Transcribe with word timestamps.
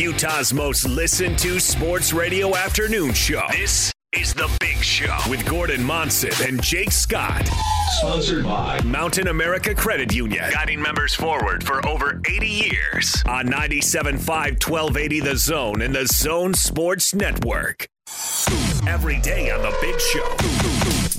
Utah's 0.00 0.54
most 0.54 0.88
listened 0.88 1.38
to 1.40 1.60
sports 1.60 2.14
radio 2.14 2.56
afternoon 2.56 3.12
show. 3.12 3.42
This 3.50 3.92
is 4.14 4.32
The 4.32 4.50
Big 4.58 4.78
Show 4.78 5.14
with 5.28 5.44
Gordon 5.44 5.84
Monson 5.84 6.30
and 6.42 6.62
Jake 6.62 6.90
Scott. 6.90 7.46
Sponsored 7.98 8.44
by 8.44 8.80
Mountain 8.80 9.28
America 9.28 9.74
Credit 9.74 10.10
Union, 10.14 10.42
guiding 10.50 10.80
members 10.80 11.14
forward 11.14 11.62
for 11.62 11.86
over 11.86 12.18
80 12.26 12.46
years 12.46 13.22
on 13.26 13.48
97.5 13.48 14.16
1280 14.16 15.20
The 15.20 15.36
Zone 15.36 15.82
and 15.82 15.94
The 15.94 16.06
Zone 16.06 16.54
Sports 16.54 17.14
Network. 17.14 17.86
Every 18.88 19.20
day 19.20 19.50
on 19.50 19.60
The 19.60 19.76
Big 19.82 20.00
Show. 20.00 20.89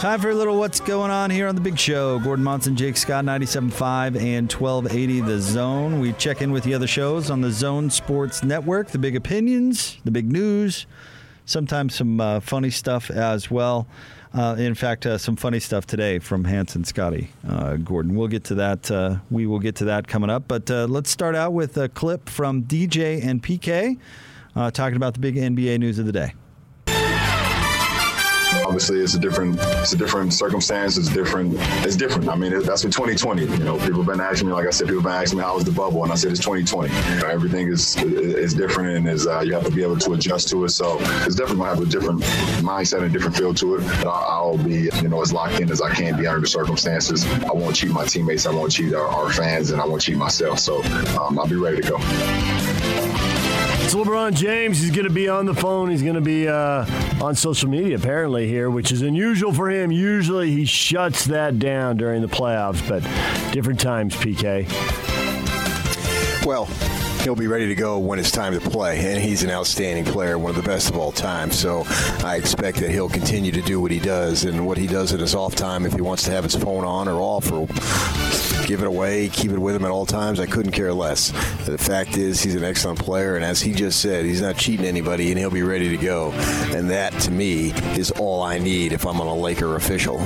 Time 0.00 0.18
for 0.18 0.30
a 0.30 0.34
little 0.34 0.56
what's 0.56 0.80
going 0.80 1.10
on 1.10 1.28
here 1.28 1.46
on 1.46 1.54
the 1.54 1.60
big 1.60 1.78
show. 1.78 2.18
Gordon 2.20 2.42
Monson, 2.42 2.74
Jake 2.74 2.96
Scott, 2.96 3.22
97.5 3.26 4.18
and 4.18 4.50
1280 4.50 5.20
The 5.20 5.38
Zone. 5.38 6.00
We 6.00 6.14
check 6.14 6.40
in 6.40 6.52
with 6.52 6.64
the 6.64 6.72
other 6.72 6.86
shows 6.86 7.30
on 7.30 7.42
the 7.42 7.50
Zone 7.50 7.90
Sports 7.90 8.42
Network, 8.42 8.88
the 8.88 8.98
big 8.98 9.14
opinions, 9.14 9.98
the 10.06 10.10
big 10.10 10.32
news, 10.32 10.86
sometimes 11.44 11.96
some 11.96 12.18
uh, 12.18 12.40
funny 12.40 12.70
stuff 12.70 13.10
as 13.10 13.50
well. 13.50 13.86
Uh, 14.32 14.56
in 14.58 14.74
fact, 14.74 15.04
uh, 15.04 15.18
some 15.18 15.36
funny 15.36 15.60
stuff 15.60 15.84
today 15.86 16.18
from 16.18 16.44
Hans 16.44 16.74
and 16.76 16.86
Scotty 16.86 17.28
uh, 17.46 17.76
Gordon. 17.76 18.16
We'll 18.16 18.28
get 18.28 18.44
to 18.44 18.54
that. 18.54 18.90
Uh, 18.90 19.16
we 19.30 19.46
will 19.46 19.58
get 19.58 19.76
to 19.76 19.84
that 19.84 20.08
coming 20.08 20.30
up. 20.30 20.44
But 20.48 20.70
uh, 20.70 20.86
let's 20.86 21.10
start 21.10 21.36
out 21.36 21.52
with 21.52 21.76
a 21.76 21.90
clip 21.90 22.30
from 22.30 22.62
DJ 22.62 23.22
and 23.22 23.42
PK 23.42 23.98
uh, 24.56 24.70
talking 24.70 24.96
about 24.96 25.12
the 25.12 25.20
big 25.20 25.36
NBA 25.36 25.78
news 25.78 25.98
of 25.98 26.06
the 26.06 26.12
day. 26.12 26.32
Obviously, 28.70 29.00
it's 29.00 29.14
a 29.14 29.18
different, 29.18 29.58
it's 29.82 29.92
a 29.94 29.96
different 29.96 30.32
circumstance. 30.32 30.96
It's 30.96 31.08
different. 31.08 31.56
It's 31.84 31.96
different. 31.96 32.28
I 32.28 32.36
mean, 32.36 32.52
it, 32.52 32.62
that's 32.62 32.84
what 32.84 32.92
2020. 32.92 33.42
You 33.42 33.48
know, 33.64 33.76
people 33.78 34.04
have 34.04 34.06
been 34.06 34.20
asking 34.20 34.46
me, 34.46 34.54
like 34.54 34.68
I 34.68 34.70
said, 34.70 34.86
people 34.86 35.02
have 35.02 35.10
been 35.10 35.20
asking 35.20 35.40
me 35.40 35.44
how 35.44 35.56
was 35.56 35.64
the 35.64 35.72
bubble, 35.72 36.04
and 36.04 36.12
I 36.12 36.14
said 36.14 36.30
it's 36.30 36.38
2020. 36.38 36.88
You 36.88 37.20
know, 37.20 37.26
everything 37.26 37.66
is 37.66 37.96
is 37.96 38.54
different, 38.54 38.98
and 38.98 39.08
is 39.08 39.26
uh, 39.26 39.40
you 39.40 39.54
have 39.54 39.64
to 39.64 39.72
be 39.72 39.82
able 39.82 39.98
to 39.98 40.12
adjust 40.12 40.50
to 40.50 40.64
it. 40.66 40.68
So 40.68 40.98
it's 41.00 41.34
definitely 41.34 41.64
gonna 41.64 41.74
have 41.74 41.80
a 41.80 41.86
different 41.86 42.20
mindset 42.62 42.98
and 42.98 43.06
a 43.06 43.08
different 43.08 43.36
feel 43.36 43.52
to 43.54 43.74
it. 43.74 43.80
But 43.80 44.06
I'll, 44.06 44.50
I'll 44.50 44.58
be, 44.58 44.88
you 45.02 45.08
know, 45.08 45.20
as 45.20 45.32
locked 45.32 45.58
in 45.58 45.68
as 45.68 45.82
I 45.82 45.92
can 45.92 46.16
be 46.16 46.28
under 46.28 46.42
the 46.42 46.46
circumstances. 46.46 47.26
I 47.26 47.52
won't 47.52 47.74
cheat 47.74 47.90
my 47.90 48.04
teammates. 48.04 48.46
I 48.46 48.52
won't 48.52 48.70
cheat 48.70 48.94
our, 48.94 49.08
our 49.08 49.32
fans, 49.32 49.72
and 49.72 49.82
I 49.82 49.84
won't 49.84 50.00
cheat 50.00 50.16
myself. 50.16 50.60
So 50.60 50.80
um, 51.18 51.40
I'll 51.40 51.48
be 51.48 51.56
ready 51.56 51.82
to 51.82 51.90
go. 51.90 53.09
It's 53.90 53.98
LeBron 53.98 54.34
James. 54.34 54.78
He's 54.78 54.92
going 54.92 55.08
to 55.08 55.12
be 55.12 55.28
on 55.28 55.46
the 55.46 55.54
phone. 55.54 55.90
He's 55.90 56.02
going 56.02 56.14
to 56.14 56.20
be 56.20 56.46
uh, 56.46 56.86
on 57.20 57.34
social 57.34 57.68
media 57.68 57.96
apparently 57.96 58.46
here, 58.46 58.70
which 58.70 58.92
is 58.92 59.02
unusual 59.02 59.52
for 59.52 59.68
him. 59.68 59.90
Usually 59.90 60.48
he 60.52 60.64
shuts 60.64 61.24
that 61.24 61.58
down 61.58 61.96
during 61.96 62.22
the 62.22 62.28
playoffs, 62.28 62.88
but 62.88 63.02
different 63.52 63.80
times, 63.80 64.14
PK. 64.14 64.68
Well, 66.46 66.66
he'll 67.24 67.34
be 67.34 67.48
ready 67.48 67.66
to 67.66 67.74
go 67.74 67.98
when 67.98 68.20
it's 68.20 68.30
time 68.30 68.52
to 68.52 68.60
play, 68.60 69.12
and 69.12 69.20
he's 69.20 69.42
an 69.42 69.50
outstanding 69.50 70.04
player, 70.04 70.38
one 70.38 70.50
of 70.50 70.56
the 70.56 70.62
best 70.62 70.88
of 70.88 70.96
all 70.96 71.10
time. 71.10 71.50
So 71.50 71.82
I 72.22 72.36
expect 72.36 72.78
that 72.78 72.92
he'll 72.92 73.08
continue 73.08 73.50
to 73.50 73.62
do 73.62 73.80
what 73.80 73.90
he 73.90 73.98
does, 73.98 74.44
and 74.44 74.68
what 74.68 74.78
he 74.78 74.86
does 74.86 75.12
in 75.12 75.18
his 75.18 75.34
off 75.34 75.56
time, 75.56 75.84
if 75.84 75.94
he 75.94 76.00
wants 76.00 76.22
to 76.26 76.30
have 76.30 76.44
his 76.44 76.54
phone 76.54 76.84
on 76.84 77.08
or 77.08 77.20
off, 77.20 77.50
or 77.50 77.66
give 78.70 78.82
it 78.82 78.86
away, 78.86 79.28
keep 79.28 79.50
it 79.50 79.58
with 79.58 79.74
him 79.74 79.84
at 79.84 79.90
all 79.90 80.06
times. 80.06 80.38
I 80.38 80.46
couldn't 80.46 80.70
care 80.70 80.92
less. 80.92 81.32
The 81.66 81.76
fact 81.76 82.16
is, 82.16 82.40
he's 82.40 82.54
an 82.54 82.62
excellent 82.62 83.00
player, 83.00 83.34
and 83.34 83.44
as 83.44 83.60
he 83.60 83.72
just 83.72 83.98
said, 84.00 84.24
he's 84.24 84.40
not 84.40 84.56
cheating 84.56 84.86
anybody, 84.86 85.30
and 85.30 85.38
he'll 85.38 85.50
be 85.50 85.64
ready 85.64 85.88
to 85.88 85.96
go. 85.96 86.30
And 86.72 86.88
that, 86.90 87.12
to 87.22 87.32
me, 87.32 87.72
is 87.98 88.12
all 88.12 88.42
I 88.42 88.58
need 88.58 88.92
if 88.92 89.04
I'm 89.04 89.20
on 89.20 89.26
a 89.26 89.34
Laker 89.34 89.74
official. 89.74 90.18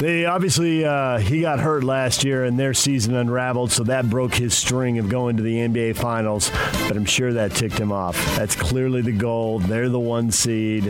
They 0.00 0.24
obviously 0.24 0.84
uh, 0.84 1.18
he 1.18 1.42
got 1.42 1.60
hurt 1.60 1.84
last 1.84 2.24
year 2.24 2.42
and 2.42 2.58
their 2.58 2.72
season 2.72 3.14
unraveled, 3.14 3.70
so 3.70 3.84
that 3.84 4.08
broke 4.08 4.34
his 4.34 4.56
string 4.56 4.98
of 4.98 5.10
going 5.10 5.36
to 5.36 5.42
the 5.42 5.56
NBA 5.58 5.96
Finals. 5.96 6.50
But 6.88 6.96
I'm 6.96 7.04
sure 7.04 7.34
that 7.34 7.54
ticked 7.54 7.78
him 7.78 7.92
off. 7.92 8.16
That's 8.34 8.56
clearly 8.56 9.02
the 9.02 9.12
goal. 9.12 9.58
They're 9.58 9.90
the 9.90 10.00
one 10.00 10.30
seed. 10.30 10.86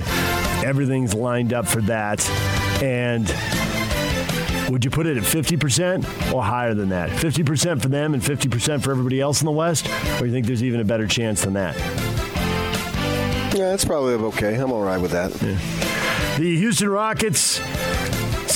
Everything's 0.64 1.12
lined 1.12 1.52
up 1.52 1.66
for 1.66 1.82
that. 1.82 2.26
And 2.80 3.26
would 4.72 4.86
you 4.86 4.90
put 4.90 5.06
it 5.06 5.18
at 5.18 5.22
50% 5.22 6.32
or 6.32 6.42
higher 6.42 6.72
than 6.72 6.88
that? 6.88 7.10
50% 7.10 7.82
for 7.82 7.88
them 7.88 8.14
and 8.14 8.22
50% 8.22 8.82
for 8.82 8.90
everybody 8.90 9.20
else 9.20 9.42
in 9.42 9.44
the 9.44 9.52
West? 9.52 9.86
Or 10.18 10.24
you 10.24 10.32
think 10.32 10.46
there's 10.46 10.62
even 10.64 10.80
a 10.80 10.84
better 10.84 11.06
chance 11.06 11.42
than 11.42 11.52
that? 11.52 11.76
Yeah, 13.54 13.68
that's 13.68 13.84
probably 13.84 14.14
okay. 14.14 14.54
I'm 14.54 14.72
all 14.72 14.82
right 14.82 14.96
with 14.96 15.10
that. 15.10 15.30
The 15.32 16.56
Houston 16.56 16.88
Rockets. 16.88 17.60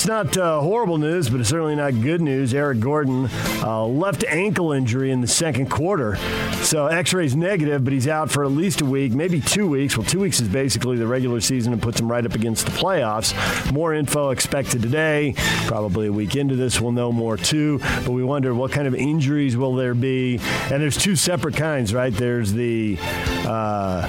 Not 0.07 0.37
uh, 0.37 0.61
horrible 0.61 0.97
news, 0.97 1.29
but 1.29 1.41
it's 1.41 1.49
certainly 1.49 1.75
not 1.75 1.91
good 2.01 2.21
news. 2.21 2.53
Eric 2.53 2.79
Gordon, 2.79 3.29
uh, 3.61 3.85
left 3.85 4.23
ankle 4.23 4.71
injury 4.71 5.11
in 5.11 5.19
the 5.19 5.27
second 5.27 5.69
quarter. 5.69 6.15
So 6.63 6.87
X-ray's 6.87 7.35
negative, 7.35 7.83
but 7.83 7.91
he's 7.91 8.07
out 8.07 8.31
for 8.31 8.45
at 8.45 8.51
least 8.51 8.79
a 8.79 8.85
week, 8.85 9.11
maybe 9.11 9.41
two 9.41 9.67
weeks. 9.67 9.97
Well, 9.97 10.07
two 10.07 10.21
weeks 10.21 10.39
is 10.39 10.47
basically 10.47 10.95
the 10.95 11.07
regular 11.07 11.41
season 11.41 11.73
and 11.73 11.81
puts 11.81 11.99
him 11.99 12.09
right 12.09 12.25
up 12.25 12.35
against 12.35 12.65
the 12.65 12.71
playoffs. 12.71 13.33
More 13.73 13.93
info 13.93 14.29
expected 14.29 14.81
today. 14.81 15.33
Probably 15.65 16.07
a 16.07 16.13
week 16.13 16.37
into 16.37 16.55
this, 16.55 16.79
we'll 16.79 16.93
know 16.93 17.11
more 17.11 17.35
too. 17.35 17.79
But 17.79 18.11
we 18.11 18.23
wonder 18.23 18.55
what 18.55 18.71
kind 18.71 18.87
of 18.87 18.95
injuries 18.95 19.57
will 19.57 19.75
there 19.75 19.93
be. 19.93 20.39
And 20.71 20.81
there's 20.81 20.97
two 20.97 21.17
separate 21.17 21.57
kinds, 21.57 21.93
right? 21.93 22.13
There's 22.13 22.53
the 22.53 22.97
uh, 23.45 24.07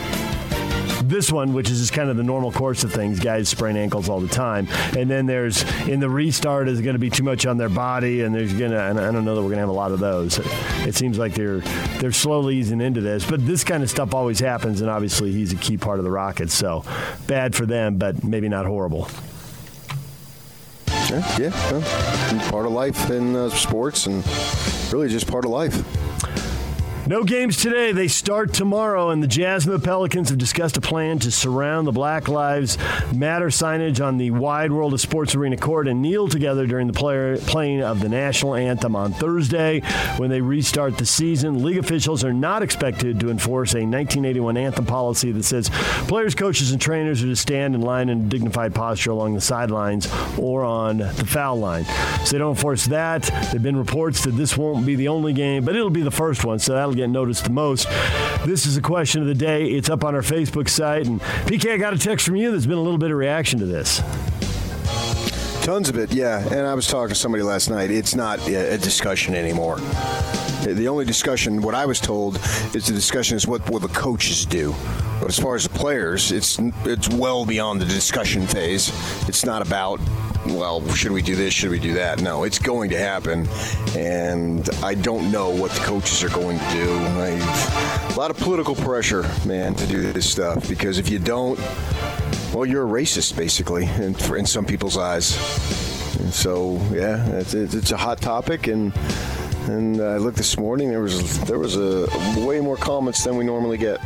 this 1.08 1.32
one, 1.32 1.52
which 1.52 1.70
is 1.70 1.80
just 1.80 1.92
kind 1.92 2.10
of 2.10 2.16
the 2.16 2.22
normal 2.22 2.52
course 2.52 2.84
of 2.84 2.92
things. 2.92 3.18
Guys 3.20 3.48
sprain 3.48 3.76
ankles 3.76 4.08
all 4.08 4.20
the 4.20 4.28
time, 4.28 4.68
and 4.96 5.10
then 5.10 5.26
there's 5.26 5.62
in 5.88 6.00
the 6.00 6.10
restart 6.10 6.68
is 6.68 6.80
going 6.80 6.94
to 6.94 6.98
be 6.98 7.10
too 7.10 7.22
much 7.22 7.46
on 7.46 7.56
their 7.56 7.68
body, 7.68 8.22
and 8.22 8.34
there's 8.34 8.52
gonna. 8.52 8.78
And 8.78 8.98
I 8.98 9.10
don't 9.10 9.24
know 9.24 9.34
that 9.34 9.42
we're 9.42 9.48
going 9.48 9.56
to 9.56 9.62
have 9.62 9.68
a 9.68 9.72
lot 9.72 9.92
of 9.92 10.00
those. 10.00 10.38
It 10.86 10.94
seems 10.94 11.18
like 11.18 11.34
they're 11.34 11.60
they're 12.00 12.12
slowly 12.12 12.56
easing 12.56 12.80
into 12.80 13.00
this, 13.00 13.24
but 13.24 13.44
this 13.46 13.64
kind 13.64 13.82
of 13.82 13.90
stuff 13.90 14.14
always 14.14 14.38
happens, 14.40 14.80
and 14.80 14.90
obviously 14.90 15.32
he's 15.32 15.52
a 15.52 15.56
key 15.56 15.76
part 15.76 15.98
of 15.98 16.04
the 16.04 16.10
Rockets, 16.10 16.54
so 16.54 16.84
bad 17.26 17.54
for 17.54 17.66
them, 17.66 17.96
but 17.96 18.22
maybe 18.24 18.48
not 18.48 18.66
horrible. 18.66 19.08
Yeah, 21.10 21.38
yeah 21.38 21.72
well, 21.72 22.50
part 22.50 22.66
of 22.66 22.72
life 22.72 23.10
in 23.10 23.34
uh, 23.34 23.48
sports, 23.50 24.06
and 24.06 24.24
really 24.92 25.08
just 25.08 25.26
part 25.26 25.44
of 25.44 25.50
life. 25.50 26.07
No 27.08 27.24
games 27.24 27.56
today. 27.56 27.92
They 27.92 28.06
start 28.06 28.52
tomorrow, 28.52 29.08
and 29.08 29.22
the 29.22 29.26
Jazz 29.26 29.66
and 29.66 29.82
Pelicans 29.82 30.28
have 30.28 30.36
discussed 30.36 30.76
a 30.76 30.82
plan 30.82 31.18
to 31.20 31.30
surround 31.30 31.86
the 31.86 31.92
Black 31.92 32.28
Lives 32.28 32.76
Matter 33.14 33.46
signage 33.46 34.04
on 34.04 34.18
the 34.18 34.30
Wide 34.30 34.70
World 34.70 34.92
of 34.92 35.00
Sports 35.00 35.34
Arena 35.34 35.56
court 35.56 35.88
and 35.88 36.02
kneel 36.02 36.28
together 36.28 36.66
during 36.66 36.86
the 36.86 36.92
player, 36.92 37.38
playing 37.38 37.82
of 37.82 38.00
the 38.00 38.10
national 38.10 38.56
anthem 38.56 38.94
on 38.94 39.14
Thursday 39.14 39.80
when 40.18 40.28
they 40.28 40.42
restart 40.42 40.98
the 40.98 41.06
season. 41.06 41.64
League 41.64 41.78
officials 41.78 42.24
are 42.24 42.32
not 42.34 42.62
expected 42.62 43.18
to 43.20 43.30
enforce 43.30 43.72
a 43.72 43.78
1981 43.78 44.58
anthem 44.58 44.84
policy 44.84 45.32
that 45.32 45.44
says 45.44 45.70
players, 46.08 46.34
coaches, 46.34 46.72
and 46.72 46.80
trainers 46.80 47.22
are 47.22 47.26
to 47.26 47.36
stand 47.36 47.74
in 47.74 47.80
line 47.80 48.10
in 48.10 48.20
a 48.20 48.28
dignified 48.28 48.74
posture 48.74 49.12
along 49.12 49.32
the 49.32 49.40
sidelines 49.40 50.12
or 50.36 50.62
on 50.62 50.98
the 50.98 51.26
foul 51.26 51.58
line. 51.58 51.86
So 52.26 52.32
they 52.32 52.38
don't 52.38 52.54
enforce 52.54 52.84
that. 52.88 53.22
There 53.22 53.32
have 53.32 53.62
been 53.62 53.78
reports 53.78 54.24
that 54.24 54.32
this 54.32 54.58
won't 54.58 54.84
be 54.84 54.94
the 54.94 55.08
only 55.08 55.32
game, 55.32 55.64
but 55.64 55.74
it'll 55.74 55.88
be 55.88 56.02
the 56.02 56.10
first 56.10 56.44
one, 56.44 56.58
so 56.58 56.74
that'll 56.74 56.97
get 56.98 57.10
noticed 57.10 57.44
the 57.44 57.50
most. 57.50 57.88
This 58.44 58.66
is 58.66 58.76
a 58.76 58.82
question 58.82 59.22
of 59.22 59.28
the 59.28 59.34
day. 59.34 59.66
It's 59.66 59.88
up 59.88 60.04
on 60.04 60.14
our 60.14 60.22
Facebook 60.22 60.68
site. 60.68 61.06
And 61.06 61.20
PK, 61.20 61.72
I 61.72 61.76
got 61.76 61.94
a 61.94 61.98
text 61.98 62.26
from 62.26 62.36
you. 62.36 62.50
There's 62.50 62.66
been 62.66 62.78
a 62.78 62.82
little 62.82 62.98
bit 62.98 63.10
of 63.10 63.16
reaction 63.16 63.58
to 63.60 63.66
this. 63.66 64.02
Tons 65.64 65.88
of 65.88 65.98
it, 65.98 66.12
yeah. 66.12 66.42
And 66.48 66.66
I 66.66 66.74
was 66.74 66.86
talking 66.86 67.10
to 67.10 67.14
somebody 67.14 67.42
last 67.42 67.68
night. 67.68 67.90
It's 67.90 68.14
not 68.14 68.46
a 68.48 68.78
discussion 68.78 69.34
anymore. 69.34 69.78
The 70.62 70.88
only 70.88 71.04
discussion, 71.04 71.62
what 71.62 71.74
I 71.74 71.86
was 71.86 72.00
told, 72.00 72.36
is 72.74 72.86
the 72.86 72.94
discussion 72.94 73.36
is 73.36 73.46
what 73.46 73.68
will 73.70 73.78
the 73.78 73.88
coaches 73.88 74.44
do. 74.44 74.74
But 75.20 75.28
as 75.28 75.38
far 75.38 75.56
as 75.56 75.64
the 75.64 75.70
players, 75.70 76.32
it's 76.32 76.58
it's 76.84 77.08
well 77.08 77.44
beyond 77.44 77.80
the 77.80 77.84
discussion 77.84 78.46
phase. 78.46 78.88
It's 79.28 79.44
not 79.44 79.66
about 79.66 80.00
well, 80.54 80.86
should 80.88 81.12
we 81.12 81.22
do 81.22 81.34
this? 81.36 81.52
Should 81.52 81.70
we 81.70 81.78
do 81.78 81.94
that? 81.94 82.20
No, 82.20 82.44
it's 82.44 82.58
going 82.58 82.90
to 82.90 82.98
happen, 82.98 83.48
and 83.96 84.68
I 84.82 84.94
don't 84.94 85.30
know 85.30 85.50
what 85.50 85.70
the 85.72 85.80
coaches 85.80 86.22
are 86.22 86.28
going 86.28 86.58
to 86.58 86.70
do. 86.72 86.88
A 86.90 88.14
lot 88.16 88.30
of 88.30 88.36
political 88.38 88.74
pressure, 88.74 89.22
man, 89.46 89.74
to 89.74 89.86
do 89.86 90.12
this 90.12 90.30
stuff 90.30 90.68
because 90.68 90.98
if 90.98 91.08
you 91.08 91.18
don't, 91.18 91.58
well, 92.52 92.66
you're 92.66 92.86
a 92.86 93.02
racist, 93.02 93.36
basically, 93.36 93.84
in, 93.84 94.14
in 94.34 94.46
some 94.46 94.64
people's 94.64 94.96
eyes. 94.96 95.36
And 96.18 96.32
so, 96.32 96.76
yeah, 96.92 97.24
it's, 97.36 97.54
it's 97.54 97.92
a 97.92 97.96
hot 97.96 98.20
topic, 98.20 98.66
and 98.66 98.92
and 99.68 100.00
I 100.00 100.16
looked 100.16 100.38
this 100.38 100.58
morning. 100.58 100.88
There 100.90 101.02
was 101.02 101.40
there 101.40 101.58
was 101.58 101.76
a 101.76 102.06
way 102.46 102.60
more 102.60 102.76
comments 102.76 103.22
than 103.24 103.36
we 103.36 103.44
normally 103.44 103.76
get. 103.76 104.00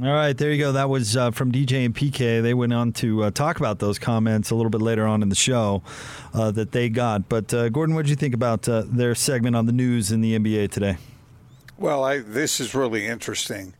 All 0.00 0.06
right, 0.06 0.34
there 0.34 0.50
you 0.50 0.56
go. 0.56 0.72
That 0.72 0.88
was 0.88 1.18
uh, 1.18 1.32
from 1.32 1.52
DJ 1.52 1.84
and 1.84 1.94
PK. 1.94 2.40
They 2.40 2.54
went 2.54 2.72
on 2.72 2.92
to 2.94 3.24
uh, 3.24 3.30
talk 3.30 3.58
about 3.58 3.78
those 3.78 3.98
comments 3.98 4.50
a 4.50 4.54
little 4.54 4.70
bit 4.70 4.80
later 4.80 5.06
on 5.06 5.22
in 5.22 5.28
the 5.28 5.34
show 5.34 5.82
uh, 6.32 6.50
that 6.52 6.72
they 6.72 6.88
got. 6.88 7.28
But 7.28 7.52
uh, 7.52 7.68
Gordon, 7.68 7.94
what 7.94 8.06
did 8.06 8.08
you 8.08 8.16
think 8.16 8.32
about 8.32 8.66
uh, 8.66 8.84
their 8.86 9.14
segment 9.14 9.54
on 9.54 9.66
the 9.66 9.72
news 9.72 10.10
in 10.10 10.22
the 10.22 10.38
NBA 10.38 10.70
today? 10.70 10.96
Well, 11.76 12.04
I, 12.04 12.20
this 12.20 12.58
is 12.58 12.74
really 12.74 13.06
interesting. 13.06 13.74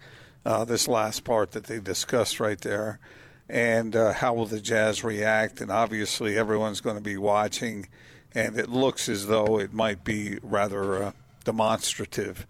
Uh, 0.44 0.66
this 0.66 0.86
last 0.86 1.24
part 1.24 1.52
that 1.52 1.64
they 1.64 1.80
discussed 1.80 2.40
right 2.40 2.60
there, 2.60 2.98
and 3.48 3.94
how 3.94 4.34
will 4.34 4.44
the 4.44 4.60
Jazz 4.60 5.02
react? 5.02 5.62
And 5.62 5.70
obviously, 5.70 6.36
everyone's 6.36 6.82
going 6.82 6.96
to 6.96 7.02
be 7.02 7.16
watching, 7.16 7.88
and 8.34 8.58
it 8.58 8.68
looks 8.68 9.08
as 9.08 9.28
though 9.28 9.58
it 9.58 9.72
might 9.72 10.04
be 10.04 10.38
rather 10.42 11.14
demonstrative. 11.44 12.46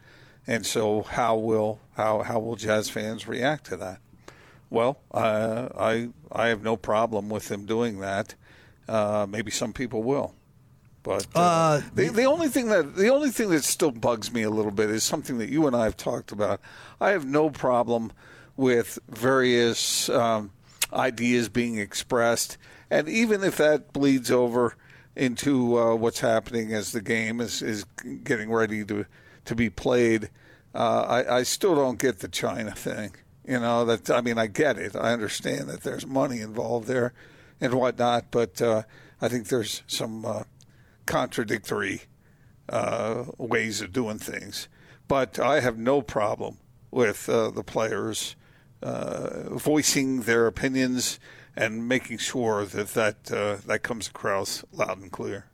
And 0.46 0.66
so, 0.66 1.02
how 1.02 1.36
will 1.36 1.80
how 1.96 2.22
how 2.22 2.40
will 2.40 2.56
Jazz 2.56 2.88
fans 2.90 3.28
react 3.28 3.66
to 3.66 3.76
that? 3.76 4.00
Well, 4.70 4.98
uh, 5.12 5.68
I 5.78 6.08
I 6.30 6.48
have 6.48 6.62
no 6.62 6.76
problem 6.76 7.28
with 7.28 7.48
them 7.48 7.66
doing 7.66 8.00
that. 8.00 8.34
Uh, 8.88 9.26
maybe 9.28 9.50
some 9.50 9.72
people 9.72 10.02
will. 10.02 10.34
But 11.02 11.26
uh, 11.34 11.40
Uh, 11.40 11.82
the, 11.94 12.08
the 12.08 12.24
only 12.24 12.48
thing 12.48 12.68
that 12.68 12.96
the 12.96 13.08
only 13.08 13.30
thing 13.30 13.50
that 13.50 13.64
still 13.64 13.90
bugs 13.90 14.32
me 14.32 14.42
a 14.42 14.50
little 14.50 14.72
bit 14.72 14.90
is 14.90 15.04
something 15.04 15.38
that 15.38 15.48
you 15.48 15.66
and 15.66 15.76
I 15.76 15.84
have 15.84 15.96
talked 15.96 16.32
about. 16.32 16.60
I 17.00 17.10
have 17.10 17.24
no 17.24 17.50
problem 17.50 18.12
with 18.56 18.98
various 19.08 20.08
um, 20.08 20.50
ideas 20.92 21.48
being 21.48 21.78
expressed, 21.78 22.58
and 22.90 23.08
even 23.08 23.44
if 23.44 23.56
that 23.58 23.92
bleeds 23.92 24.30
over 24.30 24.74
into 25.14 25.78
uh, 25.78 25.94
what's 25.94 26.20
happening 26.20 26.72
as 26.72 26.92
the 26.92 27.02
game 27.02 27.40
is, 27.40 27.62
is 27.62 27.84
getting 28.24 28.50
ready 28.50 28.84
to 28.84 29.04
to 29.44 29.54
be 29.54 29.70
played, 29.70 30.30
uh, 30.74 31.22
I, 31.26 31.38
I 31.38 31.42
still 31.42 31.74
don't 31.74 31.98
get 31.98 32.20
the 32.20 32.28
China 32.28 32.72
thing. 32.72 33.14
You 33.46 33.58
know 33.58 33.84
that 33.84 34.10
I 34.10 34.20
mean 34.20 34.38
I 34.38 34.46
get 34.46 34.78
it. 34.78 34.94
I 34.94 35.12
understand 35.12 35.68
that 35.68 35.82
there's 35.82 36.06
money 36.06 36.40
involved 36.40 36.86
there 36.86 37.12
and 37.60 37.74
whatnot, 37.74 38.26
but 38.30 38.62
uh, 38.62 38.82
I 39.20 39.28
think 39.28 39.48
there's 39.48 39.82
some 39.86 40.24
uh, 40.24 40.44
contradictory 41.06 42.02
uh, 42.68 43.24
ways 43.38 43.80
of 43.80 43.92
doing 43.92 44.18
things. 44.18 44.68
But 45.08 45.38
I 45.38 45.60
have 45.60 45.76
no 45.76 46.02
problem 46.02 46.58
with 46.90 47.28
uh, 47.28 47.50
the 47.50 47.64
players 47.64 48.36
uh, 48.82 49.56
voicing 49.56 50.22
their 50.22 50.46
opinions 50.46 51.18
and 51.56 51.88
making 51.88 52.18
sure 52.18 52.64
that 52.64 52.88
that 52.94 53.32
uh, 53.32 53.56
that 53.66 53.82
comes 53.82 54.08
across 54.08 54.64
loud 54.72 54.98
and 54.98 55.12
clear. 55.12 55.46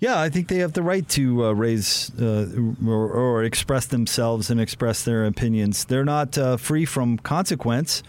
Yeah, 0.00 0.18
I 0.18 0.30
think 0.30 0.48
they 0.48 0.56
have 0.56 0.72
the 0.72 0.82
right 0.82 1.06
to 1.10 1.44
uh, 1.44 1.52
raise 1.52 2.10
uh, 2.18 2.48
or, 2.86 3.10
or 3.10 3.44
express 3.44 3.84
themselves 3.84 4.48
and 4.50 4.58
express 4.58 5.04
their 5.04 5.26
opinions. 5.26 5.84
They're 5.84 6.06
not 6.06 6.38
uh, 6.38 6.56
free 6.56 6.86
from 6.86 7.18
consequence. 7.18 8.02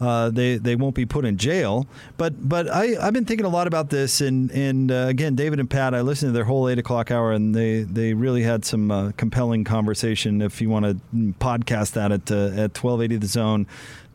Uh, 0.00 0.30
they 0.30 0.56
they 0.56 0.76
won't 0.76 0.94
be 0.94 1.06
put 1.06 1.24
in 1.24 1.36
jail. 1.36 1.86
But 2.16 2.48
but 2.48 2.70
I 2.70 2.96
I've 3.00 3.12
been 3.12 3.24
thinking 3.24 3.46
a 3.46 3.48
lot 3.48 3.66
about 3.66 3.90
this 3.90 4.20
and 4.20 4.50
and 4.52 4.92
uh, 4.92 5.06
again 5.08 5.34
David 5.34 5.58
and 5.58 5.68
Pat 5.68 5.94
I 5.94 6.02
listened 6.02 6.30
to 6.30 6.32
their 6.32 6.44
whole 6.44 6.68
eight 6.68 6.78
o'clock 6.78 7.10
hour 7.10 7.32
and 7.32 7.54
they 7.54 7.82
they 7.82 8.14
really 8.14 8.42
had 8.42 8.64
some 8.64 8.90
uh, 8.90 9.12
compelling 9.16 9.64
conversation. 9.64 10.40
If 10.40 10.60
you 10.60 10.68
want 10.68 10.84
to 10.84 10.94
podcast 11.40 11.92
that 11.92 12.12
at 12.12 12.30
at 12.30 12.74
twelve 12.74 13.02
eighty 13.02 13.16
the 13.16 13.26
zone. 13.26 13.66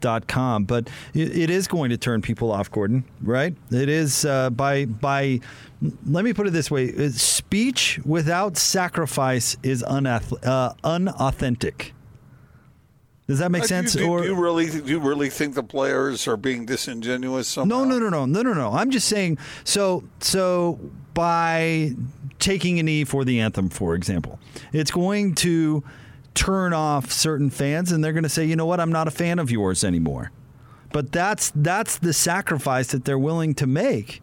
Dot 0.01 0.27
com, 0.27 0.63
but 0.63 0.89
it, 1.13 1.37
it 1.37 1.49
is 1.49 1.67
going 1.67 1.89
to 1.89 1.97
turn 1.97 2.21
people 2.21 2.51
off, 2.51 2.71
Gordon. 2.71 3.03
Right? 3.21 3.53
It 3.69 3.89
is 3.89 4.23
uh, 4.23 4.49
by 4.49 4.85
by. 4.85 5.41
Let 6.05 6.23
me 6.23 6.33
put 6.33 6.47
it 6.47 6.51
this 6.51 6.71
way: 6.71 7.09
speech 7.09 7.99
without 8.05 8.55
sacrifice 8.57 9.57
is 9.61 9.83
unath- 9.83 10.45
uh, 10.45 10.73
unauthentic. 10.83 11.93
Does 13.27 13.39
that 13.39 13.51
make 13.51 13.63
Uh, 13.63 13.67
sense? 13.67 13.93
Do, 13.93 13.99
do, 13.99 14.09
or 14.09 14.21
do 14.21 14.27
you 14.29 14.35
really 14.35 14.67
do 14.69 14.85
you 14.85 14.99
really 14.99 15.29
think 15.29 15.53
the 15.55 15.63
players 15.63 16.27
are 16.27 16.37
being 16.37 16.65
disingenuous? 16.65 17.47
Somehow? 17.47 17.83
no, 17.83 17.85
no, 17.85 17.99
no, 17.99 18.09
no, 18.09 18.25
no, 18.25 18.41
no, 18.41 18.53
no. 18.53 18.71
I'm 18.71 18.89
just 18.91 19.07
saying. 19.07 19.37
So, 19.63 20.03
so 20.19 20.79
by 21.13 21.91
taking 22.39 22.79
a 22.79 22.83
knee 22.83 23.03
for 23.03 23.25
the 23.25 23.39
anthem, 23.39 23.69
for 23.69 23.93
example, 23.95 24.39
it's 24.73 24.91
going 24.91 25.35
to 25.35 25.83
turn 26.33 26.73
off 26.73 27.11
certain 27.11 27.49
fans, 27.49 27.91
and 27.91 28.03
they're 28.03 28.13
going 28.13 28.23
to 28.23 28.29
say, 28.29 28.45
you 28.45 28.55
know 28.55 28.65
what, 28.65 28.79
I'm 28.79 28.91
not 28.91 29.07
a 29.07 29.11
fan 29.11 29.39
of 29.39 29.51
yours 29.51 29.83
anymore. 29.83 30.31
But 30.91 31.11
that's 31.11 31.51
that's 31.53 31.99
the 31.99 32.13
sacrifice 32.13 32.87
that 32.87 33.05
they're 33.05 33.19
willing 33.19 33.53
to 33.55 33.67
make. 33.67 34.21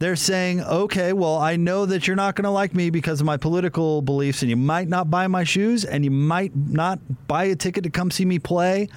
They're 0.00 0.16
saying, 0.16 0.62
okay, 0.62 1.12
well, 1.12 1.38
I 1.38 1.54
know 1.54 1.86
that 1.86 2.08
you're 2.08 2.16
not 2.16 2.34
going 2.34 2.42
to 2.42 2.50
like 2.50 2.74
me 2.74 2.90
because 2.90 3.20
of 3.20 3.26
my 3.26 3.36
political 3.36 4.02
beliefs, 4.02 4.42
and 4.42 4.50
you 4.50 4.56
might 4.56 4.88
not 4.88 5.10
buy 5.10 5.28
my 5.28 5.44
shoes, 5.44 5.84
and 5.84 6.04
you 6.04 6.10
might 6.10 6.56
not 6.56 6.98
buy 7.28 7.44
a 7.44 7.54
ticket 7.54 7.84
to 7.84 7.90
come 7.90 8.10
see 8.10 8.24
me 8.24 8.40
play, 8.40 8.88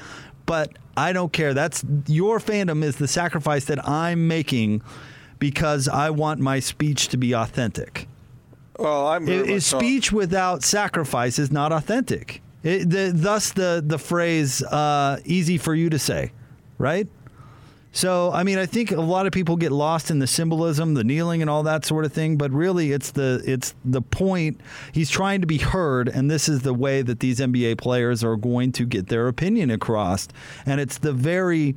but 0.48 0.72
I 0.98 1.14
don't 1.14 1.32
care. 1.32 1.54
That's 1.54 1.86
your 2.08 2.40
fandom 2.40 2.84
is 2.84 2.96
the 2.96 3.08
sacrifice 3.08 3.66
that 3.66 3.88
I'm 3.88 4.28
making 4.28 4.82
because 5.38 5.88
I 5.88 6.10
want 6.10 6.40
my 6.40 6.60
speech 6.60 7.10
to 7.10 7.18
be 7.18 7.34
authentic. 7.34 8.08
Well, 8.78 9.08
I'm 9.08 9.28
Is 9.28 9.66
speech 9.66 10.12
without 10.12 10.64
sacrifice 10.64 11.40
is 11.40 11.52
not 11.52 11.72
authentic. 11.72 12.42
It, 12.64 12.90
the, 12.90 13.12
thus, 13.14 13.52
the 13.52 13.84
the 13.86 14.00
phrase 14.00 14.64
uh, 14.64 15.20
"easy 15.24 15.58
for 15.58 15.74
you 15.76 15.90
to 15.92 16.00
say," 16.00 16.32
right? 16.78 17.08
So, 17.96 18.30
I 18.34 18.44
mean, 18.44 18.58
I 18.58 18.66
think 18.66 18.92
a 18.92 19.00
lot 19.00 19.26
of 19.26 19.32
people 19.32 19.56
get 19.56 19.72
lost 19.72 20.12
in 20.12 20.20
the 20.20 20.28
symbolism, 20.28 20.96
the 20.96 21.04
kneeling, 21.06 21.40
and 21.40 21.50
all 21.50 21.64
that 21.64 21.86
sort 21.86 22.04
of 22.04 22.12
thing. 22.12 22.36
But 22.36 22.52
really, 22.52 22.92
it's 22.92 23.12
the 23.12 23.42
it's 23.46 23.74
the 23.86 24.02
point. 24.02 24.60
He's 24.92 25.10
trying 25.10 25.40
to 25.40 25.48
be 25.48 25.60
heard, 25.60 26.10
and 26.10 26.30
this 26.30 26.50
is 26.50 26.64
the 26.64 26.74
way 26.74 27.02
that 27.04 27.22
these 27.22 27.40
NBA 27.40 27.78
players 27.78 28.22
are 28.22 28.36
going 28.36 28.74
to 28.74 28.86
get 28.86 29.08
their 29.08 29.30
opinion 29.30 29.72
across. 29.72 30.28
And 30.66 30.82
it's 30.82 30.98
the 30.98 31.14
very 31.14 31.76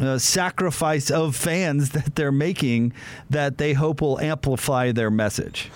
uh, 0.00 0.16
sacrifice 0.16 1.10
of 1.10 1.36
fans 1.36 1.90
that 1.90 2.14
they're 2.14 2.32
making 2.32 2.94
that 3.28 3.58
they 3.58 3.74
hope 3.74 4.00
will 4.00 4.18
amplify 4.18 4.92
their 4.92 5.10
message. 5.10 5.70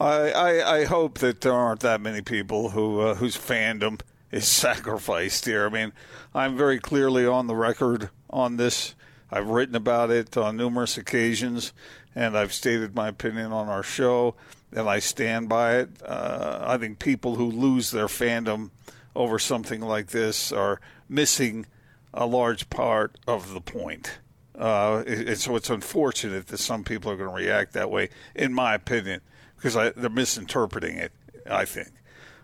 I, 0.00 0.30
I, 0.30 0.76
I 0.78 0.84
hope 0.84 1.18
that 1.18 1.40
there 1.40 1.52
aren't 1.52 1.80
that 1.80 2.00
many 2.00 2.20
people 2.20 2.70
who 2.70 3.00
uh, 3.00 3.14
whose 3.14 3.36
fandom 3.36 4.00
is 4.30 4.46
sacrificed 4.48 5.44
here. 5.44 5.66
I 5.66 5.68
mean, 5.68 5.92
I'm 6.34 6.56
very 6.56 6.78
clearly 6.78 7.26
on 7.26 7.46
the 7.46 7.54
record 7.54 8.10
on 8.30 8.56
this. 8.56 8.94
I've 9.30 9.48
written 9.48 9.74
about 9.74 10.10
it 10.10 10.36
on 10.36 10.56
numerous 10.56 10.98
occasions, 10.98 11.72
and 12.14 12.36
I've 12.36 12.52
stated 12.52 12.94
my 12.94 13.08
opinion 13.08 13.52
on 13.52 13.68
our 13.68 13.82
show, 13.82 14.34
and 14.72 14.88
I 14.88 14.98
stand 14.98 15.48
by 15.48 15.76
it. 15.76 15.90
Uh, 16.04 16.62
I 16.62 16.76
think 16.78 16.98
people 16.98 17.36
who 17.36 17.50
lose 17.50 17.90
their 17.90 18.06
fandom 18.06 18.70
over 19.16 19.38
something 19.38 19.80
like 19.80 20.08
this 20.08 20.52
are 20.52 20.80
missing 21.08 21.66
a 22.12 22.26
large 22.26 22.70
part 22.70 23.16
of 23.26 23.54
the 23.54 23.60
point. 23.60 24.18
Uh, 24.56 25.02
it's, 25.06 25.44
so 25.44 25.56
it's 25.56 25.70
unfortunate 25.70 26.46
that 26.48 26.58
some 26.58 26.84
people 26.84 27.10
are 27.10 27.16
going 27.16 27.28
to 27.28 27.34
react 27.34 27.72
that 27.72 27.90
way, 27.90 28.08
in 28.34 28.52
my 28.52 28.74
opinion, 28.74 29.20
because 29.64 29.94
they're 29.96 30.10
misinterpreting 30.10 30.98
it, 30.98 31.12
I 31.50 31.64
think. 31.64 31.88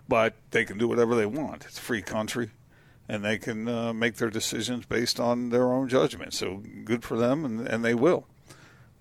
But 0.09 0.35
they 0.53 0.65
can 0.65 0.79
do 0.79 0.89
whatever 0.89 1.15
they 1.15 1.27
want. 1.27 1.67
It's 1.67 1.79
a 1.79 1.83
free 1.83 2.01
country, 2.01 2.51
and 3.09 3.23
they 3.23 3.37
can 3.37 3.69
uh, 3.69 3.93
make 3.93 4.17
their 4.17 4.31
decisions 4.31 4.87
based 4.87 5.21
on 5.21 5.51
their 5.51 5.71
own 5.71 5.89
judgment. 5.89 6.33
So 6.33 6.63
good 6.85 7.05
for 7.05 7.19
them, 7.19 7.45
and, 7.45 7.69
and 7.69 7.85
they 7.85 7.95
will. 7.95 8.27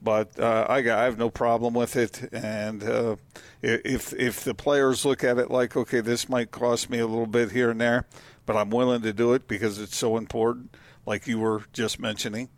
But 0.01 0.37
uh, 0.37 0.65
I, 0.67 0.79
I 0.79 1.03
have 1.03 1.17
no 1.17 1.29
problem 1.29 1.73
with 1.73 1.95
it, 1.95 2.29
and 2.33 2.83
uh, 2.83 3.15
if 3.61 4.13
if 4.13 4.43
the 4.43 4.53
players 4.53 5.05
look 5.05 5.23
at 5.23 5.37
it 5.37 5.49
like, 5.49 5.75
okay, 5.75 6.01
this 6.01 6.29
might 6.29 6.51
cost 6.51 6.89
me 6.89 6.99
a 6.99 7.07
little 7.07 7.25
bit 7.25 7.51
here 7.51 7.71
and 7.71 7.81
there, 7.81 8.05
but 8.45 8.55
I'm 8.55 8.69
willing 8.69 9.01
to 9.01 9.13
do 9.13 9.33
it 9.33 9.47
because 9.47 9.79
it's 9.79 9.97
so 9.97 10.15
important, 10.17 10.75
like 11.05 11.27
you 11.27 11.39
were 11.39 11.63
just 11.73 11.99
mentioning, 11.99 12.49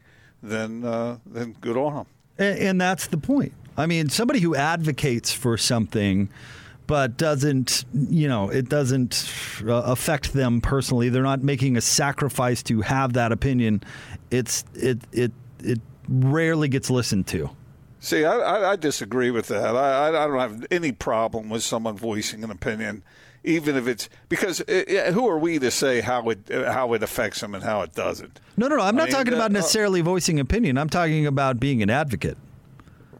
then 0.42 0.84
uh, 0.84 1.18
then 1.26 1.56
good 1.62 1.78
on 1.78 1.94
them. 1.96 2.06
And, 2.38 2.60
and 2.60 2.82
that's 2.82 3.08
the 3.08 3.18
point. 3.18 3.54
I 3.78 3.86
mean, 3.86 4.10
somebody 4.10 4.40
who 4.40 4.56
advocates 4.56 5.32
for 5.32 5.58
something 5.58 6.30
but 6.88 7.16
doesn't, 7.16 7.86
you 7.94 8.28
know, 8.28 8.50
it 8.50 8.68
doesn't 8.68 9.32
uh, 9.66 9.76
affect 9.76 10.34
them 10.34 10.60
personally. 10.60 11.08
They're 11.08 11.24
not 11.24 11.42
making 11.42 11.78
a 11.78 11.82
sacrifice 11.82 12.62
to 12.64 12.82
have 12.82 13.14
that 13.14 13.32
opinion. 13.32 13.82
It's 14.30 14.66
it 14.74 15.00
it 15.14 15.32
it 15.64 15.80
rarely 16.10 16.68
gets 16.68 16.90
listened 16.90 17.28
to. 17.28 17.50
See, 18.02 18.26
I, 18.26 18.34
I, 18.34 18.72
I 18.72 18.76
disagree 18.76 19.32
with 19.32 19.48
that. 19.48 19.76
I, 19.76 20.10
I 20.10 20.28
don't 20.28 20.40
have 20.40 20.66
any 20.70 20.92
problem 20.92 21.50
with 21.50 21.64
someone 21.64 21.96
voicing 21.96 22.44
an 22.44 22.52
opinion, 22.52 23.04
even 23.46 23.78
if 23.78 23.88
it's 23.88 24.10
because 24.28 24.60
uh, 24.62 25.12
who 25.14 25.30
are 25.30 25.38
we 25.38 25.60
to 25.60 25.72
say 25.72 26.02
how 26.02 26.28
it 26.30 26.52
uh, 26.52 26.74
how 26.74 26.92
it 26.94 27.04
affects 27.04 27.40
them 27.40 27.56
and 27.56 27.64
how 27.64 27.84
it 27.84 27.94
doesn't? 27.94 28.42
No, 28.58 28.68
no, 28.68 28.76
no. 28.76 28.82
I'm 28.82 28.96
I 28.96 28.98
not 28.98 29.04
mean, 29.06 29.16
talking 29.16 29.34
about 29.34 29.52
uh, 29.52 29.54
necessarily 29.54 30.02
voicing 30.02 30.42
opinion. 30.42 30.78
I'm 30.78 30.90
talking 30.90 31.26
about 31.26 31.58
being 31.58 31.82
an 31.82 31.90
advocate. 31.90 32.38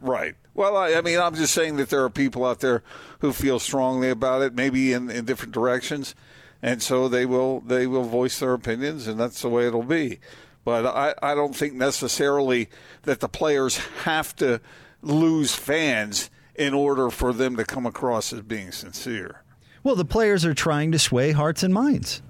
Right. 0.02 0.34
Well, 0.54 0.76
I, 0.76 0.94
I 0.94 1.00
mean, 1.00 1.18
I'm 1.18 1.34
just 1.34 1.54
saying 1.54 1.76
that 1.76 1.88
there 1.88 2.04
are 2.04 2.10
people 2.10 2.44
out 2.44 2.60
there 2.60 2.82
who 3.20 3.32
feel 3.32 3.58
strongly 3.58 4.10
about 4.10 4.42
it, 4.42 4.54
maybe 4.54 4.92
in, 4.92 5.10
in 5.10 5.24
different 5.24 5.52
directions, 5.54 6.14
and 6.60 6.82
so 6.82 7.08
they 7.08 7.24
will 7.26 7.60
they 7.60 7.86
will 7.86 8.04
voice 8.04 8.38
their 8.38 8.52
opinions, 8.52 9.06
and 9.06 9.18
that's 9.18 9.42
the 9.42 9.48
way 9.48 9.66
it'll 9.66 9.82
be. 9.82 10.18
But 10.64 10.86
I, 10.86 11.14
I 11.22 11.34
don't 11.34 11.56
think 11.56 11.74
necessarily 11.74 12.68
that 13.02 13.20
the 13.20 13.28
players 13.28 13.78
have 14.04 14.36
to 14.36 14.60
lose 15.00 15.54
fans 15.54 16.30
in 16.54 16.74
order 16.74 17.10
for 17.10 17.32
them 17.32 17.56
to 17.56 17.64
come 17.64 17.86
across 17.86 18.32
as 18.32 18.42
being 18.42 18.70
sincere. 18.70 19.42
Well, 19.82 19.96
the 19.96 20.04
players 20.04 20.44
are 20.44 20.54
trying 20.54 20.92
to 20.92 20.98
sway 20.98 21.32
hearts 21.32 21.62
and 21.62 21.74
minds. 21.74 22.22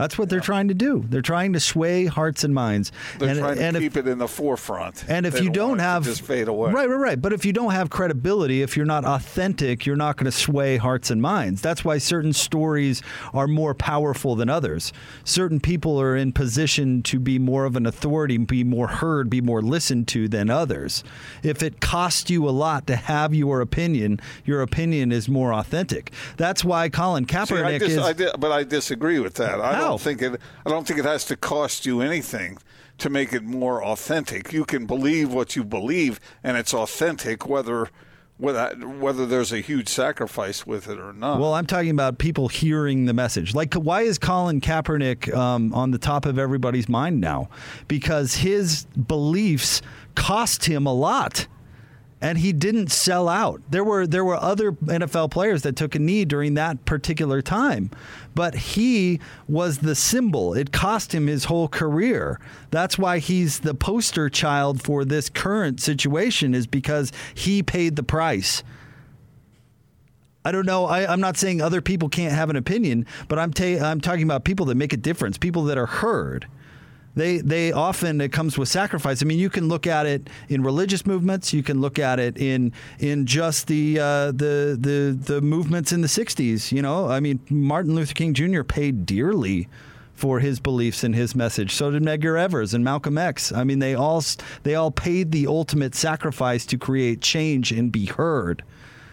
That's 0.00 0.16
what 0.16 0.30
they're 0.30 0.40
trying 0.40 0.68
to 0.68 0.74
do. 0.74 1.04
They're 1.10 1.20
trying 1.20 1.52
to 1.52 1.60
sway 1.60 2.06
hearts 2.06 2.42
and 2.42 2.54
minds. 2.54 2.90
They're 3.18 3.28
and, 3.28 3.38
trying 3.38 3.56
to 3.56 3.62
and 3.62 3.76
if- 3.76 3.82
keep 3.82 3.96
it 3.98 4.08
in 4.08 4.16
the 4.16 4.26
forefront. 4.28 5.04
and 5.08 5.26
if 5.26 5.34
They 5.34 5.42
you 5.42 5.50
don't 5.50 5.76
to 5.76 5.82
have 5.82 6.04
just 6.04 6.22
fade 6.22 6.48
away. 6.48 6.72
right, 6.72 6.88
right, 6.88 6.96
right. 6.96 7.20
But 7.20 7.34
if 7.34 7.44
you 7.44 7.52
don't 7.52 7.72
have 7.72 7.90
credibility, 7.90 8.62
if 8.62 8.78
you're 8.78 8.86
not 8.86 9.04
authentic, 9.04 9.84
you're 9.84 9.96
not 9.96 10.16
going 10.16 10.24
to 10.24 10.32
sway 10.32 10.78
hearts 10.78 11.10
and 11.10 11.20
minds. 11.20 11.60
That's 11.60 11.84
why 11.84 11.98
certain 11.98 12.32
stories 12.32 13.02
are 13.34 13.46
more 13.46 13.74
powerful 13.74 14.34
than 14.36 14.48
others. 14.48 14.90
Certain 15.24 15.60
people 15.60 16.00
are 16.00 16.16
in 16.16 16.32
position 16.32 17.02
to 17.02 17.18
be 17.20 17.38
more 17.38 17.66
of 17.66 17.76
an 17.76 17.84
authority, 17.84 18.38
be 18.38 18.64
more 18.64 18.88
heard, 18.88 19.28
be 19.28 19.42
more 19.42 19.60
listened 19.60 20.08
to 20.08 20.28
than 20.28 20.48
others. 20.48 21.04
If 21.42 21.62
it 21.62 21.80
costs 21.82 22.30
you 22.30 22.48
a 22.48 22.50
lot 22.50 22.86
to 22.86 22.96
have 22.96 23.34
your 23.34 23.60
opinion, 23.60 24.18
your 24.46 24.62
opinion 24.62 25.12
is 25.12 25.28
more 25.28 25.52
authentic. 25.52 26.10
That's 26.38 26.64
why 26.64 26.88
Colin 26.88 27.28
See, 27.28 27.34
Kaepernick 27.34 27.64
I 27.66 27.78
dis- 27.78 27.90
is. 27.92 27.98
I 27.98 28.12
di- 28.14 28.32
but 28.38 28.50
I 28.50 28.64
disagree 28.64 29.18
with 29.18 29.34
that. 29.34 29.60
I 29.60 29.74
How? 29.74 29.89
Don't 29.90 30.00
think 30.00 30.22
it. 30.22 30.40
I 30.64 30.70
don't 30.70 30.86
think 30.86 30.98
it 30.98 31.04
has 31.04 31.24
to 31.26 31.36
cost 31.36 31.86
you 31.86 32.00
anything 32.00 32.58
to 32.98 33.10
make 33.10 33.32
it 33.32 33.42
more 33.42 33.82
authentic. 33.82 34.52
You 34.52 34.64
can 34.64 34.86
believe 34.86 35.32
what 35.32 35.56
you 35.56 35.64
believe, 35.64 36.20
and 36.44 36.56
it's 36.56 36.72
authentic 36.74 37.48
whether 37.48 37.88
whether 38.38 38.74
whether 38.86 39.26
there's 39.26 39.52
a 39.52 39.60
huge 39.60 39.88
sacrifice 39.88 40.66
with 40.66 40.88
it 40.88 40.98
or 40.98 41.12
not. 41.12 41.40
Well, 41.40 41.54
I'm 41.54 41.66
talking 41.66 41.90
about 41.90 42.18
people 42.18 42.48
hearing 42.48 43.06
the 43.06 43.12
message. 43.12 43.54
Like, 43.54 43.74
why 43.74 44.02
is 44.02 44.18
Colin 44.18 44.60
Kaepernick 44.60 45.34
um, 45.34 45.74
on 45.74 45.90
the 45.90 45.98
top 45.98 46.24
of 46.24 46.38
everybody's 46.38 46.88
mind 46.88 47.20
now? 47.20 47.48
Because 47.88 48.36
his 48.36 48.84
beliefs 48.84 49.82
cost 50.14 50.64
him 50.64 50.86
a 50.86 50.94
lot. 50.94 51.46
And 52.22 52.38
he 52.38 52.52
didn't 52.52 52.92
sell 52.92 53.28
out. 53.28 53.62
There 53.70 53.82
were 53.82 54.06
there 54.06 54.24
were 54.24 54.36
other 54.36 54.72
NFL 54.72 55.30
players 55.30 55.62
that 55.62 55.74
took 55.74 55.94
a 55.94 55.98
knee 55.98 56.26
during 56.26 56.54
that 56.54 56.84
particular 56.84 57.40
time, 57.40 57.90
but 58.34 58.54
he 58.54 59.20
was 59.48 59.78
the 59.78 59.94
symbol. 59.94 60.52
It 60.52 60.70
cost 60.70 61.14
him 61.14 61.26
his 61.28 61.44
whole 61.44 61.66
career. 61.66 62.38
That's 62.70 62.98
why 62.98 63.18
he's 63.18 63.60
the 63.60 63.74
poster 63.74 64.28
child 64.28 64.82
for 64.82 65.04
this 65.04 65.30
current 65.30 65.80
situation. 65.80 66.54
Is 66.54 66.66
because 66.66 67.10
he 67.34 67.62
paid 67.62 67.96
the 67.96 68.02
price. 68.02 68.62
I 70.44 70.52
don't 70.52 70.66
know. 70.66 70.86
I, 70.86 71.10
I'm 71.10 71.20
not 71.20 71.36
saying 71.36 71.60
other 71.60 71.82
people 71.82 72.08
can't 72.08 72.32
have 72.32 72.48
an 72.48 72.56
opinion, 72.56 73.06
but 73.28 73.38
I'm 73.38 73.52
ta- 73.52 73.84
I'm 73.84 74.00
talking 74.00 74.24
about 74.24 74.44
people 74.44 74.66
that 74.66 74.74
make 74.74 74.92
a 74.92 74.96
difference, 74.96 75.36
people 75.36 75.64
that 75.64 75.76
are 75.78 75.86
heard. 75.86 76.46
They 77.14 77.38
they 77.38 77.72
often 77.72 78.20
it 78.20 78.32
comes 78.32 78.56
with 78.56 78.68
sacrifice. 78.68 79.22
I 79.22 79.26
mean, 79.26 79.38
you 79.38 79.50
can 79.50 79.68
look 79.68 79.86
at 79.86 80.06
it 80.06 80.30
in 80.48 80.62
religious 80.62 81.04
movements. 81.04 81.52
You 81.52 81.62
can 81.62 81.80
look 81.80 81.98
at 81.98 82.20
it 82.20 82.38
in 82.38 82.72
in 82.98 83.26
just 83.26 83.66
the 83.66 83.98
uh, 83.98 84.26
the 84.26 84.78
the 84.80 85.18
the 85.20 85.40
movements 85.40 85.92
in 85.92 86.02
the 86.02 86.08
'60s. 86.08 86.70
You 86.70 86.82
know, 86.82 87.08
I 87.08 87.20
mean, 87.20 87.40
Martin 87.50 87.94
Luther 87.94 88.14
King 88.14 88.34
Jr. 88.34 88.62
paid 88.62 89.06
dearly 89.06 89.68
for 90.20 90.38
his 90.38 90.60
beliefs 90.60 91.02
and 91.02 91.14
his 91.14 91.34
message. 91.34 91.74
So 91.74 91.90
did 91.90 92.02
Medgar 92.02 92.38
Evers 92.38 92.74
and 92.74 92.84
Malcolm 92.84 93.16
X. 93.16 93.52
I 93.52 93.64
mean, 93.64 93.78
they 93.78 93.94
all 93.94 94.22
they 94.62 94.74
all 94.74 94.90
paid 94.90 95.32
the 95.32 95.46
ultimate 95.46 95.94
sacrifice 95.94 96.66
to 96.66 96.78
create 96.78 97.22
change 97.22 97.72
and 97.72 97.90
be 97.90 98.06
heard. 98.06 98.62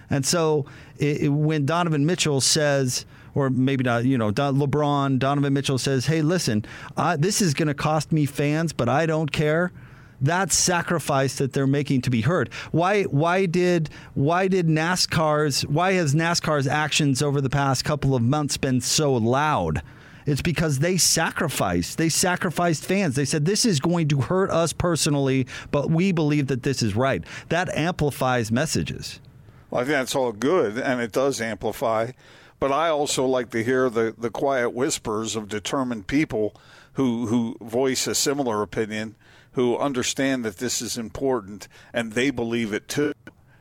And 0.10 0.26
so 0.26 0.66
it, 0.98 1.24
it- 1.24 1.30
when 1.30 1.66
Donovan 1.66 2.06
Mitchell 2.06 2.42
says, 2.42 3.06
or 3.36 3.50
maybe 3.50 3.84
not, 3.84 4.06
you 4.06 4.18
know, 4.18 4.32
Don, 4.32 4.58
LeBron, 4.58 5.20
Donovan 5.20 5.54
Mitchell 5.54 5.78
says, 5.78 6.08
hey, 6.08 6.22
listen, 6.22 6.66
I, 6.96 7.18
this 7.18 7.42
is 7.42 7.54
going 7.54 7.68
to 7.68 7.74
cost 7.76 8.12
me 8.12 8.26
fans, 8.26 8.74
but 8.74 8.90
I 8.90 9.06
don't 9.06 9.32
care. 9.32 9.72
That 10.20 10.52
sacrifice 10.52 11.36
that 11.36 11.54
they're 11.54 11.68
making 11.68 12.02
to 12.02 12.10
be 12.10 12.22
heard. 12.22 12.52
Why? 12.72 13.04
Why 13.04 13.46
did? 13.46 13.92
Why 14.16 14.48
did 14.48 14.66
NASCAR's? 14.68 15.62
Why 15.68 15.92
has 15.94 16.16
NASCAR's 16.16 16.66
actions 16.66 17.22
over 17.22 17.40
the 17.40 17.52
past 17.52 17.86
couple 17.86 18.16
of 18.16 18.24
months 18.24 18.58
been 18.58 18.82
so 18.82 19.14
loud? 19.14 19.84
It's 20.26 20.42
because 20.42 20.80
they 20.80 20.98
sacrificed. 20.98 22.00
They 22.00 22.10
sacrificed 22.10 22.84
fans. 22.84 23.16
They 23.16 23.26
said 23.26 23.46
this 23.46 23.64
is 23.64 23.80
going 23.80 24.08
to 24.08 24.22
hurt 24.22 24.50
us 24.50 24.74
personally, 24.74 25.46
but 25.70 25.92
we 25.92 26.12
believe 26.12 26.48
that 26.48 26.64
this 26.64 26.82
is 26.82 26.96
right. 26.96 27.24
That 27.50 27.70
amplifies 27.78 28.52
messages. 28.52 29.20
Well, 29.70 29.82
I 29.82 29.84
think 29.84 29.94
that's 29.94 30.16
all 30.16 30.32
good, 30.32 30.78
and 30.78 31.02
it 31.02 31.12
does 31.12 31.42
amplify. 31.42 32.12
But 32.60 32.72
I 32.72 32.90
also 32.90 33.26
like 33.26 33.52
to 33.52 33.64
hear 33.64 33.90
the, 33.90 34.16
the 34.18 34.32
quiet 34.32 34.72
whispers 34.72 35.36
of 35.36 35.48
determined 35.48 36.08
people 36.08 36.56
who 36.94 37.28
who 37.28 37.56
voice 37.62 38.08
a 38.08 38.16
similar 38.16 38.64
opinion, 38.64 39.16
who 39.52 39.78
understand 39.78 40.44
that 40.46 40.58
this 40.58 40.82
is 40.82 40.98
important, 40.98 41.68
and 41.94 42.14
they 42.14 42.32
believe 42.32 42.74
it 42.74 42.88
too, 42.88 43.14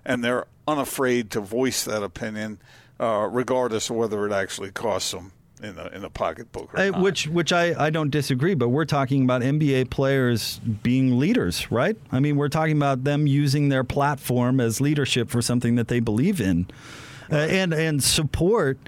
and 0.05 0.25
they're 0.25 0.47
unafraid 0.67 1.31
to 1.33 1.41
voice 1.41 1.85
that 1.85 2.03
opinion, 2.03 2.59
uh, 2.99 3.29
regardless 3.31 3.91
of 3.91 3.97
whether 3.97 4.27
it 4.27 4.33
actually 4.33 4.71
costs 4.71 5.11
them 5.11 5.33
in 5.63 5.75
the 5.75 5.95
in 5.95 6.03
the 6.03 6.11
pocketbook. 6.11 6.71
Uh, 6.75 6.91
not. 6.91 7.01
which 7.01 7.29
which 7.29 7.53
I, 7.53 7.87
I 7.87 7.91
don't 7.91 8.11
disagree, 8.11 8.55
but 8.55 8.69
we're 8.69 8.85
talking 8.85 9.25
about 9.25 9.43
NBA 9.43 9.91
players 9.91 10.59
being 10.83 11.19
leaders, 11.19 11.71
right? 11.71 11.97
I 12.13 12.21
mean, 12.21 12.37
we're 12.37 12.49
talking 12.49 12.77
about 12.77 13.05
them 13.05 13.27
using 13.27 13.69
their 13.69 13.85
platform 13.85 14.61
as 14.61 14.81
leadership 14.81 15.31
for 15.31 15.41
something 15.41 15.77
that 15.77 15.89
they 15.89 16.01
believe 16.01 16.41
in, 16.41 16.67
uh, 17.31 17.37
and 17.37 17.73
and 17.73 18.03
support 18.03 18.79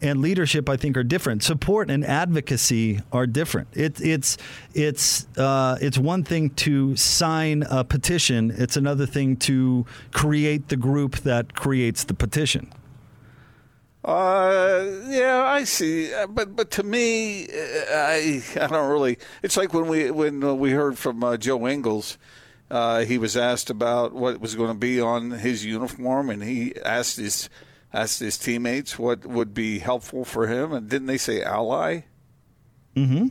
and 0.00 0.20
leadership 0.20 0.68
I 0.68 0.76
think 0.76 0.96
are 0.96 1.02
different. 1.02 1.42
Support 1.42 1.90
and 1.90 2.04
advocacy 2.04 3.00
are 3.12 3.26
different. 3.26 3.68
It, 3.72 4.00
it's 4.00 4.36
it's 4.74 5.26
uh, 5.36 5.78
it's 5.80 5.98
one 5.98 6.24
thing 6.24 6.50
to 6.50 6.94
sign 6.96 7.64
a 7.68 7.84
petition. 7.84 8.52
It's 8.54 8.76
another 8.76 9.06
thing 9.06 9.36
to 9.38 9.86
create 10.12 10.68
the 10.68 10.76
group 10.76 11.16
that 11.18 11.54
creates 11.54 12.04
the 12.04 12.14
petition. 12.14 12.72
Uh, 14.08 15.02
yeah, 15.08 15.44
I 15.44 15.64
see, 15.64 16.14
Uh, 16.14 16.26
but 16.26 16.56
but 16.56 16.70
to 16.70 16.82
me, 16.82 17.44
uh, 17.44 17.84
I 17.92 18.42
I 18.56 18.66
don't 18.66 18.90
really. 18.90 19.18
It's 19.42 19.54
like 19.58 19.74
when 19.74 19.86
we 19.86 20.10
when 20.10 20.42
uh, 20.42 20.54
we 20.54 20.70
heard 20.70 20.96
from 20.96 21.22
uh, 21.22 21.36
Joe 21.36 21.68
Ingles. 21.68 22.16
Uh, 22.70 23.04
he 23.04 23.18
was 23.18 23.36
asked 23.36 23.68
about 23.68 24.14
what 24.14 24.40
was 24.40 24.54
going 24.54 24.70
to 24.70 24.78
be 24.78 24.98
on 24.98 25.32
his 25.32 25.64
uniform, 25.64 26.30
and 26.30 26.42
he 26.42 26.74
asked 26.86 27.18
his 27.18 27.50
asked 27.92 28.20
his 28.20 28.38
teammates 28.38 28.98
what 28.98 29.26
would 29.26 29.52
be 29.52 29.78
helpful 29.78 30.24
for 30.24 30.46
him, 30.46 30.72
and 30.72 30.88
didn't 30.88 31.06
they 31.06 31.18
say 31.18 31.42
ally? 31.42 32.00
Mm-hmm. 32.96 33.28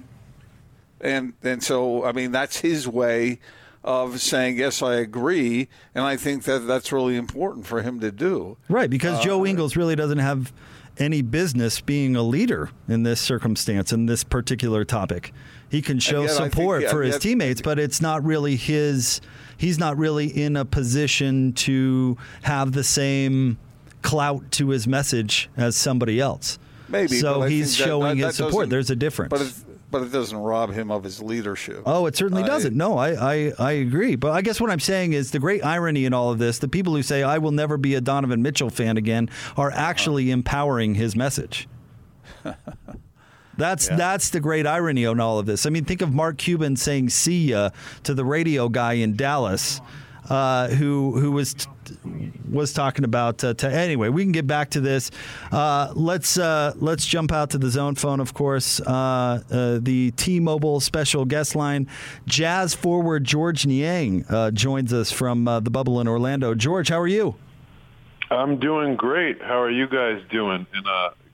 And 1.01 1.33
and 1.41 1.63
so 1.63 2.05
I 2.05 2.11
mean 2.11 2.31
that's 2.31 2.57
his 2.57 2.87
way 2.87 3.39
of 3.87 4.19
saying 4.21 4.57
yes, 4.57 4.81
I 4.81 4.95
agree, 4.95 5.69
and 5.95 6.03
I 6.03 6.17
think 6.17 6.43
that 6.43 6.67
that's 6.67 6.91
really 6.91 7.15
important 7.15 7.65
for 7.65 7.81
him 7.81 8.01
to 8.01 8.11
do. 8.11 8.57
Right, 8.67 8.89
because 8.89 9.23
Joe 9.23 9.41
Uh, 9.41 9.45
Ingles 9.47 9.77
really 9.77 9.95
doesn't 9.95 10.17
have 10.19 10.51
any 10.97 11.21
business 11.21 11.79
being 11.79 12.15
a 12.15 12.21
leader 12.21 12.69
in 12.89 13.03
this 13.03 13.21
circumstance, 13.21 13.93
in 13.93 14.05
this 14.05 14.23
particular 14.25 14.83
topic. 14.83 15.31
He 15.69 15.81
can 15.81 15.99
show 15.99 16.23
yet 16.23 16.31
think- 16.31 16.51
support 16.51 16.81
yeah, 16.83 16.89
for 16.91 17.01
his 17.01 17.15
yet- 17.15 17.21
teammates, 17.21 17.61
but 17.61 17.79
it's 17.79 18.01
not 18.01 18.25
really 18.25 18.57
his. 18.57 19.21
He's 19.55 19.79
not 19.79 19.97
really 19.97 20.27
in 20.27 20.57
a 20.57 20.65
position 20.65 21.53
to 21.53 22.17
have 22.41 22.73
the 22.73 22.83
same 22.83 23.57
clout 24.01 24.51
to 24.51 24.69
his 24.69 24.85
message 24.85 25.49
as 25.55 25.75
somebody 25.77 26.19
else. 26.19 26.59
Maybe. 26.89 27.15
So 27.19 27.43
he's 27.43 27.75
think 27.75 27.77
that- 27.79 27.85
showing 27.85 28.17
that 28.19 28.27
his 28.27 28.35
support. 28.35 28.69
There's 28.69 28.89
a 28.89 28.95
difference. 28.95 29.63
But 29.89 30.01
it, 30.03 30.11
doesn't 30.11 30.37
rob 30.37 30.73
him 30.73 30.91
of 30.91 31.03
his 31.03 31.21
leadership. 31.21 31.83
Oh, 31.85 32.07
it 32.07 32.15
certainly 32.17 32.43
I- 32.43 32.47
doesn't. 32.47 32.75
No, 32.75 32.97
I, 32.97 33.11
I, 33.35 33.53
I 33.57 33.71
agree. 33.71 34.15
But 34.17 34.31
I 34.31 34.41
guess 34.41 34.59
what 34.59 34.69
I'm 34.69 34.81
saying 34.81 35.13
is 35.13 35.31
the 35.31 35.39
great 35.39 35.63
irony 35.63 36.03
in 36.03 36.13
all 36.13 36.29
of 36.31 36.39
this 36.39 36.59
the 36.59 36.67
people 36.67 36.93
who 36.93 37.01
say, 37.03 37.23
I 37.23 37.37
will 37.37 37.51
never 37.53 37.77
be 37.77 37.95
a 37.95 38.01
Donovan 38.01 38.41
Mitchell 38.41 38.69
fan 38.69 38.97
again, 38.97 39.29
are 39.55 39.71
actually 39.71 40.29
empowering 40.31 40.95
his 40.95 41.15
message. 41.15 41.69
That's 43.57 43.87
that's 43.87 44.29
the 44.29 44.39
great 44.39 44.67
irony 44.67 45.05
on 45.05 45.19
all 45.19 45.39
of 45.39 45.45
this. 45.45 45.65
I 45.65 45.69
mean, 45.69 45.85
think 45.85 46.01
of 46.01 46.13
Mark 46.13 46.37
Cuban 46.37 46.75
saying 46.75 47.09
"see 47.09 47.49
ya" 47.49 47.69
to 48.03 48.13
the 48.13 48.25
radio 48.25 48.69
guy 48.69 48.93
in 48.93 49.15
Dallas, 49.15 49.81
uh, 50.29 50.67
who 50.69 51.19
who 51.19 51.31
was 51.31 51.55
was 52.49 52.73
talking 52.73 53.05
about. 53.05 53.43
Uh, 53.43 53.53
anyway, 53.63 54.09
we 54.09 54.23
can 54.23 54.31
get 54.31 54.47
back 54.47 54.71
to 54.71 54.81
this. 54.81 55.11
Uh, 55.51 55.91
let's 55.95 56.37
uh, 56.37 56.73
let's 56.77 57.05
jump 57.05 57.31
out 57.31 57.51
to 57.51 57.57
the 57.57 57.69
zone 57.69 57.95
phone. 57.95 58.19
Of 58.19 58.33
course, 58.33 58.79
uh, 58.81 59.41
uh, 59.51 59.79
the 59.81 60.11
T-Mobile 60.11 60.79
special 60.79 61.25
guest 61.25 61.55
line. 61.55 61.87
Jazz 62.25 62.73
forward 62.73 63.23
Georges 63.23 63.65
Niang 63.65 64.25
joins 64.53 64.93
us 64.93 65.11
from 65.11 65.45
the 65.45 65.69
Bubble 65.69 65.99
in 65.99 66.07
Orlando. 66.07 66.53
George, 66.53 66.89
how 66.89 66.99
are 66.99 67.07
you? 67.07 67.35
I'm 68.29 68.59
doing 68.59 68.95
great. 68.95 69.41
How 69.41 69.61
are 69.61 69.71
you 69.71 69.87
guys 69.87 70.21
doing? 70.29 70.65
And 70.73 70.85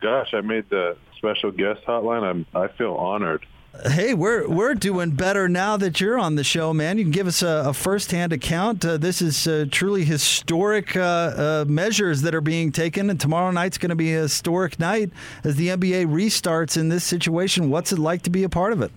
gosh, 0.02 0.34
I 0.34 0.42
made 0.42 0.70
the 0.70 0.98
special 1.18 1.52
guest 1.52 1.82
hotline. 1.88 2.24
I'm 2.24 2.46
I 2.54 2.68
feel 2.68 2.94
honored. 2.96 3.46
Hey, 3.82 4.13
we're 4.13 4.48
we're 4.48 4.75
doing 4.75 5.12
better 5.12 5.50
now 5.50 5.77
that 5.77 6.00
you're 6.00 6.20
on 6.20 6.36
the 6.36 6.44
show, 6.44 6.74
man. 6.74 7.00
You 7.00 7.06
can 7.06 7.12
give 7.12 7.25
us 7.25 7.42
a, 7.42 7.63
a 7.65 7.74
firsthand 7.74 8.32
account. 8.32 8.86
Uh, 8.86 8.98
this 8.98 9.20
is 9.20 9.48
uh, 9.48 9.65
truly 9.72 10.06
historic 10.06 10.96
uh, 10.96 11.01
uh, 11.01 11.65
measures 11.68 12.22
that 12.22 12.36
are 12.36 12.42
being 12.42 12.72
taken, 12.72 13.10
and 13.10 13.20
tomorrow 13.20 13.50
night's 13.50 13.80
going 13.80 13.89
to 13.89 13.96
be 13.96 14.13
a 14.13 14.22
historic 14.22 14.80
night 14.80 15.10
as 15.44 15.56
the 15.56 15.70
NBA 15.70 16.06
restarts 16.06 16.77
in 16.77 16.89
this 16.89 17.03
situation. 17.03 17.72
What's 17.72 17.92
it 17.92 17.98
like 17.98 18.22
to 18.22 18.30
be 18.30 18.44
a 18.44 18.50
part 18.50 18.74
of 18.74 18.84
it? 18.84 18.92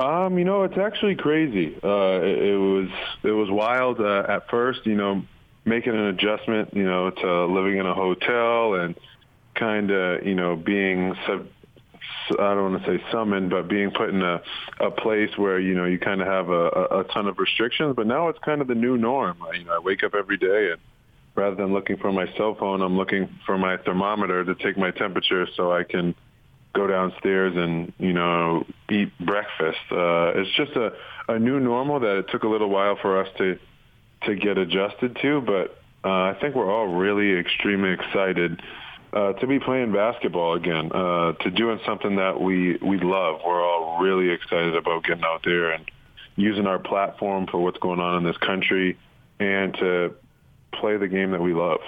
Um, 0.00 0.38
you 0.38 0.44
know, 0.44 0.64
it's 0.64 0.76
actually 0.76 1.14
crazy. 1.14 1.78
Uh, 1.84 2.20
it, 2.20 2.48
it 2.48 2.56
was 2.56 2.88
it 3.22 3.30
was 3.30 3.48
wild 3.48 4.00
uh, 4.00 4.24
at 4.28 4.50
first. 4.50 4.84
You 4.86 4.96
know, 4.96 5.22
making 5.64 5.92
an 5.92 6.06
adjustment. 6.06 6.74
You 6.74 6.84
know, 6.84 7.10
to 7.10 7.44
living 7.44 7.78
in 7.78 7.86
a 7.86 7.94
hotel 7.94 8.74
and 8.74 8.96
kind 9.54 9.92
of 9.92 10.26
you 10.26 10.34
know 10.34 10.56
being 10.56 11.14
sub- 11.28 11.46
I 12.30 12.54
don't 12.54 12.72
want 12.72 12.84
to 12.84 12.98
say 12.98 13.04
summoned, 13.12 13.50
but 13.50 13.68
being 13.68 13.90
put 13.90 14.10
in 14.10 14.22
a, 14.22 14.42
a 14.80 14.90
place 14.90 15.30
where 15.36 15.58
you 15.58 15.74
know 15.74 15.84
you 15.84 15.98
kind 15.98 16.20
of 16.20 16.26
have 16.26 16.48
a, 16.48 17.00
a, 17.00 17.04
ton 17.12 17.26
of 17.26 17.38
restrictions. 17.38 17.94
But 17.96 18.06
now 18.06 18.28
it's 18.28 18.38
kind 18.40 18.60
of 18.60 18.68
the 18.68 18.74
new 18.74 18.96
norm. 18.96 19.38
I, 19.42 19.56
you 19.56 19.64
know, 19.64 19.74
I 19.74 19.78
wake 19.78 20.02
up 20.02 20.14
every 20.14 20.36
day 20.36 20.70
and 20.72 20.80
rather 21.34 21.54
than 21.54 21.72
looking 21.72 21.98
for 21.98 22.10
my 22.12 22.26
cell 22.36 22.56
phone, 22.58 22.80
I'm 22.80 22.96
looking 22.96 23.28
for 23.44 23.58
my 23.58 23.76
thermometer 23.76 24.44
to 24.44 24.54
take 24.54 24.76
my 24.76 24.90
temperature 24.90 25.46
so 25.56 25.70
I 25.70 25.84
can 25.84 26.14
go 26.74 26.86
downstairs 26.86 27.54
and 27.56 27.92
you 27.98 28.12
know 28.12 28.66
eat 28.90 29.10
breakfast. 29.18 29.78
Uh, 29.90 30.32
it's 30.34 30.50
just 30.56 30.72
a, 30.72 30.92
a 31.28 31.38
new 31.38 31.60
normal 31.60 32.00
that 32.00 32.18
it 32.18 32.26
took 32.30 32.42
a 32.42 32.48
little 32.48 32.68
while 32.68 32.96
for 33.00 33.20
us 33.22 33.28
to 33.38 33.58
to 34.24 34.34
get 34.34 34.58
adjusted 34.58 35.16
to, 35.22 35.40
but 35.40 35.78
uh, 36.04 36.30
I 36.30 36.36
think 36.40 36.54
we're 36.54 36.72
all 36.72 36.86
really 36.88 37.38
extremely 37.38 37.92
excited 37.92 38.60
uh, 39.12 39.32
to 39.34 39.46
be 39.46 39.58
playing 39.58 39.92
basketball 39.92 40.54
again, 40.54 40.90
uh, 40.92 41.32
to 41.32 41.50
doing 41.50 41.80
something 41.86 42.16
that 42.16 42.40
we 42.40 42.76
we 42.76 42.98
love. 42.98 43.40
We're 43.46 43.64
all 43.64 43.98
really 44.00 44.30
excited 44.30 44.74
about 44.76 45.04
getting 45.04 45.24
out 45.24 45.42
there 45.44 45.70
and 45.70 45.90
using 46.36 46.66
our 46.66 46.78
platform 46.78 47.46
for 47.46 47.58
what's 47.58 47.78
going 47.78 48.00
on 48.00 48.18
in 48.18 48.24
this 48.24 48.36
country 48.36 48.98
and 49.38 49.74
to 49.74 50.14
play 50.72 50.96
the 50.96 51.08
game 51.08 51.30
that 51.30 51.40
we 51.40 51.54
love. 51.54 51.80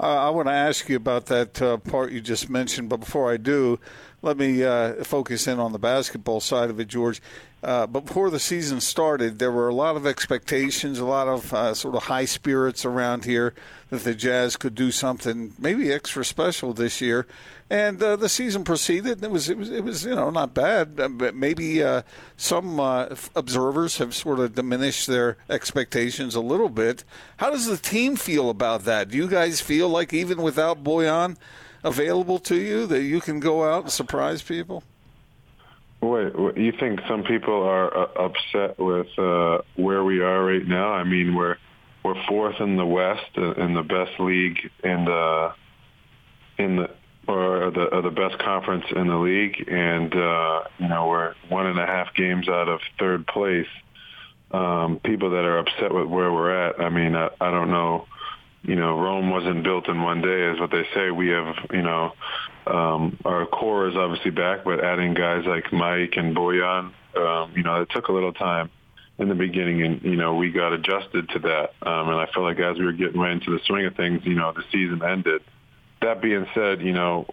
Uh, 0.00 0.26
I 0.26 0.30
want 0.30 0.48
to 0.48 0.52
ask 0.52 0.88
you 0.88 0.96
about 0.96 1.26
that 1.26 1.60
uh, 1.60 1.76
part 1.76 2.12
you 2.12 2.20
just 2.20 2.50
mentioned, 2.50 2.88
but 2.88 2.98
before 2.98 3.30
I 3.30 3.36
do, 3.36 3.78
let 4.22 4.36
me 4.36 4.64
uh, 4.64 5.02
focus 5.04 5.46
in 5.46 5.58
on 5.58 5.72
the 5.72 5.78
basketball 5.78 6.40
side 6.40 6.70
of 6.70 6.78
it, 6.80 6.88
George. 6.88 7.20
Uh, 7.62 7.86
before 7.86 8.28
the 8.30 8.40
season 8.40 8.80
started, 8.80 9.38
there 9.38 9.52
were 9.52 9.68
a 9.68 9.74
lot 9.74 9.94
of 9.94 10.04
expectations, 10.04 10.98
a 10.98 11.04
lot 11.04 11.28
of 11.28 11.52
uh, 11.52 11.74
sort 11.74 11.94
of 11.94 12.04
high 12.04 12.24
spirits 12.24 12.84
around 12.84 13.24
here 13.24 13.54
that 13.90 14.02
the 14.02 14.14
Jazz 14.14 14.56
could 14.56 14.74
do 14.74 14.90
something 14.90 15.52
maybe 15.58 15.92
extra 15.92 16.24
special 16.24 16.72
this 16.72 17.00
year. 17.00 17.26
And 17.70 18.02
uh, 18.02 18.16
the 18.16 18.28
season 18.28 18.64
proceeded. 18.64 19.22
It 19.22 19.30
was, 19.30 19.48
it 19.48 19.56
was, 19.56 19.70
it 19.70 19.84
was, 19.84 20.04
you 20.04 20.14
know, 20.14 20.30
not 20.30 20.54
bad. 20.54 20.98
uh, 20.98 21.08
But 21.08 21.34
maybe 21.34 21.82
uh, 21.82 22.02
some 22.36 22.80
observers 22.80 23.98
have 23.98 24.14
sort 24.14 24.40
of 24.40 24.54
diminished 24.54 25.06
their 25.06 25.36
expectations 25.48 26.34
a 26.34 26.40
little 26.40 26.68
bit. 26.68 27.04
How 27.36 27.50
does 27.50 27.66
the 27.66 27.76
team 27.76 28.16
feel 28.16 28.50
about 28.50 28.84
that? 28.84 29.08
Do 29.08 29.16
you 29.16 29.28
guys 29.28 29.60
feel 29.60 29.88
like 29.88 30.12
even 30.12 30.42
without 30.42 30.82
Bojan 30.82 31.36
available 31.84 32.38
to 32.40 32.56
you, 32.56 32.86
that 32.86 33.02
you 33.02 33.20
can 33.20 33.40
go 33.40 33.64
out 33.64 33.84
and 33.84 33.92
surprise 33.92 34.42
people? 34.42 34.82
Wait, 36.00 36.32
you 36.56 36.72
think 36.72 37.00
some 37.08 37.22
people 37.22 37.62
are 37.62 37.96
uh, 37.96 38.26
upset 38.26 38.78
with 38.78 39.06
uh, 39.18 39.58
where 39.76 40.02
we 40.02 40.20
are 40.20 40.44
right 40.44 40.66
now? 40.66 40.92
I 40.92 41.04
mean, 41.04 41.36
we're 41.36 41.56
we're 42.02 42.20
fourth 42.26 42.60
in 42.60 42.76
the 42.76 42.84
West, 42.86 43.30
uh, 43.38 43.52
in 43.52 43.74
the 43.74 43.82
best 43.82 44.18
league 44.18 44.58
in 44.82 45.04
the 45.04 45.52
in 46.58 46.76
the 46.76 46.90
or 47.28 47.70
the 47.70 47.94
or 47.94 48.02
the 48.02 48.10
best 48.10 48.38
conference 48.38 48.84
in 48.94 49.06
the 49.06 49.16
league, 49.16 49.68
and 49.68 50.12
uh, 50.14 50.64
you 50.78 50.88
know 50.88 51.06
we're 51.06 51.34
one 51.48 51.66
and 51.66 51.78
a 51.78 51.86
half 51.86 52.14
games 52.14 52.48
out 52.48 52.68
of 52.68 52.80
third 52.98 53.26
place. 53.26 53.68
Um, 54.50 55.00
people 55.02 55.30
that 55.30 55.44
are 55.44 55.58
upset 55.58 55.94
with 55.94 56.08
where 56.08 56.30
we're 56.30 56.50
at. 56.50 56.80
I 56.80 56.90
mean, 56.90 57.14
I, 57.14 57.30
I 57.40 57.50
don't 57.50 57.70
know. 57.70 58.06
You 58.62 58.76
know, 58.76 58.98
Rome 58.98 59.30
wasn't 59.30 59.64
built 59.64 59.88
in 59.88 60.02
one 60.02 60.22
day, 60.22 60.50
is 60.52 60.60
what 60.60 60.70
they 60.70 60.84
say. 60.94 61.10
We 61.10 61.28
have, 61.28 61.54
you 61.72 61.82
know, 61.82 62.12
um, 62.66 63.18
our 63.24 63.44
core 63.46 63.88
is 63.88 63.96
obviously 63.96 64.30
back, 64.30 64.64
but 64.64 64.84
adding 64.84 65.14
guys 65.14 65.44
like 65.46 65.72
Mike 65.72 66.14
and 66.16 66.36
Bojan, 66.36 66.92
um, 67.16 67.52
you 67.56 67.64
know, 67.64 67.82
it 67.82 67.88
took 67.90 68.08
a 68.08 68.12
little 68.12 68.32
time 68.32 68.70
in 69.18 69.28
the 69.28 69.34
beginning, 69.34 69.82
and 69.82 70.02
you 70.02 70.16
know, 70.16 70.34
we 70.34 70.52
got 70.52 70.72
adjusted 70.72 71.28
to 71.30 71.38
that. 71.40 71.74
Um, 71.82 72.08
and 72.08 72.20
I 72.20 72.28
feel 72.32 72.44
like 72.44 72.58
as 72.60 72.78
we 72.78 72.84
were 72.84 72.92
getting 72.92 73.20
right 73.20 73.32
into 73.32 73.50
the 73.50 73.60
swing 73.66 73.86
of 73.86 73.96
things, 73.96 74.22
you 74.24 74.34
know, 74.34 74.52
the 74.52 74.62
season 74.70 75.02
ended. 75.02 75.42
That 76.00 76.22
being 76.22 76.46
said, 76.54 76.80
you 76.82 76.92
know, 76.92 77.26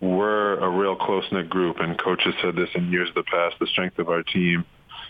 we're 0.00 0.54
a 0.58 0.68
real 0.68 0.96
close 0.96 1.24
knit 1.32 1.48
group, 1.48 1.78
and 1.80 1.98
coaches 1.98 2.34
said 2.42 2.56
this 2.56 2.68
in 2.74 2.90
years 2.90 3.08
of 3.08 3.14
the 3.14 3.22
past. 3.24 3.56
The 3.60 3.66
strength 3.66 3.98
of 3.98 4.08
our 4.08 4.22
team 4.22 4.64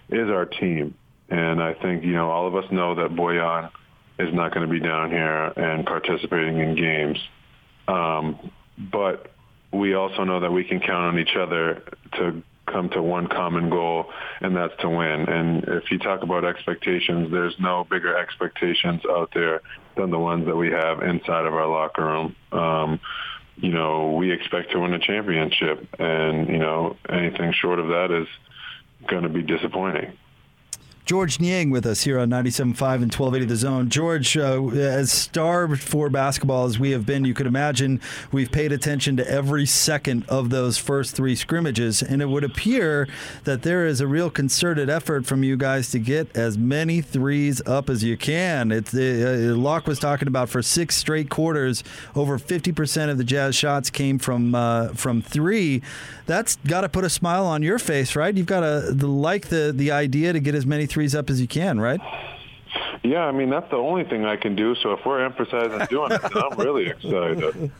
is 0.08 0.28
our 0.28 0.44
team, 0.44 0.94
and 1.28 1.62
I 1.62 1.74
think 1.74 2.04
you 2.04 2.12
know 2.12 2.30
all 2.30 2.46
of 2.46 2.54
us 2.54 2.70
know 2.70 2.94
that 2.96 3.10
Bojan 3.10 3.70
is 4.18 4.32
not 4.32 4.54
going 4.54 4.66
to 4.66 4.72
be 4.72 4.80
down 4.80 5.10
here 5.10 5.46
and 5.56 5.84
participating 5.84 6.58
in 6.58 6.76
games. 6.76 7.18
Um, 7.88 8.50
but 8.78 9.32
we 9.72 9.94
also 9.94 10.24
know 10.24 10.40
that 10.40 10.52
we 10.52 10.64
can 10.64 10.80
count 10.80 11.14
on 11.14 11.18
each 11.18 11.36
other 11.36 11.82
to 12.14 12.42
come 12.66 12.88
to 12.90 13.02
one 13.02 13.26
common 13.26 13.68
goal, 13.70 14.06
and 14.40 14.56
that's 14.56 14.72
to 14.80 14.88
win. 14.88 15.28
And 15.28 15.64
if 15.64 15.90
you 15.90 15.98
talk 15.98 16.22
about 16.22 16.44
expectations, 16.44 17.30
there's 17.30 17.54
no 17.58 17.86
bigger 17.90 18.16
expectations 18.16 19.02
out 19.08 19.30
there 19.34 19.60
than 19.96 20.10
the 20.10 20.18
ones 20.18 20.46
that 20.46 20.56
we 20.56 20.70
have 20.70 21.02
inside 21.02 21.46
of 21.46 21.54
our 21.54 21.66
locker 21.66 22.04
room. 22.04 22.36
Um, 22.52 23.00
you 23.56 23.70
know, 23.70 24.12
we 24.12 24.32
expect 24.32 24.72
to 24.72 24.80
win 24.80 24.94
a 24.94 24.98
championship, 24.98 25.86
and 25.98 26.48
you 26.48 26.58
know, 26.58 26.96
anything 27.08 27.52
short 27.52 27.78
of 27.78 27.88
that 27.88 28.10
is 28.10 28.28
going 29.08 29.22
to 29.22 29.28
be 29.28 29.42
disappointing. 29.42 30.16
Georges 31.04 31.38
Niang 31.38 31.68
with 31.68 31.84
us 31.84 32.04
here 32.04 32.18
on 32.18 32.30
97.5 32.30 32.62
and 32.64 33.12
1280 33.12 33.44
The 33.44 33.56
Zone. 33.56 33.90
George, 33.90 34.38
uh, 34.38 34.68
as 34.68 35.12
starved 35.12 35.82
for 35.82 36.08
basketball 36.08 36.64
as 36.64 36.78
we 36.78 36.92
have 36.92 37.04
been, 37.04 37.26
you 37.26 37.34
could 37.34 37.46
imagine 37.46 38.00
we've 38.32 38.50
paid 38.50 38.72
attention 38.72 39.14
to 39.18 39.30
every 39.30 39.66
second 39.66 40.24
of 40.30 40.48
those 40.48 40.78
first 40.78 41.14
three 41.14 41.36
scrimmages, 41.36 42.02
and 42.02 42.22
it 42.22 42.30
would 42.30 42.42
appear 42.42 43.06
that 43.44 43.60
there 43.60 43.86
is 43.86 44.00
a 44.00 44.06
real 44.06 44.30
concerted 44.30 44.88
effort 44.88 45.26
from 45.26 45.44
you 45.44 45.58
guys 45.58 45.90
to 45.90 45.98
get 45.98 46.34
as 46.34 46.56
many 46.56 47.02
threes 47.02 47.60
up 47.66 47.90
as 47.90 48.02
you 48.02 48.16
can. 48.16 48.72
It's 48.72 48.94
uh, 48.94 49.52
Locke 49.54 49.86
was 49.86 49.98
talking 49.98 50.26
about 50.26 50.48
for 50.48 50.62
six 50.62 50.96
straight 50.96 51.28
quarters, 51.28 51.84
over 52.16 52.38
50% 52.38 53.10
of 53.10 53.18
the 53.18 53.24
Jazz 53.24 53.54
shots 53.54 53.90
came 53.90 54.18
from 54.18 54.54
uh, 54.54 54.88
from 54.94 55.20
three. 55.20 55.82
That's 56.24 56.56
got 56.66 56.80
to 56.80 56.88
put 56.88 57.04
a 57.04 57.10
smile 57.10 57.44
on 57.44 57.62
your 57.62 57.78
face, 57.78 58.16
right? 58.16 58.34
You've 58.34 58.46
got 58.46 58.60
to 58.60 59.06
like 59.06 59.48
the 59.48 59.70
the 59.74 59.90
idea 59.90 60.32
to 60.32 60.40
get 60.40 60.54
as 60.54 60.64
many 60.64 60.86
threes 60.94 61.14
up 61.14 61.28
as 61.28 61.40
you 61.40 61.48
can, 61.48 61.80
right? 61.80 62.00
Yeah, 63.02 63.26
I 63.26 63.32
mean 63.32 63.50
that's 63.50 63.68
the 63.70 63.76
only 63.76 64.04
thing 64.04 64.24
I 64.24 64.36
can 64.36 64.56
do. 64.56 64.74
So 64.76 64.92
if 64.92 65.04
we're 65.04 65.24
emphasizing 65.24 65.86
doing 65.90 66.12
it, 66.12 66.20
I'm 66.24 66.58
really 66.58 66.86
excited. 66.86 67.70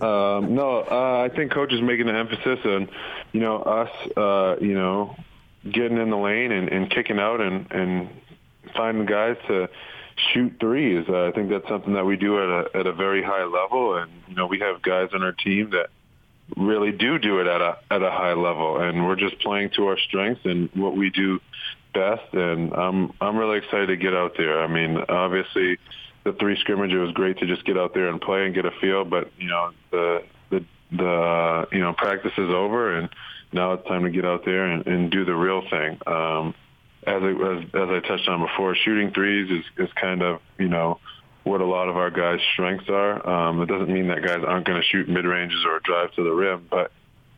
Um, 0.00 0.54
no, 0.54 0.84
uh, 0.88 1.26
I 1.28 1.34
think 1.34 1.52
coach 1.52 1.72
is 1.72 1.80
making 1.80 2.08
an 2.08 2.16
emphasis 2.16 2.58
on, 2.64 2.88
you 3.32 3.40
know, 3.40 3.56
us, 3.62 3.90
uh, 4.16 4.56
you 4.60 4.74
know, 4.74 5.16
getting 5.64 5.98
in 5.98 6.10
the 6.10 6.16
lane 6.16 6.52
and, 6.52 6.68
and 6.68 6.90
kicking 6.90 7.18
out 7.18 7.40
and, 7.40 7.70
and 7.72 8.10
finding 8.76 9.06
guys 9.06 9.36
to 9.48 9.68
shoot 10.32 10.54
threes. 10.60 11.06
Uh, 11.08 11.26
I 11.28 11.32
think 11.32 11.50
that's 11.50 11.66
something 11.68 11.94
that 11.94 12.04
we 12.04 12.16
do 12.16 12.38
at 12.38 12.48
a 12.48 12.78
at 12.78 12.86
a 12.86 12.92
very 12.92 13.22
high 13.22 13.44
level, 13.44 13.96
and 13.96 14.10
you 14.28 14.34
know, 14.34 14.46
we 14.46 14.60
have 14.60 14.82
guys 14.82 15.08
on 15.14 15.22
our 15.22 15.32
team 15.32 15.70
that 15.70 15.88
really 16.56 16.92
do 16.92 17.18
do 17.18 17.40
it 17.40 17.46
at 17.46 17.60
a 17.60 17.78
at 17.90 18.02
a 18.02 18.10
high 18.10 18.34
level, 18.34 18.80
and 18.80 19.06
we're 19.06 19.16
just 19.16 19.38
playing 19.40 19.70
to 19.70 19.86
our 19.86 19.98
strengths 19.98 20.44
and 20.44 20.68
what 20.74 20.96
we 20.96 21.10
do 21.10 21.40
best. 21.92 22.32
And 22.32 22.72
I'm 22.72 23.12
I'm 23.20 23.36
really 23.36 23.58
excited 23.58 23.86
to 23.86 23.96
get 23.96 24.14
out 24.14 24.36
there. 24.36 24.62
I 24.62 24.66
mean, 24.66 24.98
obviously, 25.08 25.78
the 26.24 26.32
three 26.32 26.58
scrimmage 26.60 26.92
it 26.92 26.98
was 26.98 27.12
great 27.12 27.38
to 27.38 27.46
just 27.46 27.64
get 27.64 27.78
out 27.78 27.94
there 27.94 28.08
and 28.08 28.20
play 28.20 28.44
and 28.44 28.54
get 28.54 28.64
a 28.64 28.70
feel, 28.80 29.04
but 29.04 29.30
you 29.38 29.48
know 29.48 29.70
the 29.90 30.24
the 30.50 30.64
the 30.92 31.68
you 31.72 31.80
know 31.80 31.92
practice 31.92 32.32
is 32.36 32.50
over 32.50 32.96
and 32.96 33.08
now 33.52 33.72
it's 33.72 33.86
time 33.86 34.04
to 34.04 34.10
get 34.10 34.24
out 34.24 34.44
there 34.44 34.66
and, 34.66 34.86
and 34.86 35.10
do 35.10 35.24
the 35.24 35.34
real 35.34 35.62
thing. 35.68 35.98
Um, 36.06 36.54
as, 37.06 37.22
I, 37.22 37.30
as 37.30 37.64
as 37.74 37.88
I 37.88 38.00
touched 38.06 38.28
on 38.28 38.40
before, 38.40 38.74
shooting 38.74 39.12
threes 39.12 39.50
is 39.50 39.64
is 39.86 39.92
kind 39.94 40.22
of 40.22 40.40
you 40.58 40.68
know 40.68 40.98
what 41.44 41.60
a 41.60 41.66
lot 41.66 41.88
of 41.88 41.96
our 41.96 42.10
guys' 42.10 42.40
strengths 42.52 42.88
are. 42.88 43.26
Um, 43.28 43.62
it 43.62 43.66
doesn't 43.66 43.92
mean 43.92 44.08
that 44.08 44.22
guys 44.22 44.44
aren't 44.46 44.66
going 44.66 44.80
to 44.80 44.86
shoot 44.86 45.08
mid 45.08 45.24
ranges 45.24 45.64
or 45.66 45.80
drive 45.80 46.12
to 46.12 46.22
the 46.22 46.30
rim, 46.30 46.66
but 46.70 46.92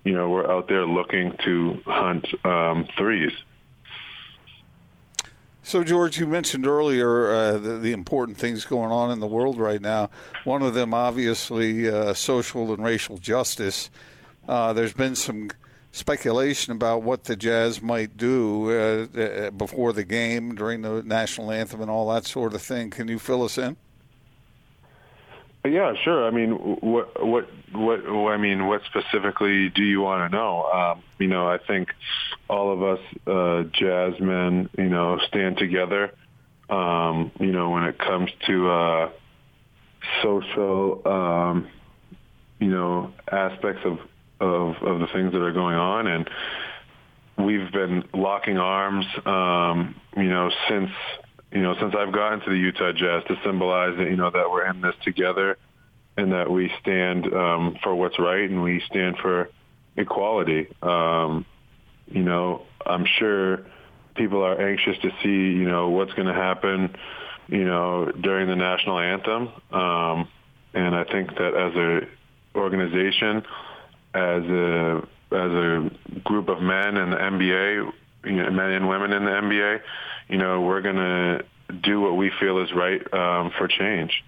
you 0.04 0.12
know 0.12 0.28
we're 0.28 0.50
out 0.50 0.68
there 0.68 0.84
looking 0.84 1.36
to 1.44 1.80
hunt 1.86 2.26
um, 2.44 2.88
threes. 2.98 3.32
So, 5.64 5.84
George, 5.84 6.18
you 6.18 6.26
mentioned 6.26 6.66
earlier 6.66 7.30
uh, 7.30 7.52
the, 7.52 7.78
the 7.78 7.92
important 7.92 8.36
things 8.36 8.64
going 8.64 8.90
on 8.90 9.12
in 9.12 9.20
the 9.20 9.28
world 9.28 9.58
right 9.58 9.80
now. 9.80 10.10
One 10.42 10.60
of 10.60 10.74
them, 10.74 10.92
obviously, 10.92 11.88
uh, 11.88 12.14
social 12.14 12.74
and 12.74 12.84
racial 12.84 13.16
justice. 13.16 13.88
Uh, 14.48 14.72
there's 14.72 14.92
been 14.92 15.14
some 15.14 15.50
speculation 15.92 16.72
about 16.72 17.02
what 17.02 17.24
the 17.24 17.36
Jazz 17.36 17.80
might 17.80 18.16
do 18.16 18.70
uh, 18.70 19.06
uh, 19.16 19.50
before 19.52 19.92
the 19.92 20.04
game, 20.04 20.56
during 20.56 20.82
the 20.82 21.02
national 21.04 21.52
anthem, 21.52 21.80
and 21.80 21.90
all 21.90 22.12
that 22.12 22.26
sort 22.26 22.54
of 22.54 22.62
thing. 22.62 22.90
Can 22.90 23.06
you 23.06 23.20
fill 23.20 23.44
us 23.44 23.56
in? 23.56 23.76
Yeah, 25.64 25.92
sure. 26.02 26.26
I 26.26 26.30
mean, 26.30 26.52
what, 26.52 27.24
what, 27.24 27.48
what? 27.72 28.00
I 28.04 28.36
mean, 28.36 28.66
what 28.66 28.82
specifically 28.86 29.68
do 29.68 29.84
you 29.84 30.00
want 30.00 30.30
to 30.30 30.36
know? 30.36 30.64
Um, 30.64 31.02
you 31.18 31.28
know, 31.28 31.46
I 31.46 31.58
think 31.58 31.90
all 32.50 32.72
of 32.72 32.82
us 32.82 32.98
uh, 33.28 33.62
jazz 33.72 34.20
men, 34.20 34.68
you 34.76 34.88
know, 34.88 35.20
stand 35.28 35.58
together. 35.58 36.12
Um, 36.68 37.30
you 37.38 37.52
know, 37.52 37.70
when 37.70 37.84
it 37.84 37.96
comes 37.96 38.30
to 38.46 38.70
uh, 38.70 39.10
social, 40.20 41.02
um, 41.06 41.68
you 42.58 42.68
know, 42.68 43.12
aspects 43.30 43.82
of, 43.84 43.98
of 44.40 44.76
of 44.82 44.98
the 44.98 45.06
things 45.12 45.32
that 45.32 45.42
are 45.42 45.52
going 45.52 45.76
on, 45.76 46.08
and 46.08 46.28
we've 47.38 47.70
been 47.70 48.02
locking 48.12 48.58
arms, 48.58 49.06
um, 49.26 49.94
you 50.16 50.28
know, 50.28 50.50
since 50.68 50.90
you 51.52 51.62
know, 51.62 51.74
since 51.80 51.94
I've 51.96 52.12
gotten 52.12 52.40
to 52.40 52.50
the 52.50 52.56
Utah 52.56 52.92
Jazz 52.92 53.24
to 53.28 53.36
symbolize 53.44 53.96
that, 53.98 54.08
you 54.08 54.16
know, 54.16 54.30
that 54.30 54.50
we're 54.50 54.66
in 54.66 54.80
this 54.80 54.94
together 55.02 55.58
and 56.16 56.32
that 56.32 56.50
we 56.50 56.70
stand 56.80 57.32
um, 57.32 57.76
for 57.82 57.94
what's 57.94 58.18
right 58.18 58.48
and 58.48 58.62
we 58.62 58.82
stand 58.88 59.16
for, 59.18 59.48
equality. 59.96 60.68
Um, 60.82 61.44
you 62.06 62.22
know, 62.22 62.62
I'm 62.84 63.06
sure 63.18 63.66
people 64.14 64.42
are 64.42 64.60
anxious 64.60 64.96
to 65.02 65.10
see, 65.22 65.28
you 65.28 65.68
know, 65.68 65.90
what's 65.90 66.12
going 66.14 66.28
to 66.28 66.34
happen, 66.34 66.94
you 67.48 67.64
know, 67.64 68.10
during 68.10 68.48
the 68.48 68.56
national 68.56 68.98
anthem. 68.98 69.48
Um, 69.70 70.28
and 70.74 70.94
I 70.94 71.04
think 71.04 71.30
that 71.36 71.54
as 71.54 71.76
a 71.76 72.58
organization, 72.58 73.42
as 74.14 74.42
a 74.44 75.08
as 75.32 75.50
a 75.50 75.90
group 76.24 76.48
of 76.48 76.60
men 76.60 76.96
in 76.98 77.10
the 77.10 77.16
NBA, 77.16 77.92
you 78.24 78.32
know, 78.32 78.50
men 78.50 78.70
and 78.70 78.88
women 78.88 79.12
in 79.12 79.24
the 79.24 79.30
NBA, 79.30 79.80
you 80.28 80.38
know, 80.38 80.60
we're 80.60 80.82
going 80.82 80.96
to 80.96 81.44
do 81.82 82.00
what 82.00 82.16
we 82.16 82.30
feel 82.40 82.58
is 82.58 82.72
right 82.72 83.00
um, 83.12 83.52
for 83.58 83.68
change. 83.68 84.22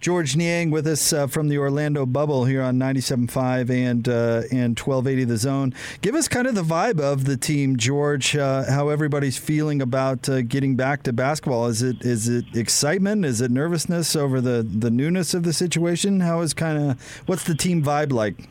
Georges 0.00 0.36
Niang 0.36 0.70
with 0.70 0.86
us 0.86 1.12
uh, 1.12 1.26
from 1.26 1.48
the 1.48 1.58
Orlando 1.58 2.06
bubble 2.06 2.44
here 2.44 2.62
on 2.62 2.78
97.5 2.78 3.68
and 3.68 4.08
uh, 4.08 4.42
and 4.52 4.78
1280 4.78 5.24
The 5.24 5.36
Zone. 5.36 5.74
Give 6.02 6.14
us 6.14 6.28
kind 6.28 6.46
of 6.46 6.54
the 6.54 6.62
vibe 6.62 7.00
of 7.00 7.24
the 7.24 7.36
team, 7.36 7.76
George. 7.76 8.36
Uh, 8.36 8.62
how 8.70 8.90
everybody's 8.90 9.38
feeling 9.38 9.82
about 9.82 10.28
uh, 10.28 10.42
getting 10.42 10.76
back 10.76 11.02
to 11.02 11.12
basketball? 11.12 11.66
Is 11.66 11.82
it 11.82 12.02
is 12.02 12.28
it 12.28 12.44
excitement? 12.54 13.24
Is 13.24 13.40
it 13.40 13.50
nervousness 13.50 14.14
over 14.14 14.40
the 14.40 14.62
the 14.62 14.90
newness 14.90 15.34
of 15.34 15.42
the 15.42 15.52
situation? 15.52 16.20
How 16.20 16.42
is 16.42 16.54
kind 16.54 16.78
of 16.92 17.22
what's 17.26 17.42
the 17.42 17.56
team 17.56 17.82
vibe 17.82 18.12
like? 18.12 18.48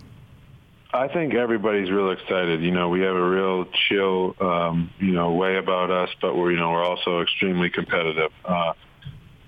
I 0.94 1.10
think 1.10 1.34
everybody's 1.34 1.92
real 1.92 2.12
excited. 2.12 2.62
You 2.62 2.72
know, 2.72 2.90
we 2.90 3.02
have 3.02 3.16
a 3.16 3.30
real 3.30 3.66
chill, 3.90 4.36
um, 4.40 4.90
you 5.00 5.12
know, 5.12 5.34
way 5.34 5.58
about 5.58 5.92
us, 5.92 6.10
but 6.22 6.36
we're 6.36 6.52
you 6.52 6.58
know 6.58 6.72
we're 6.72 6.84
also 6.84 7.22
extremely 7.22 7.70
competitive. 7.70 8.32
Uh, 8.46 8.74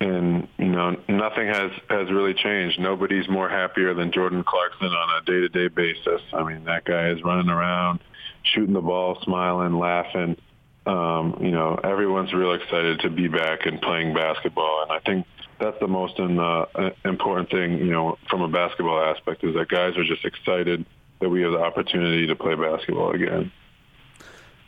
and 0.01 0.47
you 0.57 0.69
know 0.69 0.95
nothing 1.07 1.47
has 1.47 1.71
has 1.89 2.11
really 2.11 2.33
changed. 2.33 2.79
Nobody's 2.79 3.27
more 3.29 3.49
happier 3.49 3.93
than 3.93 4.11
Jordan 4.11 4.43
Clarkson 4.43 4.87
on 4.87 5.21
a 5.21 5.25
day 5.25 5.39
to 5.39 5.49
day 5.49 5.67
basis. 5.67 6.21
I 6.33 6.43
mean, 6.43 6.65
that 6.65 6.83
guy 6.85 7.09
is 7.09 7.23
running 7.23 7.49
around, 7.49 7.99
shooting 8.43 8.73
the 8.73 8.81
ball, 8.81 9.19
smiling, 9.23 9.77
laughing. 9.77 10.37
Um, 10.85 11.37
you 11.41 11.51
know, 11.51 11.79
everyone's 11.83 12.33
real 12.33 12.53
excited 12.53 13.01
to 13.01 13.09
be 13.09 13.27
back 13.27 13.65
and 13.65 13.81
playing 13.81 14.13
basketball, 14.13 14.83
and 14.83 14.91
I 14.91 14.99
think 14.99 15.25
that's 15.59 15.77
the 15.79 15.87
most 15.87 16.17
in, 16.19 16.39
uh, 16.39 16.65
important 17.05 17.49
thing. 17.49 17.77
You 17.77 17.91
know, 17.91 18.17
from 18.29 18.41
a 18.41 18.47
basketball 18.47 19.01
aspect, 19.03 19.43
is 19.43 19.55
that 19.55 19.67
guys 19.67 19.97
are 19.97 20.05
just 20.05 20.25
excited 20.25 20.85
that 21.19 21.29
we 21.29 21.41
have 21.41 21.51
the 21.51 21.59
opportunity 21.59 22.27
to 22.27 22.35
play 22.35 22.55
basketball 22.55 23.11
again. 23.11 23.51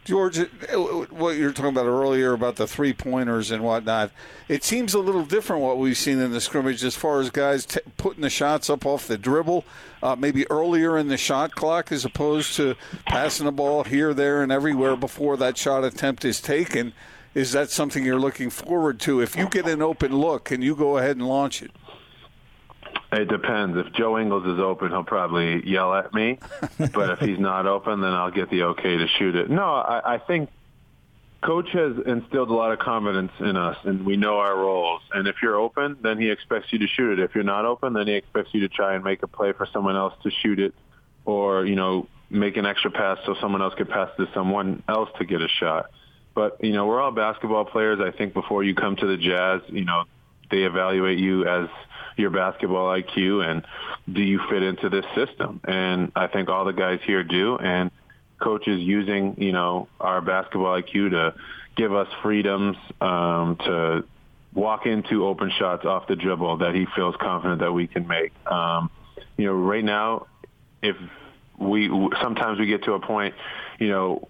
George, 0.03 0.39
what 1.11 1.37
you 1.37 1.45
were 1.45 1.51
talking 1.51 1.69
about 1.69 1.85
earlier 1.85 2.33
about 2.33 2.55
the 2.55 2.65
three 2.65 2.91
pointers 2.91 3.51
and 3.51 3.63
whatnot, 3.63 4.09
it 4.49 4.63
seems 4.63 4.95
a 4.95 4.99
little 4.99 5.23
different 5.23 5.61
what 5.61 5.77
we've 5.77 5.97
seen 5.97 6.19
in 6.19 6.31
the 6.31 6.41
scrimmage 6.41 6.83
as 6.83 6.95
far 6.95 7.19
as 7.19 7.29
guys 7.29 7.67
t- 7.67 7.81
putting 7.97 8.21
the 8.21 8.29
shots 8.29 8.67
up 8.67 8.83
off 8.83 9.07
the 9.07 9.17
dribble, 9.17 9.63
uh, 10.01 10.15
maybe 10.15 10.49
earlier 10.49 10.97
in 10.97 11.07
the 11.07 11.17
shot 11.17 11.53
clock 11.53 11.91
as 11.91 12.03
opposed 12.03 12.55
to 12.55 12.75
passing 13.05 13.45
the 13.45 13.51
ball 13.51 13.83
here, 13.83 14.11
there, 14.11 14.41
and 14.41 14.51
everywhere 14.51 14.95
before 14.95 15.37
that 15.37 15.55
shot 15.55 15.83
attempt 15.83 16.25
is 16.25 16.41
taken. 16.41 16.93
Is 17.35 17.51
that 17.51 17.69
something 17.69 18.03
you're 18.03 18.19
looking 18.19 18.49
forward 18.49 18.99
to? 19.01 19.21
If 19.21 19.35
you 19.35 19.47
get 19.49 19.67
an 19.67 19.83
open 19.83 20.17
look, 20.17 20.45
can 20.45 20.63
you 20.63 20.75
go 20.75 20.97
ahead 20.97 21.15
and 21.15 21.27
launch 21.27 21.61
it? 21.61 21.71
It 23.11 23.27
depends. 23.27 23.77
If 23.77 23.91
Joe 23.93 24.17
Ingles 24.17 24.45
is 24.45 24.59
open, 24.59 24.89
he'll 24.89 25.03
probably 25.03 25.67
yell 25.69 25.93
at 25.93 26.13
me. 26.13 26.39
but 26.93 27.09
if 27.09 27.19
he's 27.19 27.39
not 27.39 27.67
open, 27.67 27.99
then 27.99 28.13
I'll 28.13 28.31
get 28.31 28.49
the 28.49 28.63
okay 28.63 28.97
to 28.97 29.07
shoot 29.19 29.35
it. 29.35 29.49
No, 29.49 29.63
I, 29.63 30.15
I 30.15 30.17
think 30.17 30.49
coach 31.41 31.69
has 31.73 31.93
instilled 32.05 32.49
a 32.49 32.53
lot 32.53 32.71
of 32.71 32.79
confidence 32.79 33.31
in 33.39 33.57
us, 33.57 33.77
and 33.83 34.05
we 34.05 34.15
know 34.15 34.37
our 34.37 34.55
roles. 34.55 35.01
And 35.13 35.27
if 35.27 35.35
you're 35.41 35.57
open, 35.57 35.97
then 36.01 36.19
he 36.19 36.29
expects 36.29 36.71
you 36.71 36.79
to 36.79 36.87
shoot 36.87 37.19
it. 37.19 37.23
If 37.23 37.35
you're 37.35 37.43
not 37.43 37.65
open, 37.65 37.93
then 37.93 38.07
he 38.07 38.13
expects 38.13 38.53
you 38.53 38.61
to 38.61 38.69
try 38.69 38.95
and 38.95 39.03
make 39.03 39.23
a 39.23 39.27
play 39.27 39.51
for 39.51 39.67
someone 39.73 39.97
else 39.97 40.13
to 40.23 40.31
shoot 40.31 40.59
it, 40.59 40.73
or 41.25 41.65
you 41.65 41.75
know, 41.75 42.07
make 42.29 42.55
an 42.55 42.65
extra 42.65 42.91
pass 42.91 43.17
so 43.25 43.35
someone 43.41 43.61
else 43.61 43.73
could 43.75 43.89
pass 43.89 44.09
to 44.17 44.27
someone 44.33 44.83
else 44.87 45.09
to 45.17 45.25
get 45.25 45.41
a 45.41 45.49
shot. 45.49 45.91
But 46.33 46.63
you 46.63 46.71
know, 46.71 46.85
we're 46.85 47.01
all 47.01 47.11
basketball 47.11 47.65
players. 47.65 47.99
I 47.99 48.15
think 48.15 48.33
before 48.33 48.63
you 48.63 48.73
come 48.73 48.95
to 48.95 49.05
the 49.05 49.17
Jazz, 49.17 49.61
you 49.67 49.83
know, 49.83 50.05
they 50.49 50.63
evaluate 50.63 51.19
you 51.19 51.45
as 51.45 51.67
your 52.17 52.29
basketball 52.29 52.87
IQ 52.87 53.45
and 53.45 53.65
do 54.11 54.21
you 54.21 54.39
fit 54.49 54.63
into 54.63 54.89
this 54.89 55.05
system? 55.15 55.61
And 55.63 56.11
I 56.15 56.27
think 56.27 56.49
all 56.49 56.65
the 56.65 56.73
guys 56.73 56.99
here 57.05 57.23
do. 57.23 57.57
And 57.57 57.91
coaches 58.39 58.81
using, 58.81 59.35
you 59.37 59.51
know, 59.51 59.87
our 59.99 60.21
basketball 60.21 60.81
IQ 60.81 61.11
to 61.11 61.35
give 61.75 61.93
us 61.93 62.07
freedoms 62.21 62.77
um, 62.99 63.57
to 63.57 64.03
walk 64.53 64.85
into 64.85 65.25
open 65.25 65.51
shots 65.57 65.85
off 65.85 66.07
the 66.07 66.15
dribble 66.15 66.57
that 66.57 66.75
he 66.75 66.85
feels 66.95 67.15
confident 67.19 67.61
that 67.61 67.71
we 67.71 67.87
can 67.87 68.07
make. 68.07 68.33
Um, 68.45 68.89
you 69.37 69.45
know, 69.45 69.53
right 69.53 69.83
now, 69.83 70.27
if 70.81 70.97
we 71.57 71.87
sometimes 72.21 72.59
we 72.59 72.65
get 72.65 72.83
to 72.83 72.93
a 72.93 72.99
point, 72.99 73.35
you 73.79 73.89
know, 73.89 74.27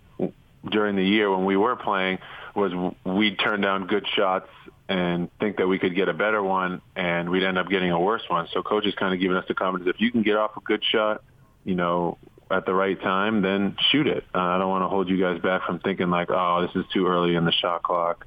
during 0.70 0.96
the 0.96 1.04
year 1.04 1.32
when 1.36 1.46
we 1.46 1.58
were 1.58 1.76
playing 1.76 2.20
was 2.54 2.94
we'd 3.04 3.40
turn 3.40 3.62
down 3.62 3.88
good 3.88 4.06
shots 4.16 4.48
and 4.90 5.30
think 5.40 5.58
that 5.58 5.68
we 5.68 5.80
could 5.80 5.96
get 5.96 6.10
a 6.10 6.14
better 6.14 6.44
one 6.44 6.82
and 6.96 7.30
we'd 7.30 7.44
end 7.44 7.58
up 7.58 7.70
getting 7.70 7.92
a 7.92 8.00
worse 8.00 8.24
one. 8.28 8.48
So 8.54 8.62
coach 8.62 8.86
is 8.86 8.94
kind 8.96 9.14
of 9.14 9.20
giving 9.20 9.38
us 9.38 9.46
the 9.48 9.54
confidence 9.54 9.90
if 9.94 10.02
you 10.02 10.12
can 10.12 10.22
get 10.24 10.36
off 10.36 10.58
a 10.58 10.62
good 10.62 10.84
shot, 10.84 11.24
you 11.64 11.76
know, 11.76 12.18
at 12.50 12.66
the 12.66 12.74
right 12.74 13.00
time, 13.02 13.42
then 13.42 13.78
shoot 13.92 14.08
it. 14.08 14.26
Uh, 14.36 14.40
I 14.40 14.58
don't 14.58 14.70
want 14.70 14.84
to 14.84 14.90
hold 14.90 15.10
you 15.10 15.18
guys 15.18 15.40
back 15.42 15.66
from 15.66 15.80
thinking 15.80 16.10
like, 16.10 16.30
oh, 16.30 16.68
this 16.68 16.76
is 16.76 16.90
too 16.92 17.08
early 17.08 17.36
in 17.36 17.46
the 17.46 17.52
shot 17.52 17.84
clock. 17.84 18.26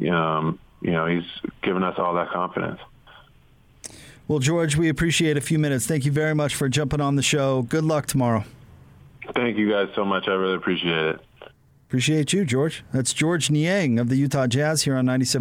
Um, 0.00 0.58
you 0.80 0.90
know, 0.90 1.06
he's 1.06 1.24
given 1.62 1.82
us 1.82 1.94
all 1.98 2.14
that 2.14 2.30
confidence. 2.30 2.80
Well, 4.28 4.38
George, 4.38 4.76
we 4.76 4.88
appreciate 4.88 5.36
a 5.36 5.40
few 5.40 5.58
minutes. 5.58 5.86
Thank 5.86 6.04
you 6.04 6.12
very 6.12 6.34
much 6.34 6.54
for 6.54 6.68
jumping 6.68 7.00
on 7.00 7.16
the 7.16 7.22
show. 7.22 7.62
Good 7.62 7.84
luck 7.84 8.06
tomorrow. 8.06 8.44
Thank 9.34 9.56
you 9.56 9.70
guys 9.70 9.88
so 9.94 10.04
much. 10.04 10.28
I 10.28 10.32
really 10.32 10.56
appreciate 10.56 11.06
it. 11.06 11.20
Appreciate 11.92 12.32
you, 12.32 12.46
George. 12.46 12.82
That's 12.90 13.12
Georges 13.12 13.50
Niang 13.50 13.98
of 13.98 14.08
the 14.08 14.16
Utah 14.16 14.46
Jazz 14.46 14.84
here 14.84 14.96
on 14.96 15.04
97.5 15.04 15.34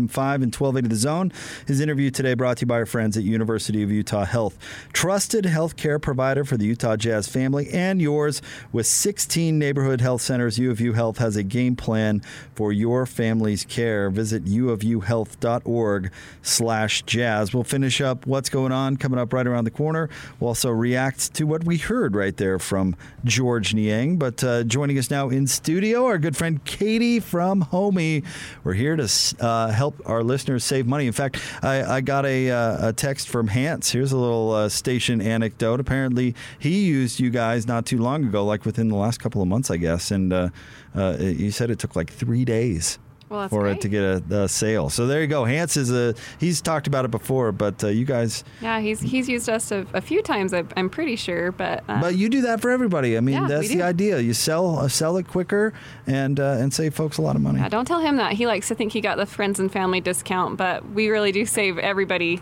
and 0.43 0.53
1280 0.53 0.87
The 0.89 0.95
Zone. 0.97 1.31
His 1.65 1.79
interview 1.79 2.11
today 2.11 2.33
brought 2.33 2.57
to 2.57 2.63
you 2.63 2.67
by 2.67 2.75
our 2.75 2.85
friends 2.85 3.15
at 3.15 3.23
University 3.23 3.81
of 3.83 3.89
Utah 3.89 4.25
Health. 4.25 4.57
Trusted 4.91 5.45
healthcare 5.45 6.01
provider 6.01 6.43
for 6.43 6.57
the 6.57 6.65
Utah 6.65 6.97
Jazz 6.97 7.29
family 7.29 7.69
and 7.69 8.01
yours 8.01 8.41
with 8.73 8.85
16 8.85 9.57
neighborhood 9.57 10.01
health 10.01 10.21
centers. 10.21 10.59
U 10.59 10.69
of 10.71 10.81
U 10.81 10.91
Health 10.91 11.19
has 11.19 11.37
a 11.37 11.43
game 11.43 11.77
plan 11.77 12.21
for 12.53 12.73
your 12.73 13.05
family's 13.05 13.63
care. 13.63 14.09
Visit 14.09 14.43
uofuhealth.org 14.43 16.11
slash 16.41 17.01
jazz. 17.03 17.53
We'll 17.53 17.63
finish 17.63 18.01
up 18.01 18.27
what's 18.27 18.49
going 18.49 18.73
on 18.73 18.97
coming 18.97 19.19
up 19.19 19.31
right 19.31 19.47
around 19.47 19.63
the 19.63 19.71
corner. 19.71 20.09
We'll 20.41 20.49
also 20.49 20.69
react 20.69 21.33
to 21.35 21.45
what 21.45 21.63
we 21.63 21.77
heard 21.77 22.13
right 22.13 22.35
there 22.35 22.59
from 22.59 22.97
Georges 23.23 23.73
Niang. 23.73 24.17
But 24.17 24.43
uh, 24.43 24.63
joining 24.63 24.97
us 24.97 25.09
now 25.09 25.29
in 25.29 25.47
studio, 25.47 26.07
our 26.07 26.17
good 26.17 26.35
friend 26.41 26.65
Katie 26.65 27.19
from 27.19 27.63
Homie. 27.65 28.25
We're 28.63 28.73
here 28.73 28.95
to 28.95 29.07
uh, 29.41 29.67
help 29.67 30.01
our 30.07 30.23
listeners 30.23 30.63
save 30.63 30.87
money. 30.87 31.05
In 31.05 31.13
fact, 31.13 31.39
I, 31.61 31.83
I 31.83 32.01
got 32.01 32.25
a, 32.25 32.49
uh, 32.49 32.87
a, 32.87 32.93
text 32.93 33.29
from 33.29 33.47
Hans. 33.47 33.91
Here's 33.91 34.11
a 34.11 34.17
little 34.17 34.51
uh, 34.51 34.67
station 34.67 35.21
anecdote. 35.21 35.79
Apparently, 35.79 36.33
he 36.57 36.85
used 36.85 37.19
you 37.19 37.29
guys 37.29 37.67
not 37.67 37.85
too 37.85 37.99
long 37.99 38.25
ago, 38.25 38.43
like 38.43 38.65
within 38.65 38.87
the 38.87 38.95
last 38.95 39.19
couple 39.19 39.43
of 39.43 39.49
months, 39.49 39.69
I 39.69 39.77
guess. 39.77 40.09
And 40.09 40.33
uh, 40.33 40.49
uh, 40.95 41.17
he 41.17 41.51
said 41.51 41.69
it 41.69 41.77
took 41.77 41.95
like 41.95 42.11
three 42.11 42.43
days 42.43 42.97
well, 43.31 43.47
for 43.47 43.61
great. 43.61 43.77
it 43.77 43.81
to 43.81 43.89
get 43.89 44.03
a, 44.03 44.43
a, 44.43 44.49
sale. 44.49 44.89
So 44.89 45.07
there 45.07 45.21
you 45.21 45.27
go. 45.27 45.45
Hans 45.45 45.77
is 45.77 45.89
a 45.89 46.13
he's 46.37 46.61
talked 46.61 46.85
about 46.85 47.05
it 47.05 47.11
before, 47.11 47.53
but 47.53 47.81
uh, 47.81 47.87
you 47.87 48.03
guys. 48.03 48.43
Yeah, 48.61 48.81
he's 48.81 48.99
he's 48.99 49.29
used 49.29 49.47
us 49.47 49.71
a, 49.71 49.87
a 49.93 50.01
few 50.01 50.21
times. 50.21 50.53
I, 50.53 50.65
am 50.75 50.89
pretty 50.89 51.15
sure, 51.15 51.53
but. 51.53 51.83
Uh, 51.87 52.01
but 52.01 52.15
you 52.15 52.27
do 52.27 52.41
that 52.41 52.61
for 52.61 52.69
everybody. 52.69 53.15
I 53.15 53.21
mean, 53.21 53.35
yeah, 53.35 53.47
that's 53.47 53.69
the 53.69 53.83
idea. 53.83 54.19
You 54.19 54.33
sell 54.33 54.79
uh, 54.79 54.89
sell 54.89 55.15
it 55.15 55.27
quicker 55.27 55.73
and 56.05 56.39
uh, 56.39 56.57
and 56.59 56.73
save 56.73 56.93
folks 56.93 57.17
a 57.17 57.21
lot 57.21 57.37
of 57.37 57.41
money. 57.41 57.59
Yeah, 57.59 57.69
don't 57.69 57.85
tell 57.85 58.01
him 58.01 58.17
that. 58.17 58.33
He 58.33 58.45
likes 58.45 58.67
to 58.67 58.75
think 58.75 58.91
he 58.91 58.99
got 58.99 59.17
the 59.17 59.25
friends 59.25 59.59
and 59.59 59.71
family 59.71 60.01
discount, 60.01 60.57
but 60.57 60.89
we 60.91 61.09
really 61.09 61.31
do 61.31 61.45
save 61.45 61.77
everybody. 61.77 62.41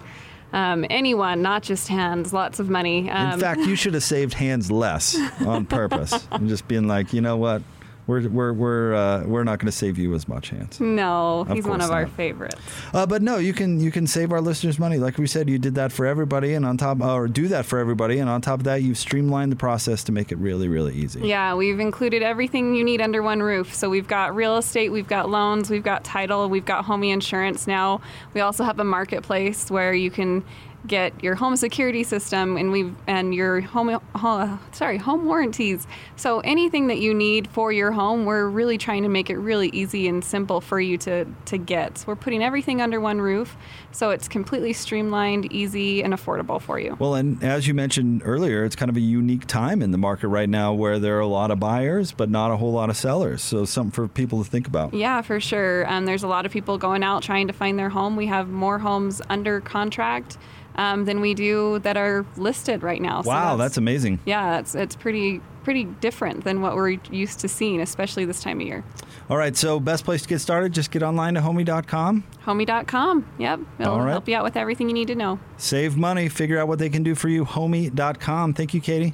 Um, 0.52 0.84
anyone, 0.90 1.44
not 1.44 1.62
just 1.62 1.88
Hans, 1.88 2.34
lots 2.34 2.60
of 2.60 2.72
money. 2.72 3.08
Um, 3.12 3.34
In 3.34 3.40
fact, 3.40 3.62
you 3.62 3.76
should 3.76 3.94
have 3.94 4.02
saved 4.02 4.34
Hans 4.34 4.72
less 4.72 5.16
on 5.46 5.68
purpose 5.68 6.28
and 6.32 6.50
just 6.50 6.68
being 6.68 6.88
like, 6.88 7.14
you 7.14 7.22
know 7.22 7.38
what, 7.38 7.62
we're 8.10 8.28
we're 8.28 8.54
we're 8.54 8.94
uh, 8.96 9.24
we're 9.26 9.44
not 9.44 9.60
going 9.60 9.68
to 9.68 9.72
save 9.72 10.00
you 10.00 10.16
as 10.16 10.28
much, 10.28 10.50
Hans. 10.50 10.80
No, 10.80 11.42
Of 11.42 11.50
he's 11.50 11.66
one 11.66 11.80
of 11.80 11.92
our 11.92 12.08
favorites. 12.08 12.56
Uh, 12.92 13.06
but 13.06 13.22
no, 13.22 13.38
you 13.38 13.54
can 13.54 13.80
you 13.80 13.92
can 13.92 14.08
save 14.08 14.32
our 14.32 14.42
listeners 14.42 14.80
money. 14.80 14.98
Like 14.98 15.20
we 15.20 15.28
said, 15.28 15.48
you 15.48 15.60
did 15.60 15.76
that 15.76 15.92
for 15.92 16.08
everybody, 16.08 16.56
and 16.56 16.66
on 16.66 16.76
top 16.76 17.02
or 17.02 17.28
do 17.28 17.48
that 17.50 17.68
for 17.68 17.78
everybody, 17.78 18.18
and 18.18 18.28
on 18.28 18.42
top 18.42 18.62
of 18.62 18.64
that, 18.64 18.82
you've 18.82 18.98
streamlined 18.98 19.52
the 19.52 19.56
process 19.56 20.04
to 20.06 20.12
make 20.12 20.32
it 20.32 20.40
really 20.40 20.68
really 20.68 20.96
easy. 20.96 21.22
Yeah, 21.22 21.54
we've 21.54 21.80
included 21.80 22.24
everything 22.24 22.74
you 22.74 22.84
need 22.84 23.00
under 23.00 23.22
one 23.22 23.44
roof. 23.44 23.76
So 23.76 23.90
we've 23.90 24.08
got 24.08 24.36
real 24.36 24.58
estate, 24.58 24.90
we've 24.90 25.08
got 25.08 25.30
loans, 25.30 25.70
we've 25.70 25.84
got 25.84 26.04
title, 26.04 26.50
we've 26.50 26.66
got 26.66 26.86
homie 26.86 27.14
insurance 27.14 27.68
now. 27.68 28.02
We 28.34 28.42
also 28.42 28.64
have 28.64 28.80
a 28.80 28.84
marketplace 28.84 29.70
where 29.70 29.94
you 29.94 30.10
can 30.10 30.44
get 30.88 31.24
your 31.24 31.36
home 31.36 31.56
security 31.56 32.04
system 32.04 32.56
and 32.58 32.72
we 32.72 32.94
and 33.06 33.36
your 33.36 33.62
home 33.62 34.00
uh, 34.16 34.58
sorry 34.72 34.98
home 34.98 35.26
warranties. 35.26 35.86
So 36.16 36.40
anything 36.42 36.88
that 36.88 37.00
you 37.00 37.14
need 37.14 37.48
for 37.50 37.72
your 37.72 37.92
home, 37.92 38.26
we're 38.26 38.48
really 38.48 38.78
trying 38.78 39.04
to 39.04 39.10
make 39.10 39.30
it 39.30 39.38
really 39.38 39.70
easy 39.70 40.08
and 40.08 40.24
simple 40.24 40.62
for 40.62 40.80
you 40.80 40.98
to 41.00 41.26
to 41.46 41.58
get. 41.58 42.00
So 42.00 42.06
we're 42.08 42.16
putting 42.16 42.44
everything 42.44 42.82
under 42.82 43.02
one 43.02 43.20
roof, 43.20 43.58
so 43.92 44.12
it's 44.12 44.28
completely 44.28 44.74
streamlined, 44.74 45.52
easy, 45.52 46.02
and 46.02 46.14
affordable 46.14 46.62
for 46.62 46.80
you. 46.80 46.96
Well, 47.00 47.16
and 47.16 47.44
as 47.44 47.68
you 47.68 47.74
mentioned 47.74 48.22
earlier, 48.24 48.64
it's 48.64 48.76
kind 48.76 48.90
of 48.90 48.96
a 48.96 49.02
unique 49.02 49.48
time 49.48 49.82
in 49.82 49.92
the 49.92 49.98
market 49.98 50.30
right 50.30 50.50
now 50.50 50.74
where 50.74 50.98
there 51.00 51.18
are 51.18 51.22
a 51.22 51.28
lot 51.28 51.52
of 51.52 51.60
buyers, 51.60 52.12
but 52.12 52.30
not 52.30 52.52
a 52.52 52.58
whole 52.58 52.72
lot 52.72 52.90
of 52.90 52.98
sellers. 52.98 53.42
So 53.42 53.66
something 53.66 53.92
for 53.92 54.08
people 54.08 54.44
to 54.44 54.50
think 54.50 54.68
about. 54.68 54.94
Yeah, 54.94 55.22
for 55.22 55.40
sure. 55.40 55.90
Um, 55.92 56.06
there's 56.06 56.24
a 56.24 56.28
lot 56.28 56.46
of 56.46 56.52
people 56.52 56.78
going 56.78 57.04
out 57.04 57.22
trying 57.24 57.48
to 57.48 57.54
find 57.54 57.78
their 57.78 57.90
home. 57.90 58.16
We 58.16 58.28
have 58.28 58.50
more 58.50 58.80
homes 58.80 59.22
under 59.30 59.60
contract 59.62 60.38
um, 60.80 61.04
than 61.04 61.20
we 61.20 61.34
do 61.34 61.78
that 61.80 61.98
are 61.98 62.26
listed 62.38 62.82
right 62.82 63.02
now. 63.02 63.22
So 63.22 63.28
Wow, 63.28 63.58
that's 63.58 63.78
amazing. 63.78 64.20
Yeah, 64.26 64.60
it's 64.60 64.74
it's 64.74 64.96
pretty 64.96 65.42
pretty 65.64 65.84
different 65.84 66.46
than 66.46 66.62
what 66.62 66.74
we're 66.74 66.98
used 67.12 67.42
to 67.42 67.48
seeing, 67.50 67.82
especially 67.82 68.24
this 68.26 68.42
time 68.42 68.62
of 68.62 68.66
year. 68.66 68.84
All 69.30 69.38
right, 69.38 69.56
so 69.56 69.80
best 69.80 70.06
place 70.06 70.22
to 70.24 70.28
get 70.28 70.40
started, 70.40 70.72
just 70.72 70.90
get 70.90 71.04
online 71.04 71.34
to 71.36 71.42
homie.com. 71.42 72.24
Homie.com. 72.46 73.28
Yep, 73.38 73.60
it'll 73.78 74.00
right. 74.00 74.10
help 74.10 74.28
you 74.30 74.36
out 74.36 74.46
with 74.46 74.56
everything 74.56 74.88
you 74.88 74.94
need 74.94 75.10
to 75.10 75.16
know. 75.16 75.38
Save 75.58 75.98
money, 75.98 76.30
figure 76.30 76.58
out 76.58 76.70
what 76.70 76.80
they 76.80 76.90
can 76.90 77.04
do 77.04 77.14
for 77.14 77.28
you. 77.28 77.44
Homie.com. 77.46 78.54
Thank 78.54 78.74
you, 78.74 78.80
Katie. 78.80 79.14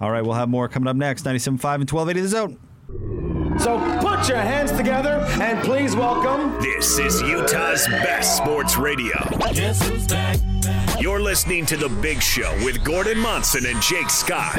All 0.00 0.12
right, 0.12 0.22
we'll 0.22 0.34
have 0.34 0.50
more 0.50 0.68
coming 0.68 0.88
up 0.88 0.94
next. 0.94 1.24
97.5 1.24 1.74
and 1.74 1.90
1280 1.90 2.20
The 2.20 2.28
Zone. 2.28 3.37
So 3.58 3.78
put 4.00 4.28
your 4.28 4.38
hands 4.38 4.72
together 4.72 5.24
and 5.40 5.62
please 5.64 5.96
welcome. 5.96 6.60
This 6.60 6.98
is 6.98 7.20
Utah's 7.22 7.86
best 7.88 8.36
sports 8.36 8.76
radio. 8.76 9.16
You're 11.00 11.20
listening 11.20 11.66
to 11.66 11.76
The 11.76 11.88
Big 12.00 12.22
Show 12.22 12.52
with 12.64 12.84
Gordon 12.84 13.18
Monson 13.18 13.66
and 13.66 13.80
Jake 13.82 14.10
Scott. 14.10 14.58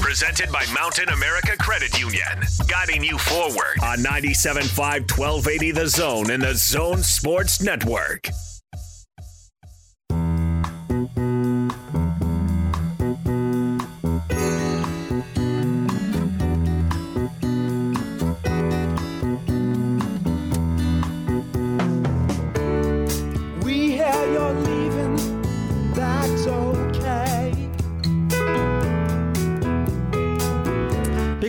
Presented 0.00 0.50
by 0.52 0.64
Mountain 0.72 1.08
America 1.10 1.56
Credit 1.58 1.98
Union. 2.00 2.42
Guiding 2.66 3.04
you 3.04 3.18
forward 3.18 3.78
on 3.82 3.98
97.5 3.98 4.78
1280 5.18 5.70
The 5.72 5.86
Zone 5.86 6.30
and 6.30 6.42
the 6.42 6.54
Zone 6.54 7.02
Sports 7.02 7.60
Network. 7.60 8.28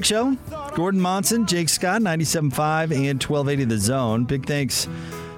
Show. 0.10 0.36
Gordon 0.74 1.00
Monson, 1.00 1.46
Jake 1.46 1.70
Scott, 1.70 2.02
97.5 2.02 2.86
and 2.86 3.22
1280 3.22 3.66
The 3.66 3.78
Zone. 3.78 4.26
Big 4.26 4.48
thanks 4.48 4.88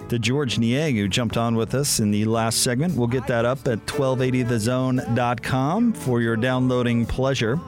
to 0.08 0.18
Georges 0.18 0.60
Niang, 0.60 0.96
who 0.96 1.10
jumped 1.10 1.36
on 1.36 1.56
with 1.56 1.76
us 1.76 2.00
in 2.00 2.10
the 2.10 2.24
last 2.24 2.64
segment. 2.64 2.96
We'll 2.96 3.08
get 3.08 3.28
that 3.28 3.44
up 3.44 3.68
at 3.68 3.86
1280thezone.com 3.86 5.92
for 5.92 6.22
your 6.22 6.38
downloading 6.38 7.06
pleasure. 7.06 7.60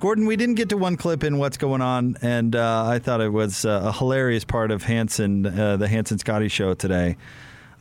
Gordon, 0.00 0.24
we 0.24 0.36
didn't 0.36 0.54
get 0.54 0.70
to 0.70 0.78
one 0.78 0.96
clip 0.96 1.22
in 1.22 1.36
what's 1.36 1.58
going 1.58 1.82
on, 1.82 2.16
and 2.22 2.56
uh, 2.56 2.86
I 2.86 2.98
thought 2.98 3.20
it 3.20 3.30
was 3.30 3.66
uh, 3.66 3.82
a 3.84 3.92
hilarious 3.92 4.46
part 4.46 4.70
of 4.70 4.84
Hanson, 4.84 5.44
uh, 5.44 5.76
the 5.76 5.86
Hans 5.86 6.12
and 6.12 6.18
Scotty 6.18 6.48
show 6.48 6.72
today. 6.72 7.18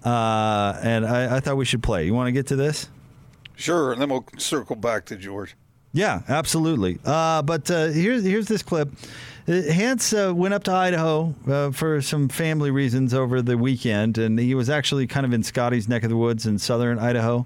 Uh, 0.03 0.77
and 0.84 1.06
I, 1.06 1.38
I 1.38 1.39
thought 1.39 1.56
we 1.56 1.63
should 1.63 1.84
play. 1.84 2.06
You 2.06 2.13
want 2.13 2.27
to 2.27 2.34
get 2.34 2.47
to 2.47 2.58
this? 2.58 2.89
Sure, 3.56 3.93
and 3.93 4.01
then 4.01 4.10
we'll 4.10 4.25
circle 4.38 4.75
back 4.75 5.06
to 5.06 5.15
George. 5.15 5.56
Yeah, 5.93 6.21
absolutely. 6.28 7.00
Uh, 7.06 7.41
but 7.41 7.69
uh, 7.71 7.88
here's 7.88 8.23
here's 8.23 8.47
this 8.47 8.62
clip. 8.62 8.89
Uh, 9.47 9.62
Hans 9.71 10.13
uh, 10.13 10.34
went 10.36 10.54
up 10.54 10.63
to 10.65 10.71
Idaho 10.71 11.34
uh, 11.47 11.71
for 11.71 12.02
some 12.02 12.28
family 12.28 12.69
reasons 12.69 13.13
over 13.13 13.41
the 13.41 13.58
weekend, 13.58 14.17
and 14.17 14.38
he 14.38 14.54
was 14.54 14.69
actually 14.69 15.08
kind 15.08 15.26
of 15.26 15.34
in 15.34 15.43
Scotty's 15.43 15.88
neck 15.88 16.04
of 16.04 16.10
the 16.10 16.17
woods 16.17 16.45
in 16.45 16.60
southern 16.60 17.00
Idaho. 17.00 17.45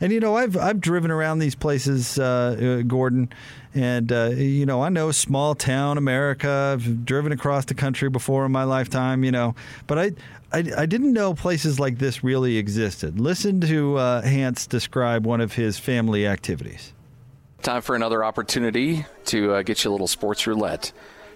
And 0.00 0.12
you 0.12 0.20
know, 0.20 0.36
I've 0.36 0.56
I've 0.56 0.80
driven 0.80 1.10
around 1.10 1.40
these 1.40 1.54
places, 1.54 2.18
uh, 2.18 2.82
Gordon, 2.86 3.30
and 3.74 4.10
you 4.10 4.66
know, 4.66 4.82
I 4.82 4.88
know 4.88 5.10
small 5.10 5.54
town 5.54 5.98
America. 5.98 6.74
I've 6.74 7.04
driven 7.04 7.32
across 7.32 7.64
the 7.64 7.74
country 7.74 8.08
before 8.08 8.46
in 8.46 8.52
my 8.52 8.64
lifetime, 8.64 9.24
you 9.24 9.32
know, 9.32 9.54
but 9.86 9.98
I 9.98 10.12
I, 10.52 10.64
I 10.76 10.86
didn't 10.86 11.12
know 11.12 11.34
places 11.34 11.80
like 11.80 11.98
this 11.98 12.22
really 12.22 12.56
existed. 12.56 13.20
Listen 13.20 13.60
to 13.62 13.96
Hans 13.96 14.66
describe 14.66 15.26
one 15.26 15.40
of 15.40 15.54
his 15.54 15.78
family 15.78 16.26
activities. 16.26 16.92
Time 17.62 17.82
for 17.82 17.94
another 17.94 18.24
opportunity 18.24 19.04
to 19.26 19.52
uh, 19.54 19.62
get 19.62 19.84
you 19.84 19.90
a 19.90 19.92
little 19.92 20.06
sports 20.08 20.46
roulette, 20.46 20.92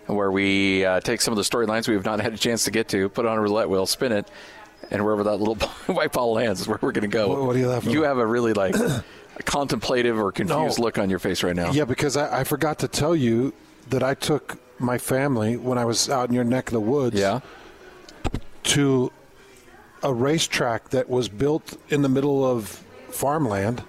where 0.06 0.30
we 0.30 0.82
uh, 0.84 1.00
take 1.00 1.20
some 1.20 1.32
of 1.32 1.36
the 1.36 1.42
storylines 1.42 1.86
we 1.86 1.94
have 1.94 2.04
not 2.06 2.18
had 2.20 2.32
a 2.32 2.38
chance 2.38 2.64
to 2.64 2.70
get 2.70 2.88
to, 2.88 3.08
put 3.10 3.26
it 3.26 3.28
on 3.28 3.36
a 3.36 3.40
roulette 3.42 3.68
wheel, 3.68 3.84
spin 3.84 4.10
it, 4.10 4.26
and 4.90 5.04
wherever 5.04 5.22
that 5.24 5.36
little 5.36 5.54
white 5.94 6.12
ball 6.12 6.32
lands 6.32 6.62
is 6.62 6.68
where 6.68 6.78
we're 6.80 6.92
going 6.92 7.02
to 7.02 7.08
go. 7.14 7.28
What- 7.46 7.56
are 7.56 7.58
you 7.58 7.68
laughing 7.68 7.90
You 7.92 8.04
at? 8.04 8.08
have 8.08 8.18
a 8.18 8.26
really 8.26 8.54
like 8.54 8.74
contemplative 9.44 10.18
or 10.18 10.32
confused 10.32 10.78
No. 10.78 10.84
look 10.84 10.98
on 10.98 11.10
your 11.10 11.18
face 11.18 11.42
right 11.42 11.54
now. 11.54 11.72
Yeah, 11.72 11.84
because 11.84 12.16
I, 12.16 12.40
I 12.40 12.44
forgot 12.44 12.78
to 12.78 12.88
tell 12.88 13.14
you 13.14 13.52
that 13.90 14.02
I 14.02 14.14
took 14.14 14.58
my 14.80 14.96
family 14.96 15.58
when 15.58 15.76
I 15.76 15.84
was 15.84 16.08
out 16.08 16.28
in 16.30 16.34
your 16.34 16.44
neck 16.44 16.68
of 16.68 16.72
the 16.72 16.80
woods. 16.80 17.16
Yeah. 17.20 17.40
To 18.64 19.12
a 20.02 20.12
racetrack 20.12 20.88
that 20.90 21.08
was 21.10 21.28
built 21.28 21.76
in 21.90 22.00
the 22.00 22.08
middle 22.08 22.44
of 22.50 22.66
farmland, 23.10 23.82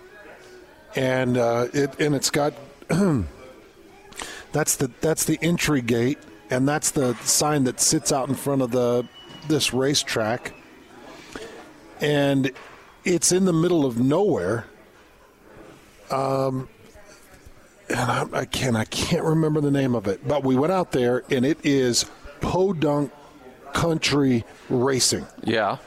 and 0.95 1.37
uh, 1.37 1.67
it 1.73 1.99
and 1.99 2.15
it's 2.15 2.29
got 2.29 2.53
that's 4.51 4.75
the 4.77 4.91
that's 5.01 5.25
the 5.25 5.37
entry 5.41 5.81
gate, 5.81 6.17
and 6.49 6.67
that's 6.67 6.91
the 6.91 7.13
sign 7.15 7.63
that 7.65 7.79
sits 7.79 8.11
out 8.11 8.29
in 8.29 8.35
front 8.35 8.61
of 8.61 8.71
the 8.71 9.07
this 9.47 9.73
racetrack, 9.73 10.53
and 12.01 12.51
it's 13.03 13.31
in 13.31 13.45
the 13.45 13.53
middle 13.53 13.85
of 13.85 13.99
nowhere. 13.99 14.65
Um, 16.11 16.69
and 17.89 17.99
I, 17.99 18.25
I 18.33 18.45
can't 18.45 18.75
I 18.75 18.85
can't 18.85 19.23
remember 19.23 19.61
the 19.61 19.71
name 19.71 19.95
of 19.95 20.07
it, 20.07 20.27
but 20.27 20.43
we 20.43 20.55
went 20.55 20.71
out 20.71 20.91
there, 20.91 21.23
and 21.29 21.45
it 21.45 21.59
is 21.63 22.05
Podunk 22.41 23.11
Country 23.73 24.43
Racing, 24.69 25.25
Yeah. 25.43 25.77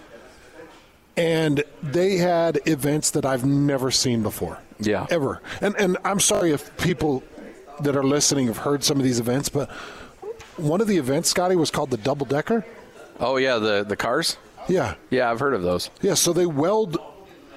and 1.16 1.64
they 1.82 2.16
had 2.18 2.60
events 2.66 3.10
that 3.12 3.24
I've 3.24 3.44
never 3.44 3.90
seen 3.90 4.22
before. 4.22 4.58
Yeah. 4.80 5.06
ever. 5.10 5.40
And 5.60 5.74
and 5.76 5.96
I'm 6.04 6.20
sorry 6.20 6.52
if 6.52 6.76
people 6.78 7.22
that 7.80 7.96
are 7.96 8.02
listening 8.04 8.46
have 8.48 8.58
heard 8.58 8.82
some 8.84 8.96
of 8.98 9.04
these 9.04 9.20
events, 9.20 9.48
but 9.48 9.70
one 10.56 10.80
of 10.80 10.86
the 10.88 10.96
events, 10.96 11.28
Scotty, 11.30 11.54
was 11.56 11.70
called 11.70 11.90
the 11.90 11.96
double 11.96 12.26
decker. 12.26 12.64
Oh 13.20 13.36
yeah, 13.36 13.58
the 13.58 13.84
the 13.84 13.96
cars. 13.96 14.36
Yeah, 14.68 14.94
Yeah, 15.10 15.30
I've 15.30 15.40
heard 15.40 15.54
of 15.54 15.62
those. 15.62 15.88
yeah. 16.02 16.12
So 16.14 16.32
they 16.34 16.44
weld 16.44 16.98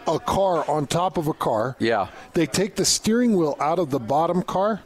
a 0.08 0.18
car 0.20 0.64
on 0.70 0.88
top 0.88 1.18
of 1.18 1.28
a 1.28 1.34
car. 1.34 1.76
Yeah, 1.78 2.08
They 2.34 2.46
take 2.46 2.76
the 2.76 2.86
steering 2.86 3.36
wheel 3.36 3.58
out 3.60 3.80
of 3.80 3.90
the 3.92 4.00
bottom 4.00 4.44
car. 4.44 4.82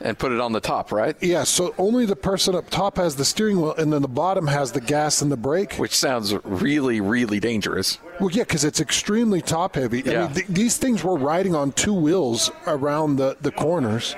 And 0.00 0.18
put 0.18 0.30
it 0.32 0.40
on 0.40 0.52
the 0.52 0.60
top, 0.60 0.92
right? 0.92 1.16
Yeah, 1.22 1.44
so 1.44 1.74
only 1.78 2.04
the 2.04 2.16
person 2.16 2.54
up 2.54 2.68
top 2.68 2.96
has 2.98 3.16
the 3.16 3.24
steering 3.24 3.60
wheel, 3.60 3.74
and 3.74 3.92
then 3.92 4.02
the 4.02 4.08
bottom 4.08 4.46
has 4.46 4.72
the 4.72 4.80
gas 4.80 5.22
and 5.22 5.32
the 5.32 5.36
brake. 5.36 5.74
Which 5.76 5.96
sounds 5.96 6.34
really, 6.44 7.00
really 7.00 7.40
dangerous. 7.40 7.98
Well, 8.20 8.30
yeah, 8.30 8.42
because 8.42 8.64
it's 8.64 8.80
extremely 8.80 9.40
top 9.40 9.74
heavy. 9.76 10.06
I 10.06 10.12
Yeah. 10.12 10.20
mean, 10.26 10.34
th- 10.34 10.46
these 10.48 10.76
things 10.76 11.02
were 11.02 11.16
riding 11.16 11.54
on 11.54 11.72
two 11.72 11.94
wheels 11.94 12.50
around 12.66 13.16
the, 13.16 13.36
the 13.40 13.50
corners, 13.50 14.14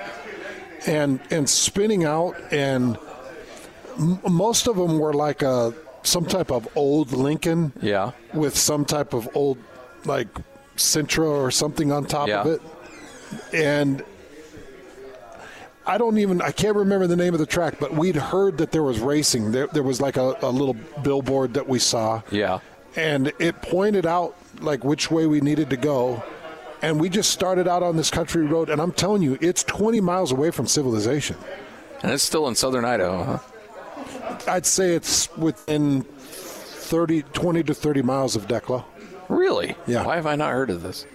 and 0.85 1.19
and 1.31 1.49
spinning 1.49 2.03
out, 2.05 2.35
and 2.51 2.97
m- 3.97 4.19
most 4.29 4.67
of 4.67 4.75
them 4.75 4.99
were 4.99 5.13
like 5.13 5.41
a 5.41 5.73
some 6.03 6.25
type 6.25 6.51
of 6.51 6.67
old 6.75 7.11
Lincoln 7.11 7.73
Yeah. 7.81 8.11
with 8.33 8.57
some 8.57 8.85
type 8.85 9.13
of 9.13 9.27
old 9.33 9.57
like 10.05 10.27
Sentra 10.77 11.29
or 11.29 11.51
something 11.51 11.91
on 11.91 12.05
top 12.05 12.29
of 12.29 12.47
it, 12.47 12.61
and. 13.53 14.03
I 15.89 15.97
don't 15.97 16.17
even 16.19 16.41
I 16.41 16.51
can't 16.51 16.75
remember 16.77 17.07
the 17.07 17.15
name 17.15 17.33
of 17.33 17.39
the 17.39 17.45
track, 17.45 17.75
but 17.79 17.93
we'd 17.93 18.15
heard 18.15 18.59
that 18.59 18.71
there 18.71 18.83
was 18.83 18.99
racing. 18.99 19.51
There, 19.51 19.67
there 19.67 19.83
was 19.83 19.99
like 19.99 20.17
a, 20.17 20.37
a 20.41 20.49
little 20.51 20.75
billboard 21.03 21.55
that 21.55 21.67
we 21.67 21.79
saw 21.79 22.21
Yeah. 22.31 22.59
and 22.95 23.33
it 23.39 23.61
pointed 23.61 24.05
out 24.05 24.35
like 24.61 24.83
which 24.83 25.09
way 25.09 25.25
we 25.25 25.41
needed 25.41 25.69
to 25.71 25.77
go 25.77 26.23
and 26.81 26.99
we 26.99 27.09
just 27.09 27.31
started 27.31 27.67
out 27.67 27.83
on 27.83 27.97
this 27.97 28.09
country 28.09 28.45
road 28.45 28.69
and 28.69 28.81
i'm 28.81 28.91
telling 28.91 29.21
you 29.21 29.37
it's 29.41 29.63
20 29.63 30.01
miles 30.01 30.31
away 30.31 30.49
from 30.51 30.65
civilization 30.67 31.35
And 32.03 32.11
it's 32.11 32.23
still 32.23 32.47
in 32.47 32.55
southern 32.55 32.83
Idaho, 32.85 33.23
huh? 33.23 34.37
i'd 34.47 34.65
say 34.65 34.95
it's 34.95 35.29
within 35.37 36.01
30 36.03 37.21
20 37.21 37.63
to 37.63 37.73
30 37.73 38.01
miles 38.01 38.35
of 38.35 38.47
Declo 38.47 38.83
Really? 39.29 39.75
Yeah. 39.87 40.05
Why 40.05 40.15
have 40.15 40.25
I 40.25 40.35
not 40.35 40.51
heard 40.51 40.69
of 40.71 40.81
this? 40.81 41.05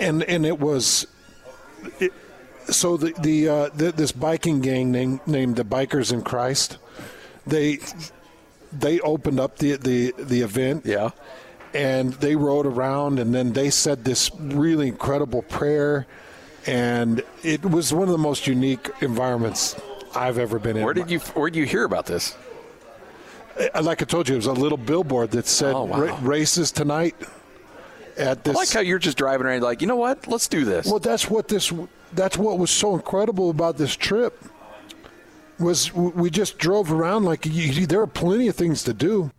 and 0.00 0.22
and 0.24 0.44
it 0.46 0.58
was 0.60 1.06
it, 1.98 2.12
so 2.70 2.96
the 2.96 3.12
the, 3.20 3.48
uh, 3.48 3.68
the 3.74 3.92
this 3.92 4.12
biking 4.12 4.60
gang 4.60 4.90
named 4.92 5.20
named 5.26 5.56
the 5.56 5.64
bikers 5.64 6.12
in 6.12 6.22
christ 6.22 6.78
they 7.46 7.78
they 8.72 9.00
opened 9.00 9.40
up 9.40 9.58
the 9.58 9.76
the 9.76 10.14
the 10.18 10.40
event 10.42 10.84
Yeah. 10.84 11.10
and 11.74 12.12
they 12.14 12.36
rode 12.36 12.66
around, 12.66 13.18
and 13.18 13.34
then 13.34 13.52
they 13.52 13.70
said 13.70 14.04
this 14.04 14.30
really 14.38 14.88
incredible 14.88 15.42
prayer, 15.42 16.06
and 16.66 17.22
it 17.42 17.62
was 17.64 17.92
one 17.94 18.08
of 18.08 18.12
the 18.12 18.18
most 18.18 18.46
unique 18.46 18.90
environments 19.00 19.74
I've 20.14 20.38
ever 20.38 20.58
been 20.58 20.76
in. 20.76 20.84
Where 20.84 20.94
did 20.94 21.10
you 21.10 21.20
Where 21.34 21.48
did 21.50 21.58
you 21.58 21.64
hear 21.66 21.84
about 21.84 22.04
this? 22.06 22.36
Uh, 23.74 23.82
Like 23.82 24.02
I 24.02 24.04
told 24.04 24.28
you, 24.28 24.34
it 24.34 24.38
was 24.38 24.46
a 24.46 24.52
little 24.52 24.78
billboard 24.78 25.30
that 25.32 25.46
said 25.46 25.74
Oh, 25.74 25.84
wow. 25.84 26.18
Races 26.20 26.70
tonight. 26.70 27.14
At 28.18 28.38
I 28.38 28.40
this, 28.42 28.56
like 28.56 28.70
how 28.70 28.80
you're 28.80 28.98
just 28.98 29.16
driving 29.16 29.46
around 29.46 29.62
like, 29.62 29.80
you 29.80 29.86
know 29.86 29.96
what? 29.96 30.26
Let's 30.26 30.48
do 30.48 30.64
this. 30.64 30.86
well, 30.86 30.98
that's 30.98 31.30
what 31.30 31.48
this. 31.48 31.72
That's 32.12 32.38
what 32.38 32.58
was 32.58 32.70
so 32.70 32.94
incredible 32.94 33.50
about 33.50 33.76
this 33.76 33.94
trip. 33.94 34.42
Was 35.58 35.92
we 35.92 36.30
just 36.30 36.58
drove 36.58 36.92
around 36.92 37.24
like 37.24 37.44
you, 37.44 37.86
there 37.86 38.00
are 38.00 38.06
plenty 38.06 38.48
of 38.48 38.54
things 38.54 38.84
to 38.84 38.94
do. 38.94 39.30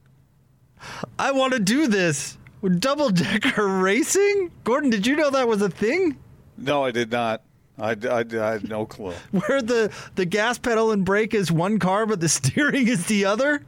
I 1.17 1.31
want 1.31 1.53
to 1.53 1.59
do 1.59 1.87
this. 1.87 2.37
Double 2.79 3.09
decker 3.09 3.67
racing? 3.81 4.51
Gordon, 4.63 4.89
did 4.89 5.07
you 5.07 5.15
know 5.15 5.29
that 5.29 5.47
was 5.47 5.61
a 5.61 5.69
thing? 5.69 6.17
No, 6.57 6.83
I 6.83 6.91
did 6.91 7.11
not. 7.11 7.41
I, 7.77 7.91
I, 7.91 8.25
I 8.29 8.51
had 8.51 8.67
no 8.67 8.85
clue. 8.85 9.13
Where 9.31 9.61
the, 9.61 9.91
the 10.15 10.25
gas 10.25 10.57
pedal 10.57 10.91
and 10.91 11.05
brake 11.05 11.33
is 11.33 11.51
one 11.51 11.79
car, 11.79 12.05
but 12.05 12.19
the 12.19 12.29
steering 12.29 12.87
is 12.87 13.05
the 13.05 13.25
other? 13.25 13.63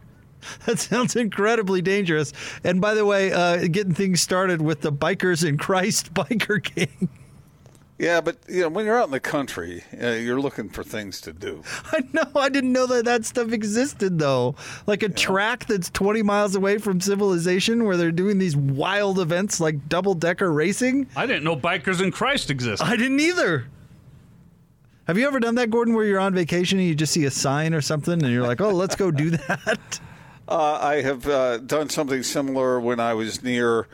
That 0.65 0.79
sounds 0.79 1.15
incredibly 1.15 1.81
dangerous. 1.81 2.33
And 2.63 2.81
by 2.81 2.95
the 2.95 3.05
way, 3.05 3.31
uh, 3.31 3.67
getting 3.67 3.93
things 3.93 4.21
started 4.21 4.61
with 4.61 4.81
the 4.81 4.91
Bikers 4.91 5.47
in 5.47 5.57
Christ 5.57 6.13
biker 6.13 6.61
gang. 6.61 7.09
Yeah, 8.01 8.19
but 8.19 8.37
you 8.49 8.61
know, 8.61 8.69
when 8.69 8.85
you're 8.85 8.99
out 8.99 9.05
in 9.05 9.11
the 9.11 9.19
country, 9.19 9.83
uh, 10.01 10.07
you're 10.13 10.41
looking 10.41 10.69
for 10.69 10.83
things 10.83 11.21
to 11.21 11.31
do. 11.31 11.61
I 11.91 11.99
know. 12.11 12.23
I 12.35 12.49
didn't 12.49 12.73
know 12.73 12.87
that 12.87 13.05
that 13.05 13.25
stuff 13.25 13.51
existed, 13.51 14.17
though. 14.17 14.55
Like 14.87 15.03
a 15.03 15.09
track 15.09 15.67
that's 15.67 15.91
20 15.91 16.23
miles 16.23 16.55
away 16.55 16.79
from 16.79 16.99
civilization 16.99 17.83
where 17.85 17.97
they're 17.97 18.11
doing 18.11 18.39
these 18.39 18.55
wild 18.57 19.19
events 19.19 19.59
like 19.59 19.87
double 19.87 20.15
decker 20.15 20.51
racing. 20.51 21.09
I 21.15 21.27
didn't 21.27 21.43
know 21.43 21.55
Bikers 21.55 22.01
in 22.01 22.11
Christ 22.11 22.49
existed. 22.49 22.83
I 22.83 22.95
didn't 22.95 23.19
either. 23.19 23.67
Have 25.05 25.19
you 25.19 25.27
ever 25.27 25.39
done 25.39 25.53
that, 25.55 25.69
Gordon, 25.69 25.93
where 25.93 26.05
you're 26.05 26.19
on 26.19 26.33
vacation 26.33 26.79
and 26.79 26.87
you 26.87 26.95
just 26.95 27.13
see 27.13 27.25
a 27.25 27.31
sign 27.31 27.75
or 27.75 27.81
something 27.81 28.13
and 28.13 28.33
you're 28.33 28.47
like, 28.47 28.61
oh, 28.61 28.71
let's 28.71 28.95
go 28.95 29.11
do 29.11 29.29
that? 29.47 29.99
Uh, 30.47 30.79
I 30.81 31.01
have 31.03 31.27
uh, 31.27 31.59
done 31.59 31.89
something 31.89 32.23
similar 32.23 32.79
when 32.79 32.99
I 32.99 33.13
was 33.13 33.43
near 33.43 33.87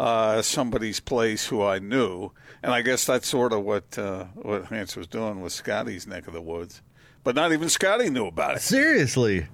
uh, 0.00 0.42
somebody's 0.42 1.00
place 1.00 1.46
who 1.46 1.62
I 1.62 1.78
knew, 1.78 2.30
and 2.62 2.72
I 2.72 2.82
guess 2.82 3.04
that's 3.06 3.28
sort 3.28 3.52
of 3.52 3.62
what 3.62 3.96
uh, 3.98 4.24
what 4.34 4.66
Hans 4.66 4.96
was 4.96 5.06
doing 5.06 5.40
with 5.40 5.52
Scotty's 5.52 6.06
neck 6.06 6.26
of 6.26 6.32
the 6.32 6.42
woods. 6.42 6.82
But 7.22 7.34
not 7.34 7.52
even 7.52 7.68
Scotty 7.68 8.10
knew 8.10 8.26
about 8.26 8.56
it. 8.56 8.60
Seriously. 8.62 9.46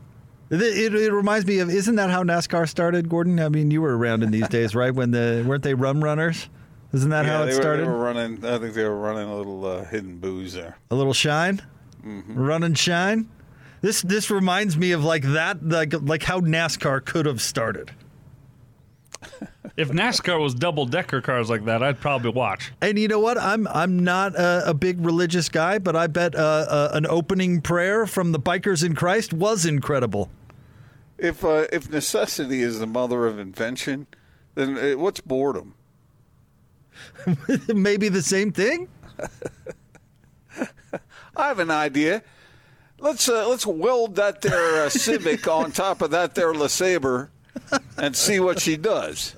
It, 0.50 0.60
it, 0.60 0.94
it 0.96 1.12
reminds 1.12 1.46
me 1.46 1.60
of, 1.60 1.70
isn't 1.70 1.94
that 1.94 2.10
how 2.10 2.24
NASCAR 2.24 2.68
started, 2.68 3.08
Gordon? 3.08 3.38
I 3.38 3.48
mean, 3.48 3.70
you 3.70 3.80
were 3.80 3.96
around 3.96 4.24
in 4.24 4.32
these 4.32 4.48
days, 4.58 4.74
right? 4.74 4.92
When 4.92 5.12
the, 5.12 5.44
weren't 5.46 5.62
they 5.62 5.74
rum 5.74 6.02
runners? 6.02 6.48
Isn't 6.92 7.10
that 7.10 7.24
yeah, 7.24 7.30
how 7.38 7.44
they 7.44 7.52
it 7.52 7.54
were- 7.54 7.60
started? 7.62 7.84
they 7.84 7.88
were 7.88 7.98
running. 7.98 8.44
I 8.44 8.58
think 8.58 8.74
they 8.74 8.82
were 8.82 8.98
running 8.98 9.28
a 9.28 9.36
little 9.36 9.64
uh, 9.64 9.84
hidden 9.84 10.18
booze 10.18 10.54
there. 10.54 10.76
A 10.90 10.94
little 10.96 11.12
shine, 11.12 11.62
Mm-hmm. 12.04 12.34
run 12.36 12.62
and 12.64 12.76
shine. 12.76 13.28
This 13.82 14.02
this 14.02 14.28
reminds 14.30 14.76
me 14.76 14.90
of 14.92 15.04
like 15.04 15.22
that, 15.22 15.62
like 15.66 15.92
like 16.00 16.22
how 16.24 16.40
NASCAR 16.40 17.04
could 17.04 17.26
have 17.26 17.40
started. 17.40 17.92
If 19.76 19.90
NASCAR 19.90 20.40
was 20.40 20.54
double 20.54 20.86
decker 20.86 21.20
cars 21.20 21.48
like 21.48 21.64
that, 21.66 21.82
I'd 21.82 22.00
probably 22.00 22.30
watch. 22.30 22.72
And 22.80 22.98
you 22.98 23.08
know 23.08 23.20
what? 23.20 23.38
I'm 23.38 23.66
I'm 23.68 24.02
not 24.02 24.34
a, 24.34 24.70
a 24.70 24.74
big 24.74 25.00
religious 25.00 25.48
guy, 25.48 25.78
but 25.78 25.96
I 25.96 26.06
bet 26.06 26.34
uh, 26.34 26.38
uh, 26.38 26.90
an 26.92 27.06
opening 27.06 27.60
prayer 27.60 28.06
from 28.06 28.32
the 28.32 28.40
Bikers 28.40 28.84
in 28.84 28.94
Christ 28.94 29.32
was 29.32 29.64
incredible. 29.64 30.30
If 31.18 31.44
uh, 31.44 31.66
if 31.72 31.90
necessity 31.90 32.62
is 32.62 32.78
the 32.80 32.86
mother 32.86 33.26
of 33.26 33.38
invention, 33.38 34.06
then 34.54 34.76
uh, 34.76 34.98
what's 34.98 35.20
boredom? 35.20 35.74
Maybe 37.68 38.08
the 38.08 38.22
same 38.22 38.52
thing. 38.52 38.88
I 41.36 41.48
have 41.48 41.58
an 41.58 41.70
idea. 41.70 42.22
Let's 42.98 43.28
uh, 43.28 43.48
let's 43.48 43.66
weld 43.66 44.16
that 44.16 44.42
there 44.42 44.84
uh, 44.84 44.88
Civic 44.90 45.46
on 45.48 45.72
top 45.72 46.02
of 46.02 46.10
that 46.10 46.34
there 46.34 46.52
LeSabre 46.52 47.28
and 47.96 48.16
see 48.16 48.40
what 48.40 48.60
she 48.60 48.76
does. 48.76 49.36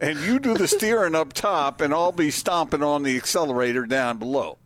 And 0.00 0.18
you 0.20 0.38
do 0.38 0.54
the 0.54 0.68
steering 0.68 1.14
up 1.14 1.32
top, 1.32 1.80
and 1.80 1.94
I'll 1.94 2.12
be 2.12 2.30
stomping 2.30 2.82
on 2.82 3.04
the 3.04 3.16
accelerator 3.16 3.86
down 3.86 4.18
below. 4.18 4.58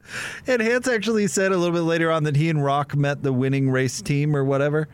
And 0.46 0.62
Hans 0.62 0.88
actually 0.88 1.26
said 1.26 1.52
a 1.52 1.56
little 1.56 1.74
bit 1.74 1.82
later 1.82 2.10
on 2.10 2.24
that 2.24 2.36
he 2.36 2.48
and 2.48 2.64
Rock 2.64 2.96
met 2.96 3.22
the 3.22 3.32
winning 3.32 3.70
race 3.70 4.00
team 4.00 4.34
or 4.34 4.42
whatever. 4.42 4.88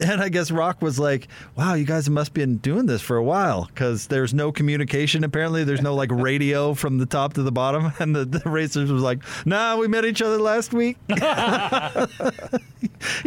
And 0.00 0.20
I 0.20 0.28
guess 0.28 0.50
Rock 0.50 0.80
was 0.80 0.98
like, 0.98 1.28
"Wow, 1.56 1.74
you 1.74 1.84
guys 1.84 2.08
must 2.08 2.28
have 2.28 2.34
been 2.34 2.56
doing 2.56 2.86
this 2.86 3.02
for 3.02 3.16
a 3.16 3.22
while 3.22 3.66
because 3.66 4.06
there's 4.06 4.32
no 4.32 4.50
communication. 4.50 5.24
Apparently, 5.24 5.64
there's 5.64 5.82
no 5.82 5.94
like 5.94 6.10
radio 6.10 6.74
from 6.74 6.98
the 6.98 7.06
top 7.06 7.34
to 7.34 7.42
the 7.42 7.52
bottom." 7.52 7.92
And 8.00 8.16
the, 8.16 8.24
the 8.24 8.48
racers 8.48 8.90
was 8.90 9.02
like, 9.02 9.22
"Nah, 9.44 9.76
we 9.76 9.86
met 9.86 10.04
each 10.04 10.22
other 10.22 10.38
last 10.38 10.72
week." 10.72 10.96
you 11.08 11.16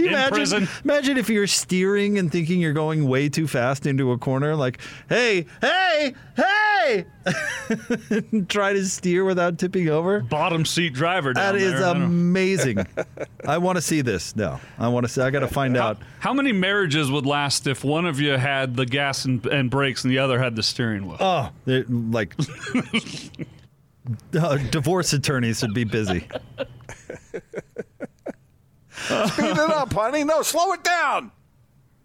imagine, 0.07 0.33
prison. 0.33 0.67
imagine 0.83 1.17
if 1.17 1.29
you're 1.29 1.47
steering 1.47 2.17
and 2.17 2.31
thinking 2.31 2.59
you're 2.59 2.73
going 2.73 3.07
way 3.07 3.29
too 3.29 3.47
fast 3.47 3.85
into 3.85 4.11
a 4.11 4.17
corner, 4.17 4.55
like, 4.55 4.79
"Hey, 5.09 5.45
hey, 5.61 6.15
hey!" 6.35 7.05
Try 8.49 8.73
to 8.73 8.85
steer 8.85 9.23
without 9.25 9.57
tipping 9.57 9.89
over. 9.89 10.19
Bottom 10.21 10.65
seat 10.65 10.93
driver 10.93 11.33
down 11.33 11.53
That 11.55 11.61
is 11.61 11.73
there. 11.73 11.83
I 11.83 11.93
don't 11.93 11.99
know. 11.99 12.05
amazing. 12.05 12.87
I 13.47 13.57
want 13.57 13.77
to 13.77 13.81
see 13.81 14.01
this. 14.01 14.35
No, 14.35 14.59
I 14.77 14.87
want 14.89 15.05
to 15.05 15.11
see. 15.11 15.21
I 15.21 15.29
got 15.29 15.39
to 15.39 15.47
find 15.47 15.77
out. 15.77 15.97
How 16.19 16.33
many 16.33 16.51
marriages 16.51 17.09
would 17.11 17.25
last 17.25 17.67
if 17.67 17.83
one 17.83 18.05
of 18.05 18.19
you 18.19 18.31
had 18.31 18.75
the 18.75 18.85
gas 18.85 19.25
and, 19.25 19.45
and 19.45 19.69
brakes 19.69 20.03
and 20.03 20.11
the 20.11 20.19
other 20.19 20.39
had 20.39 20.55
the 20.55 20.63
steering 20.63 21.07
wheel? 21.07 21.17
Oh, 21.19 21.51
they're 21.65 21.85
like 21.87 22.35
uh, 24.39 24.57
divorce 24.71 25.13
attorneys 25.13 25.61
would 25.61 25.73
be 25.73 25.83
busy. 25.85 26.27
Speed 28.91 29.45
it 29.45 29.57
up, 29.57 29.93
honey. 29.93 30.23
No, 30.23 30.41
slow 30.41 30.73
it 30.73 30.83
down. 30.83 31.31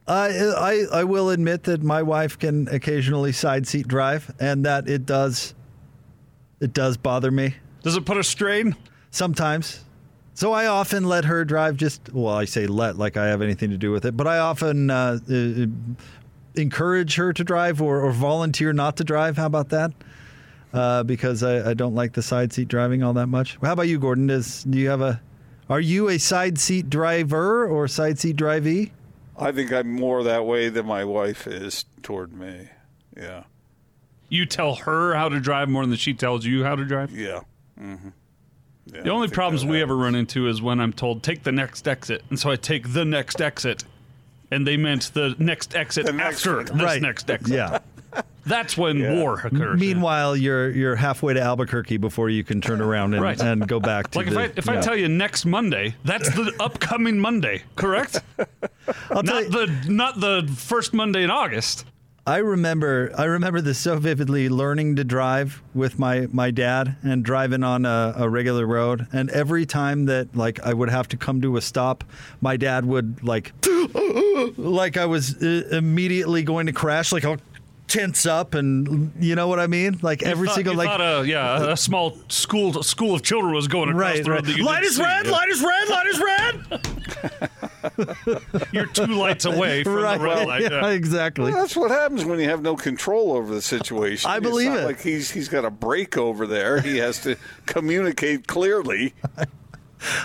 I, 0.08 0.28
I 0.30 1.00
I 1.00 1.04
will 1.04 1.30
admit 1.30 1.64
that 1.64 1.82
my 1.82 2.02
wife 2.02 2.38
can 2.38 2.66
occasionally 2.68 3.32
side 3.32 3.66
seat 3.66 3.86
drive, 3.86 4.34
and 4.40 4.64
that 4.64 4.88
it 4.88 5.04
does 5.04 5.54
it 6.60 6.72
does 6.72 6.96
bother 6.96 7.30
me. 7.30 7.54
Does 7.82 7.96
it 7.96 8.04
put 8.04 8.16
a 8.16 8.24
strain? 8.24 8.74
Sometimes. 9.10 9.84
So 10.34 10.52
I 10.52 10.66
often 10.66 11.04
let 11.04 11.24
her 11.24 11.44
drive. 11.44 11.76
Just 11.76 12.12
well, 12.12 12.34
I 12.34 12.44
say 12.44 12.66
let 12.66 12.96
like 12.96 13.16
I 13.16 13.26
have 13.26 13.42
anything 13.42 13.70
to 13.70 13.76
do 13.76 13.90
with 13.90 14.04
it, 14.04 14.16
but 14.16 14.26
I 14.26 14.38
often 14.38 14.90
uh, 14.90 15.18
uh, 15.30 15.66
encourage 16.54 17.16
her 17.16 17.32
to 17.32 17.44
drive 17.44 17.82
or, 17.82 18.00
or 18.00 18.12
volunteer 18.12 18.72
not 18.72 18.96
to 18.98 19.04
drive. 19.04 19.36
How 19.36 19.46
about 19.46 19.68
that? 19.70 19.92
Uh, 20.72 21.02
because 21.02 21.42
I, 21.42 21.70
I 21.70 21.74
don't 21.74 21.94
like 21.94 22.12
the 22.12 22.22
side 22.22 22.52
seat 22.52 22.68
driving 22.68 23.02
all 23.02 23.14
that 23.14 23.26
much. 23.26 23.58
How 23.62 23.72
about 23.72 23.88
you, 23.88 23.98
Gordon? 23.98 24.26
Does 24.28 24.64
do 24.64 24.78
you 24.78 24.88
have 24.88 25.00
a? 25.00 25.20
Are 25.68 25.80
you 25.80 26.08
a 26.08 26.18
side 26.18 26.58
seat 26.58 26.88
driver 26.88 27.66
or 27.66 27.88
side 27.88 28.18
seat 28.18 28.36
drivee? 28.36 28.92
I 29.38 29.52
think 29.52 29.72
I'm 29.72 29.90
more 29.92 30.22
that 30.24 30.44
way 30.46 30.68
than 30.68 30.86
my 30.86 31.04
wife 31.04 31.46
is 31.46 31.84
toward 32.02 32.32
me. 32.32 32.68
Yeah. 33.16 33.44
You 34.28 34.46
tell 34.46 34.74
her 34.74 35.14
how 35.14 35.28
to 35.28 35.40
drive 35.40 35.68
more 35.68 35.86
than 35.86 35.96
she 35.96 36.12
tells 36.14 36.44
you 36.44 36.64
how 36.64 36.74
to 36.76 36.84
drive? 36.84 37.10
Yeah. 37.10 37.40
Mm-hmm. 37.80 38.08
Yeah, 38.92 39.02
the 39.02 39.10
only 39.10 39.28
problems 39.28 39.64
we 39.66 39.82
ever 39.82 39.94
run 39.96 40.14
into 40.14 40.48
is 40.48 40.62
when 40.62 40.80
I'm 40.80 40.92
told, 40.94 41.22
take 41.22 41.42
the 41.42 41.52
next 41.52 41.86
exit. 41.86 42.22
And 42.30 42.38
so 42.38 42.50
I 42.50 42.56
take 42.56 42.92
the 42.94 43.04
next 43.04 43.40
exit. 43.40 43.84
And 44.50 44.66
they 44.66 44.78
meant 44.78 45.10
the 45.12 45.34
next 45.38 45.76
exit 45.76 46.06
The 46.06 46.12
next 46.12 46.38
after 46.38 46.56
one. 46.56 46.64
this 46.66 46.74
Right. 46.82 47.02
next 47.02 47.30
exit. 47.30 47.54
Yeah. 47.54 47.78
That's 48.48 48.76
when 48.76 48.96
Yeah. 48.98 49.14
war 49.14 49.34
occurs. 49.44 49.78
Meanwhile, 49.78 50.36
you're 50.36 50.70
you're 50.70 50.96
halfway 50.96 51.34
to 51.34 51.40
Albuquerque 51.40 51.98
before 51.98 52.30
you 52.30 52.42
can 52.42 52.60
turn 52.60 52.80
around 52.80 53.14
and, 53.14 53.22
Right. 53.22 53.40
and 53.40 53.66
go 53.68 53.78
back 53.80 54.10
to 54.12 54.18
Like 54.18 54.26
if 54.28 54.34
the. 54.34 54.40
I 54.40 54.44
if 54.56 54.68
I 54.68 54.74
yeah. 54.74 54.80
tell 54.80 54.96
you 54.96 55.08
next 55.08 55.44
Monday, 55.46 55.94
that's 56.04 56.28
the 56.34 56.52
upcoming 56.60 57.18
Monday, 57.20 57.62
correct? 57.76 58.20
I'll 59.10 59.22
not 59.22 59.44
you- 59.44 59.50
the 59.50 59.84
not 59.88 60.20
the 60.20 60.50
first 60.56 60.92
Monday 60.94 61.22
in 61.22 61.30
August. 61.30 61.84
I 62.26 62.38
remember 62.38 63.10
I 63.16 63.24
remember 63.24 63.62
this 63.62 63.78
so 63.78 63.98
vividly 63.98 64.50
learning 64.50 64.96
to 64.96 65.04
drive 65.04 65.62
with 65.72 65.98
my, 65.98 66.26
my 66.30 66.50
dad 66.50 66.96
and 67.02 67.24
driving 67.24 67.62
on 67.64 67.86
a, 67.86 68.12
a 68.18 68.28
regular 68.28 68.66
road 68.66 69.06
and 69.14 69.30
every 69.30 69.64
time 69.64 70.04
that 70.06 70.36
like 70.36 70.60
I 70.60 70.74
would 70.74 70.90
have 70.90 71.08
to 71.08 71.16
come 71.16 71.40
to 71.40 71.56
a 71.56 71.62
stop 71.62 72.04
my 72.42 72.58
dad 72.58 72.84
would 72.84 73.22
like 73.24 73.54
like 74.58 74.98
I 74.98 75.06
was 75.06 75.42
uh, 75.42 75.68
immediately 75.72 76.42
going 76.42 76.66
to 76.66 76.72
crash 76.72 77.12
like 77.12 77.24
I'll 77.24 77.38
tense 77.88 78.26
up 78.26 78.54
and 78.54 79.10
you 79.18 79.34
know 79.34 79.48
what 79.48 79.58
I 79.58 79.66
mean 79.66 79.98
like 80.02 80.20
You 80.22 80.28
every 80.28 80.46
thought- 80.46 80.54
single 80.56 80.74
you 80.74 80.78
like 80.78 80.88
thought 80.88 81.22
a, 81.24 81.26
yeah, 81.26 81.58
a 81.58 81.68
uh, 81.70 81.76
small 81.76 82.16
school 82.28 82.82
school 82.82 83.14
of 83.14 83.22
children 83.22 83.54
was 83.54 83.66
going 83.66 83.88
across 83.88 84.02
right, 84.16 84.22
the 84.24 84.30
road. 84.30 84.36
right. 84.36 84.44
That 84.44 84.56
you 84.56 84.64
light 84.64 84.82
didn't 84.82 84.90
is 84.90 84.96
see. 84.96 85.02
red 85.02 85.26
Yeah. 85.26 85.32
light 85.32 85.48
is 85.48 85.62
red 85.62 85.88
light 85.88 86.06
is 86.06 86.20
red 86.20 87.58
You're 88.72 88.86
two 88.86 89.06
lights 89.06 89.44
away 89.52 89.84
from 89.84 89.94
right 89.94 90.18
the 90.18 90.24
red 90.24 90.46
light. 90.48 90.62
yeah, 90.62 90.68
yeah. 90.82 90.88
exactly 90.90 91.50
Well, 91.52 91.60
that's 91.62 91.76
what 91.76 91.90
happens 91.90 92.24
when 92.24 92.38
you 92.38 92.48
have 92.48 92.62
no 92.62 92.76
control 92.76 93.32
over 93.32 93.54
the 93.54 93.62
situation. 93.62 94.30
I 94.30 94.36
It's 94.36 94.46
believe 94.46 94.70
not 94.70 94.80
it. 94.80 94.84
Like 94.84 95.00
he's 95.00 95.30
he's 95.30 95.48
got 95.48 95.64
a 95.64 95.70
break 95.70 96.16
over 96.16 96.46
there. 96.46 96.80
He 96.80 96.98
has 96.98 97.20
to 97.22 97.36
communicate 97.66 98.46
clearly. 98.46 99.14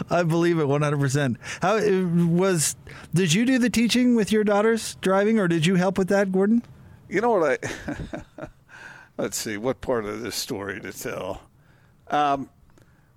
I 0.09 0.21
believe 0.23 0.59
it 0.59 0.67
100%. 0.67 1.37
How 1.61 1.77
it 1.77 2.03
was 2.05 2.75
did 3.13 3.33
you 3.33 3.45
do 3.45 3.57
the 3.57 3.69
teaching 3.69 4.15
with 4.15 4.31
your 4.31 4.43
daughters 4.43 4.95
driving 5.01 5.39
or 5.39 5.47
did 5.47 5.65
you 5.65 5.75
help 5.75 5.97
with 5.97 6.09
that 6.09 6.31
Gordon? 6.31 6.61
You 7.13 7.21
know 7.21 7.29
what 7.29 7.61
I? 7.63 8.47
let's 9.19 9.37
see 9.37 9.55
what 9.55 9.81
part 9.81 10.05
of 10.05 10.23
this 10.23 10.35
story 10.35 10.81
to 10.81 10.91
tell. 10.91 11.43
Um, 12.07 12.49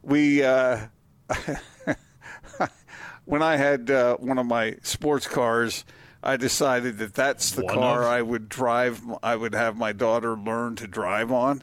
we 0.02 0.42
uh, 0.42 0.88
when 3.24 3.42
I 3.42 3.56
had 3.56 3.90
uh, 3.90 4.18
one 4.18 4.36
of 4.36 4.44
my 4.44 4.76
sports 4.82 5.26
cars, 5.26 5.86
I 6.22 6.36
decided 6.36 6.98
that 6.98 7.14
that's 7.14 7.52
the 7.52 7.64
One 7.64 7.74
car 7.74 8.02
of? 8.02 8.08
I 8.08 8.20
would 8.20 8.50
drive. 8.50 9.00
I 9.22 9.34
would 9.34 9.54
have 9.54 9.78
my 9.78 9.94
daughter 9.94 10.36
learn 10.36 10.76
to 10.76 10.86
drive 10.86 11.32
on. 11.32 11.62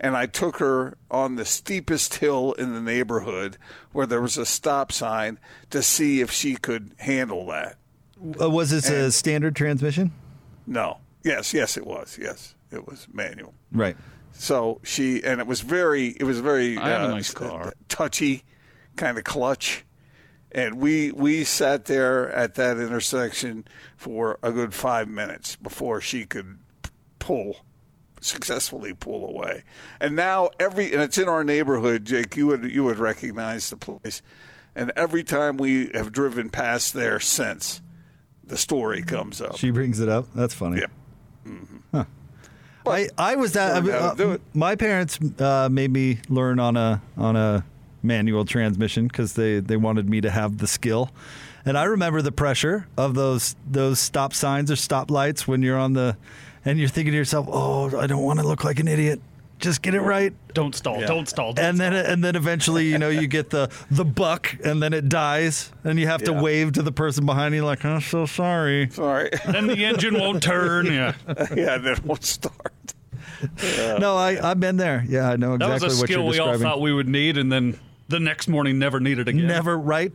And 0.00 0.16
I 0.16 0.24
took 0.24 0.56
her 0.56 0.96
on 1.10 1.34
the 1.34 1.44
steepest 1.44 2.14
hill 2.14 2.54
in 2.54 2.72
the 2.72 2.80
neighborhood 2.80 3.58
where 3.92 4.06
there 4.06 4.22
was 4.22 4.38
a 4.38 4.46
stop 4.46 4.92
sign 4.92 5.38
to 5.68 5.82
see 5.82 6.22
if 6.22 6.30
she 6.30 6.56
could 6.56 6.94
handle 7.00 7.46
that. 7.48 7.76
Uh, 8.40 8.48
was 8.48 8.70
this 8.70 8.88
a 8.88 9.12
standard 9.12 9.54
transmission? 9.54 10.12
No. 10.66 11.00
Yes, 11.26 11.52
yes, 11.52 11.76
it 11.76 11.84
was. 11.84 12.18
Yes, 12.20 12.54
it 12.70 12.86
was 12.86 13.08
manual. 13.12 13.52
Right. 13.72 13.96
So 14.32 14.80
she 14.84 15.24
and 15.24 15.40
it 15.40 15.46
was 15.48 15.60
very, 15.60 16.16
it 16.20 16.22
was 16.22 16.38
very 16.38 16.78
I 16.78 16.88
have 16.90 17.02
a 17.02 17.04
uh, 17.06 17.14
nice 17.14 17.34
car. 17.34 17.72
touchy, 17.88 18.44
kind 18.94 19.18
of 19.18 19.24
clutch. 19.24 19.84
And 20.52 20.78
we 20.78 21.10
we 21.10 21.42
sat 21.42 21.86
there 21.86 22.30
at 22.30 22.54
that 22.54 22.76
intersection 22.78 23.66
for 23.96 24.38
a 24.40 24.52
good 24.52 24.72
five 24.72 25.08
minutes 25.08 25.56
before 25.56 26.00
she 26.00 26.26
could 26.26 26.58
pull 27.18 27.56
successfully 28.20 28.94
pull 28.94 29.28
away. 29.28 29.64
And 30.00 30.14
now 30.14 30.50
every 30.60 30.92
and 30.92 31.02
it's 31.02 31.18
in 31.18 31.28
our 31.28 31.42
neighborhood, 31.42 32.04
Jake. 32.04 32.36
You 32.36 32.46
would 32.46 32.70
you 32.70 32.84
would 32.84 32.98
recognize 32.98 33.68
the 33.70 33.76
place. 33.76 34.22
And 34.76 34.92
every 34.94 35.24
time 35.24 35.56
we 35.56 35.90
have 35.94 36.12
driven 36.12 36.50
past 36.50 36.92
there 36.92 37.18
since, 37.18 37.80
the 38.44 38.56
story 38.56 39.02
comes 39.02 39.40
up. 39.40 39.56
She 39.56 39.70
brings 39.70 39.98
it 39.98 40.08
up. 40.08 40.26
That's 40.34 40.54
funny. 40.54 40.82
Yep. 41.46 41.80
Huh. 41.92 42.04
I, 42.86 43.08
I 43.18 43.36
was 43.36 43.52
that. 43.52 43.84
Learn 43.84 43.92
how 44.00 44.10
to 44.10 44.16
do 44.16 44.32
uh, 44.32 44.38
my 44.54 44.76
parents 44.76 45.18
uh, 45.40 45.68
made 45.70 45.90
me 45.90 46.18
learn 46.28 46.60
on 46.60 46.76
a 46.76 47.02
on 47.16 47.34
a 47.36 47.64
manual 48.02 48.44
transmission 48.44 49.08
because 49.08 49.32
they, 49.32 49.58
they 49.58 49.76
wanted 49.76 50.08
me 50.08 50.20
to 50.20 50.30
have 50.30 50.58
the 50.58 50.66
skill. 50.66 51.10
And 51.64 51.76
I 51.76 51.84
remember 51.84 52.22
the 52.22 52.30
pressure 52.30 52.86
of 52.96 53.14
those 53.14 53.56
those 53.68 53.98
stop 53.98 54.32
signs 54.32 54.70
or 54.70 54.76
stop 54.76 55.10
lights 55.10 55.48
when 55.48 55.62
you're 55.62 55.78
on 55.78 55.94
the 55.94 56.16
and 56.64 56.78
you're 56.78 56.88
thinking 56.88 57.12
to 57.12 57.16
yourself, 57.18 57.48
"Oh, 57.50 57.98
I 57.98 58.06
don't 58.06 58.22
want 58.22 58.38
to 58.38 58.46
look 58.46 58.62
like 58.62 58.78
an 58.78 58.86
idiot. 58.86 59.20
Just 59.58 59.82
get 59.82 59.94
it 59.94 60.00
right." 60.00 60.32
Don't 60.54 60.74
stall. 60.74 61.00
Don't 61.00 61.28
stall. 61.28 61.52
Don't 61.52 61.64
and 61.64 61.78
then 61.78 61.92
and 61.94 62.22
then 62.22 62.36
eventually, 62.36 62.86
you 62.86 62.98
know, 62.98 63.08
you 63.08 63.26
get 63.26 63.50
the 63.50 63.70
the 63.90 64.04
buck, 64.04 64.54
and 64.64 64.82
then 64.82 64.92
it 64.92 65.08
dies, 65.08 65.72
and 65.84 65.98
you 65.98 66.06
have 66.06 66.22
to 66.24 66.32
wave 66.32 66.72
to 66.72 66.82
the 66.82 66.92
person 66.92 67.26
behind 67.26 67.54
you, 67.54 67.64
like, 67.64 67.84
"I'm 67.84 68.00
so 68.00 68.26
sorry." 68.26 68.90
Sorry. 68.90 69.30
then 69.46 69.66
the 69.66 69.84
engine 69.84 70.18
won't 70.18 70.42
turn. 70.42 70.86
Yeah. 70.86 71.14
yeah, 71.54 71.78
then 71.78 71.94
it 71.94 72.04
won't 72.04 72.24
start. 72.24 72.94
No, 73.98 74.16
I 74.16 74.38
I've 74.50 74.60
been 74.60 74.76
there. 74.76 75.04
Yeah, 75.08 75.30
I 75.30 75.36
know 75.36 75.54
exactly 75.54 75.60
what 75.60 75.62
you're 75.62 75.78
describing. 75.78 75.80
That 75.80 75.84
was 75.84 76.02
a 76.02 76.06
skill 76.06 76.26
we 76.26 76.38
all 76.38 76.58
thought 76.58 76.80
we 76.80 76.92
would 76.92 77.08
need, 77.08 77.36
and 77.38 77.50
then 77.50 77.78
the 78.08 78.20
next 78.20 78.48
morning 78.48 78.78
never 78.78 79.00
needed 79.00 79.28
again. 79.28 79.46
Never 79.46 79.76
right. 79.76 80.12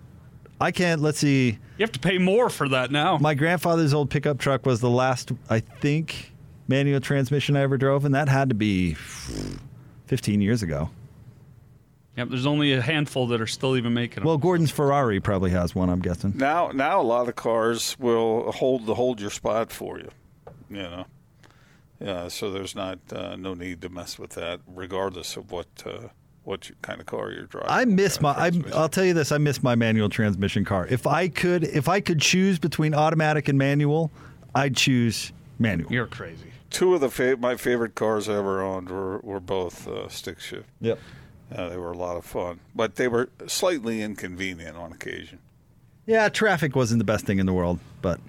I 0.59 0.71
can't. 0.71 1.01
Let's 1.01 1.17
see. 1.17 1.57
You 1.77 1.83
have 1.83 1.91
to 1.93 1.99
pay 1.99 2.19
more 2.19 2.49
for 2.49 2.69
that 2.69 2.91
now. 2.91 3.17
My 3.17 3.33
grandfather's 3.33 3.93
old 3.93 4.11
pickup 4.11 4.37
truck 4.37 4.65
was 4.65 4.79
the 4.79 4.89
last, 4.89 5.31
I 5.49 5.59
think, 5.59 6.30
manual 6.71 6.99
transmission 6.99 7.55
I 7.55 7.61
ever 7.61 7.77
drove, 7.77 8.05
and 8.05 8.15
that 8.15 8.27
had 8.27 8.49
to 8.49 8.55
be 8.55 8.95
15 10.07 10.41
years 10.41 10.63
ago. 10.63 10.89
Yep, 12.17 12.29
there's 12.29 12.45
only 12.45 12.73
a 12.73 12.81
handful 12.81 13.27
that 13.27 13.39
are 13.39 13.47
still 13.47 13.77
even 13.77 13.93
making 13.93 14.15
them. 14.15 14.25
Well, 14.25 14.37
Gordon's 14.37 14.71
Ferrari 14.71 15.19
probably 15.19 15.51
has 15.51 15.75
one. 15.75 15.89
I'm 15.89 16.01
guessing. 16.01 16.33
Now, 16.35 16.71
now 16.71 16.99
a 16.99 17.03
lot 17.03 17.29
of 17.29 17.35
cars 17.35 17.95
will 17.99 18.51
hold 18.51 18.85
the 18.85 18.95
hold 18.95 19.21
your 19.21 19.29
spot 19.29 19.71
for 19.71 19.97
you. 19.97 20.09
You 20.69 20.83
know, 20.83 21.05
yeah. 21.99 22.27
So 22.27 22.51
there's 22.51 22.75
not 22.75 22.99
uh, 23.13 23.35
no 23.37 23.53
need 23.53 23.81
to 23.81 23.89
mess 23.89 24.19
with 24.19 24.31
that, 24.31 24.59
regardless 24.67 25.37
of 25.37 25.51
what 25.51 25.67
uh, 25.85 26.09
what 26.43 26.67
you, 26.67 26.75
kind 26.81 26.99
of 26.99 27.05
car 27.05 27.31
you're 27.31 27.45
driving. 27.45 27.69
I 27.69 27.85
miss 27.85 28.19
my. 28.19 28.31
I, 28.31 28.51
I'll 28.73 28.89
tell 28.89 29.05
you 29.05 29.13
this. 29.13 29.31
I 29.31 29.37
miss 29.37 29.63
my 29.63 29.75
manual 29.75 30.09
transmission 30.09 30.65
car. 30.65 30.87
If 30.87 31.07
I 31.07 31.29
could, 31.29 31.63
if 31.63 31.87
I 31.87 32.01
could 32.01 32.19
choose 32.19 32.59
between 32.59 32.93
automatic 32.93 33.47
and 33.47 33.57
manual, 33.57 34.11
I'd 34.53 34.75
choose 34.75 35.31
manual. 35.59 35.91
You're 35.91 36.07
crazy. 36.07 36.51
Two 36.71 36.95
of 36.95 37.01
the 37.01 37.09
fa- 37.09 37.37
my 37.37 37.55
favorite 37.55 37.93
cars 37.95 38.27
I 38.27 38.33
ever 38.37 38.61
owned 38.61 38.89
were 38.89 39.19
were 39.19 39.39
both 39.39 39.87
uh, 39.87 40.07
stick 40.09 40.39
shift. 40.39 40.67
Yep. 40.79 40.97
Uh, 41.53 41.69
they 41.69 41.77
were 41.77 41.91
a 41.91 41.97
lot 41.97 42.15
of 42.17 42.25
fun, 42.25 42.61
but 42.73 42.95
they 42.95 43.07
were 43.07 43.29
slightly 43.45 44.01
inconvenient 44.01 44.75
on 44.77 44.91
occasion. 44.93 45.39
Yeah, 46.07 46.29
traffic 46.29 46.75
wasn't 46.75 46.97
the 46.99 47.03
best 47.05 47.25
thing 47.25 47.37
in 47.39 47.45
the 47.45 47.53
world, 47.53 47.79
but 48.01 48.19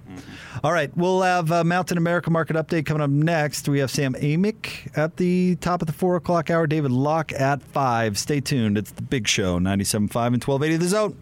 all 0.63 0.71
right, 0.71 0.95
we'll 0.95 1.21
have 1.21 1.51
uh, 1.51 1.63
Mountain 1.63 1.97
America 1.97 2.29
Market 2.29 2.55
Update 2.55 2.85
coming 2.85 3.01
up 3.01 3.09
next. 3.09 3.67
We 3.67 3.79
have 3.79 3.89
Sam 3.89 4.13
Amick 4.13 4.95
at 4.95 5.17
the 5.17 5.55
top 5.55 5.81
of 5.81 5.87
the 5.87 5.93
four 5.93 6.15
o'clock 6.15 6.49
hour, 6.51 6.67
David 6.67 6.91
Locke 6.91 7.31
at 7.33 7.63
five. 7.63 8.17
Stay 8.19 8.41
tuned. 8.41 8.77
It's 8.77 8.91
the 8.91 9.01
Big 9.01 9.27
Show, 9.27 9.57
97.5 9.57 10.27
and 10.27 10.43
1280 10.43 10.77
The 10.77 10.87
Zone. 10.87 11.17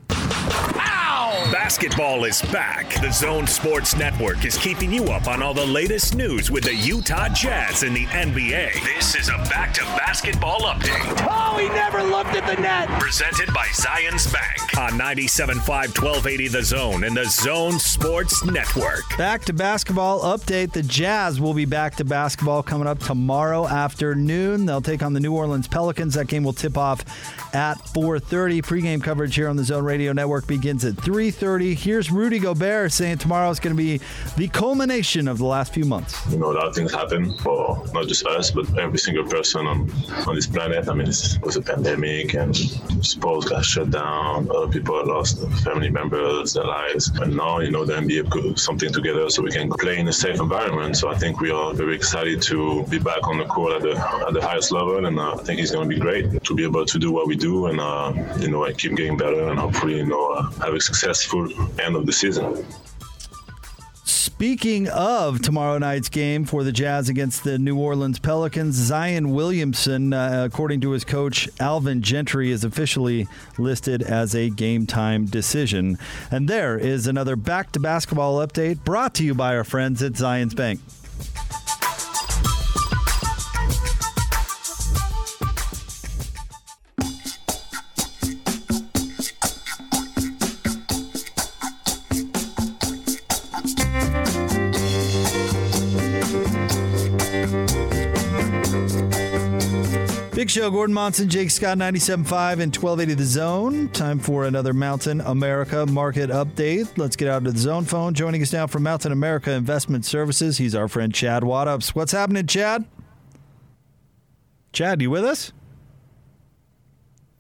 Basketball 1.51 2.23
is 2.23 2.41
back. 2.43 2.93
The 3.01 3.11
Zone 3.11 3.45
Sports 3.45 3.97
Network 3.97 4.45
is 4.45 4.57
keeping 4.57 4.93
you 4.93 5.03
up 5.07 5.27
on 5.27 5.43
all 5.43 5.53
the 5.53 5.65
latest 5.65 6.15
news 6.15 6.49
with 6.49 6.63
the 6.63 6.73
Utah 6.73 7.27
Jazz 7.27 7.83
and 7.83 7.93
the 7.93 8.05
NBA. 8.05 8.71
This 8.85 9.15
is 9.15 9.27
a 9.27 9.37
back 9.49 9.73
to 9.73 9.81
basketball 9.81 10.61
update. 10.61 11.27
Oh, 11.29 11.57
he 11.57 11.67
never 11.67 12.03
looked 12.03 12.35
at 12.35 12.47
the 12.47 12.61
net. 12.61 12.87
Presented 13.01 13.53
by 13.53 13.65
Zions 13.67 14.31
Bank 14.31 14.77
on 14.77 14.97
97.5 14.97 15.57
1280 15.67 16.47
The 16.47 16.63
Zone 16.63 17.03
and 17.03 17.17
the 17.17 17.25
Zone 17.25 17.77
Sports 17.79 18.45
Network. 18.45 19.03
Back 19.17 19.43
to 19.45 19.53
basketball 19.53 20.21
update. 20.21 20.71
The 20.71 20.83
Jazz 20.83 21.41
will 21.41 21.53
be 21.53 21.65
back 21.65 21.95
to 21.97 22.05
basketball 22.05 22.63
coming 22.63 22.87
up 22.87 22.99
tomorrow 22.99 23.67
afternoon. 23.67 24.65
They'll 24.65 24.81
take 24.81 25.03
on 25.03 25.11
the 25.11 25.19
New 25.19 25.35
Orleans 25.35 25.67
Pelicans. 25.67 26.13
That 26.13 26.27
game 26.27 26.45
will 26.45 26.53
tip 26.53 26.77
off 26.77 27.03
at 27.53 27.75
4:30. 27.89 28.61
Pregame 28.61 29.03
coverage 29.03 29.35
here 29.35 29.49
on 29.49 29.57
the 29.57 29.65
Zone 29.65 29.83
Radio 29.83 30.13
Network 30.13 30.47
begins 30.47 30.85
at 30.85 30.95
3:30. 30.95 31.40
Here's 31.41 32.11
Rudy 32.11 32.37
Gobert 32.37 32.91
saying 32.91 33.17
tomorrow 33.17 33.49
is 33.49 33.59
going 33.59 33.75
to 33.75 33.77
be 33.77 33.99
the 34.37 34.47
culmination 34.49 35.27
of 35.27 35.39
the 35.39 35.45
last 35.45 35.73
few 35.73 35.85
months. 35.85 36.15
you 36.31 36.37
know, 36.37 36.51
a 36.51 36.53
lot 36.53 36.67
of 36.67 36.75
things 36.75 36.93
happen 36.93 37.35
for 37.39 37.83
not 37.95 38.07
just 38.07 38.27
us, 38.27 38.51
but 38.51 38.77
every 38.77 38.99
single 38.99 39.23
person 39.23 39.65
on, 39.65 39.91
on 40.27 40.35
this 40.35 40.45
planet. 40.45 40.87
I 40.87 40.93
mean, 40.93 41.07
it 41.07 41.39
was 41.41 41.55
a 41.55 41.61
pandemic 41.63 42.35
and 42.35 42.55
sports 43.03 43.49
got 43.49 43.65
shut 43.65 43.89
down. 43.89 44.51
Other 44.51 44.67
people 44.67 45.03
lost 45.03 45.41
family 45.63 45.89
members, 45.89 46.53
their 46.53 46.65
lives. 46.65 47.09
And 47.09 47.35
now, 47.35 47.59
you 47.59 47.71
know, 47.71 47.85
the 47.85 47.93
NBA 47.93 48.29
put 48.29 48.59
something 48.59 48.93
together 48.93 49.27
so 49.31 49.41
we 49.41 49.49
can 49.49 49.67
play 49.71 49.97
in 49.97 50.07
a 50.09 50.13
safe 50.13 50.39
environment. 50.39 50.95
So 50.95 51.09
I 51.09 51.17
think 51.17 51.39
we 51.39 51.49
are 51.49 51.73
very 51.73 51.95
excited 51.95 52.43
to 52.43 52.85
be 52.85 52.99
back 52.99 53.27
on 53.27 53.39
the 53.39 53.45
court 53.45 53.77
at 53.77 53.81
the, 53.81 53.97
at 54.27 54.33
the 54.33 54.41
highest 54.41 54.71
level. 54.71 55.07
And 55.07 55.17
uh, 55.17 55.33
I 55.33 55.37
think 55.37 55.59
it's 55.59 55.71
going 55.71 55.89
to 55.89 55.95
be 55.95 55.99
great 55.99 56.43
to 56.43 56.53
be 56.53 56.63
able 56.63 56.85
to 56.85 56.99
do 56.99 57.11
what 57.11 57.25
we 57.25 57.35
do 57.35 57.65
and, 57.65 57.79
uh, 57.79 58.13
you 58.39 58.49
know, 58.49 58.71
keep 58.73 58.95
getting 58.95 59.17
better 59.17 59.47
and 59.47 59.57
hopefully, 59.57 59.97
you 59.97 60.05
know, 60.05 60.33
uh, 60.33 60.43
have 60.63 60.75
a 60.75 60.79
successful 61.31 61.79
end 61.79 61.95
of 61.95 62.05
the 62.05 62.13
season. 62.13 62.65
Speaking 64.03 64.87
of 64.89 65.41
tomorrow 65.41 65.77
night's 65.77 66.09
game 66.09 66.45
for 66.45 66.63
the 66.63 66.71
Jazz 66.71 67.09
against 67.09 67.43
the 67.43 67.59
New 67.59 67.77
Orleans 67.77 68.17
Pelicans, 68.17 68.73
Zion 68.75 69.31
Williamson, 69.31 70.13
uh, 70.13 70.43
according 70.45 70.81
to 70.81 70.91
his 70.91 71.03
coach 71.03 71.47
Alvin 71.59 72.01
Gentry, 72.01 72.49
is 72.49 72.63
officially 72.63 73.27
listed 73.59 74.01
as 74.01 74.33
a 74.33 74.49
game 74.49 74.87
time 74.87 75.25
decision. 75.25 75.99
And 76.31 76.47
there 76.47 76.77
is 76.77 77.05
another 77.05 77.35
back 77.35 77.71
to 77.73 77.79
basketball 77.79 78.45
update 78.45 78.83
brought 78.83 79.13
to 79.15 79.23
you 79.23 79.35
by 79.35 79.55
our 79.55 79.63
friends 79.63 80.01
at 80.01 80.13
Zions 80.13 80.55
Bank. 80.55 80.79
Show, 100.51 100.69
Gordon 100.69 100.93
Monson, 100.93 101.29
Jake 101.29 101.49
Scott, 101.49 101.77
97.5 101.77 102.59
and 102.59 102.75
1280 102.75 103.13
The 103.13 103.23
Zone. 103.23 103.87
Time 103.93 104.19
for 104.19 104.43
another 104.43 104.73
Mountain 104.73 105.21
America 105.21 105.85
market 105.85 106.29
update. 106.29 106.97
Let's 106.97 107.15
get 107.15 107.29
out 107.29 107.45
to 107.45 107.53
the 107.53 107.57
zone 107.57 107.85
phone. 107.85 108.13
Joining 108.13 108.41
us 108.41 108.51
now 108.51 108.67
from 108.67 108.83
Mountain 108.83 109.13
America 109.13 109.49
Investment 109.53 110.03
Services, 110.03 110.57
he's 110.57 110.75
our 110.75 110.89
friend 110.89 111.13
Chad 111.13 111.43
Waddoups. 111.43 111.95
What's 111.95 112.11
happening, 112.11 112.47
Chad? 112.47 112.83
Chad, 114.73 115.01
you 115.01 115.09
with 115.09 115.23
us? 115.23 115.53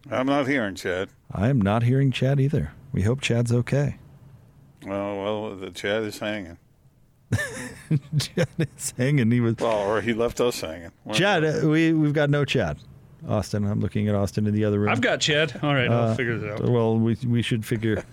I'm 0.09 0.27
not 0.27 0.47
hearing 0.47 0.75
Chad. 0.75 1.09
I 1.29 1.49
am 1.49 1.59
not 1.59 1.83
hearing 1.83 2.11
Chad 2.13 2.39
either. 2.39 2.71
We 2.93 3.01
hope 3.01 3.19
Chad's 3.19 3.51
okay. 3.51 3.97
Well, 4.85 5.17
well, 5.17 5.55
the 5.57 5.69
Chad 5.71 6.03
is 6.03 6.19
hanging. 6.19 6.57
Chad 8.17 8.47
is 8.57 8.93
hanging. 8.97 9.31
He 9.31 9.41
was 9.41 9.57
Well, 9.57 9.79
or 9.79 9.99
he 9.99 10.13
left 10.13 10.39
us 10.39 10.61
hanging. 10.61 10.91
Chad. 11.11 11.43
Uh, 11.43 11.67
we 11.67 11.91
we've 11.91 12.13
got 12.13 12.29
no 12.29 12.45
Chad. 12.45 12.77
Austin, 13.27 13.65
I'm 13.65 13.79
looking 13.79 14.07
at 14.07 14.15
Austin 14.15 14.47
in 14.47 14.53
the 14.53 14.65
other 14.65 14.79
room. 14.79 14.89
I've 14.89 15.01
got 15.01 15.19
Chad. 15.21 15.59
All 15.61 15.73
right, 15.73 15.89
I'll 15.89 16.09
Uh, 16.09 16.15
figure 16.15 16.33
it 16.43 16.51
out. 16.61 16.67
Well, 16.69 16.97
we 16.97 17.17
we 17.27 17.41
should 17.41 17.65
figure 17.65 18.03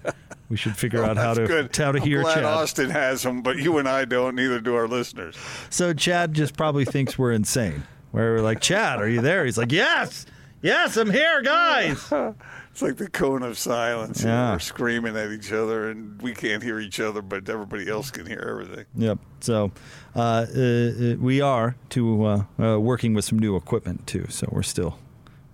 we 0.50 0.56
should 0.56 0.76
figure 0.76 1.02
out 1.04 1.16
how 1.16 1.34
to 1.34 1.40
That's 1.46 1.50
good. 1.50 1.76
how 1.76 1.92
to 1.92 1.98
I'm 2.00 2.04
hear 2.06 2.22
glad 2.22 2.34
Chad. 2.34 2.44
Austin 2.44 2.90
has 2.90 3.22
them, 3.22 3.42
but 3.42 3.56
you 3.58 3.78
and 3.78 3.88
I 3.88 4.04
don't. 4.04 4.34
Neither 4.34 4.60
do 4.60 4.74
our 4.74 4.86
listeners. 4.88 5.36
So 5.70 5.92
Chad 5.94 6.34
just 6.34 6.56
probably 6.56 6.84
thinks 6.84 7.18
we're 7.18 7.32
insane. 7.32 7.84
where 8.10 8.34
we're 8.34 8.40
like, 8.42 8.60
Chad, 8.60 9.00
are 9.00 9.08
you 9.08 9.20
there? 9.20 9.44
He's 9.44 9.56
like, 9.58 9.72
Yes, 9.72 10.26
yes, 10.62 10.96
I'm 10.96 11.10
here, 11.10 11.40
guys. 11.42 12.12
It's 12.78 12.82
like 12.84 12.96
the 12.96 13.10
cone 13.10 13.42
of 13.42 13.58
silence. 13.58 14.20
you 14.20 14.28
know, 14.28 14.32
Yeah. 14.34 14.52
We're 14.52 14.60
screaming 14.60 15.16
at 15.16 15.32
each 15.32 15.50
other, 15.50 15.90
and 15.90 16.22
we 16.22 16.32
can't 16.32 16.62
hear 16.62 16.78
each 16.78 17.00
other, 17.00 17.22
but 17.22 17.48
everybody 17.48 17.90
else 17.90 18.12
can 18.12 18.24
hear 18.24 18.38
everything. 18.48 18.84
Yep. 18.94 19.18
So 19.40 19.72
uh, 20.14 20.20
uh, 20.20 20.60
uh, 20.60 21.14
we 21.18 21.40
are 21.40 21.74
to 21.88 22.24
uh, 22.24 22.44
uh, 22.62 22.78
working 22.78 23.14
with 23.14 23.24
some 23.24 23.36
new 23.40 23.56
equipment 23.56 24.06
too. 24.06 24.26
So 24.28 24.48
we're 24.52 24.62
still 24.62 24.96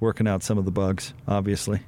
working 0.00 0.28
out 0.28 0.42
some 0.42 0.58
of 0.58 0.66
the 0.66 0.70
bugs, 0.70 1.14
obviously. 1.26 1.80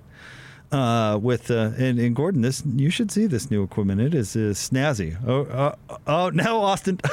Uh, 0.73 1.19
with 1.21 1.51
uh, 1.51 1.73
and, 1.77 1.99
and 1.99 2.17
Gordon, 2.17 2.41
this 2.41 2.63
you 2.75 2.89
should 2.89 3.11
see 3.11 3.27
this 3.27 3.51
new 3.51 3.63
equipment. 3.63 4.01
It 4.01 4.15
is 4.15 4.37
uh, 4.37 4.55
snazzy. 4.55 5.19
Oh, 5.27 5.43
uh, 5.45 5.75
oh, 6.07 6.31
now 6.35 6.61
Austin. 6.61 6.99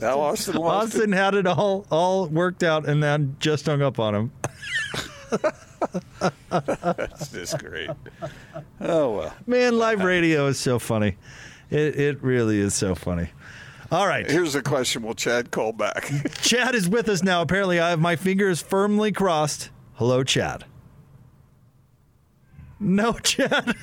Now 0.00 0.18
Austin 0.18 0.56
Austin 0.56 1.12
had 1.12 1.34
it 1.34 1.46
all 1.46 1.84
all 1.90 2.26
worked 2.26 2.62
out, 2.62 2.88
and 2.88 3.02
then 3.02 3.36
just 3.38 3.66
hung 3.66 3.82
up 3.82 3.98
on 3.98 4.14
him. 4.14 4.32
That's 6.50 7.28
just 7.30 7.58
great. 7.58 7.90
Oh 8.80 9.16
well. 9.16 9.34
Man, 9.46 9.78
live 9.78 10.02
radio 10.02 10.46
is 10.46 10.58
so 10.58 10.78
funny. 10.78 11.16
It 11.70 11.98
it 11.98 12.22
really 12.22 12.58
is 12.58 12.74
so 12.74 12.94
funny. 12.94 13.30
All 13.90 14.06
right. 14.06 14.28
Here's 14.30 14.54
a 14.54 14.62
question. 14.62 15.02
Will 15.02 15.14
Chad 15.14 15.50
call 15.50 15.72
back? 15.72 16.10
Chad 16.40 16.74
is 16.74 16.88
with 16.88 17.08
us 17.10 17.22
now. 17.22 17.42
Apparently, 17.42 17.78
I 17.78 17.90
have 17.90 18.00
my 18.00 18.16
fingers 18.16 18.62
firmly 18.62 19.12
crossed. 19.12 19.68
Hello, 19.94 20.24
Chad. 20.24 20.64
No, 22.80 23.12
Chad. 23.22 23.74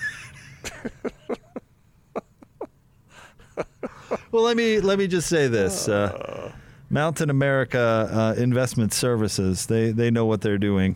well, 4.31 4.43
let 4.43 4.57
me 4.57 4.79
let 4.79 4.97
me 4.99 5.07
just 5.07 5.29
say 5.29 5.47
this: 5.47 5.87
uh, 5.87 6.51
Mountain 6.89 7.29
America 7.29 8.09
uh, 8.11 8.41
Investment 8.41 8.93
Services 8.93 9.67
they 9.67 9.91
they 9.91 10.09
know 10.11 10.25
what 10.25 10.41
they're 10.41 10.57
doing, 10.57 10.95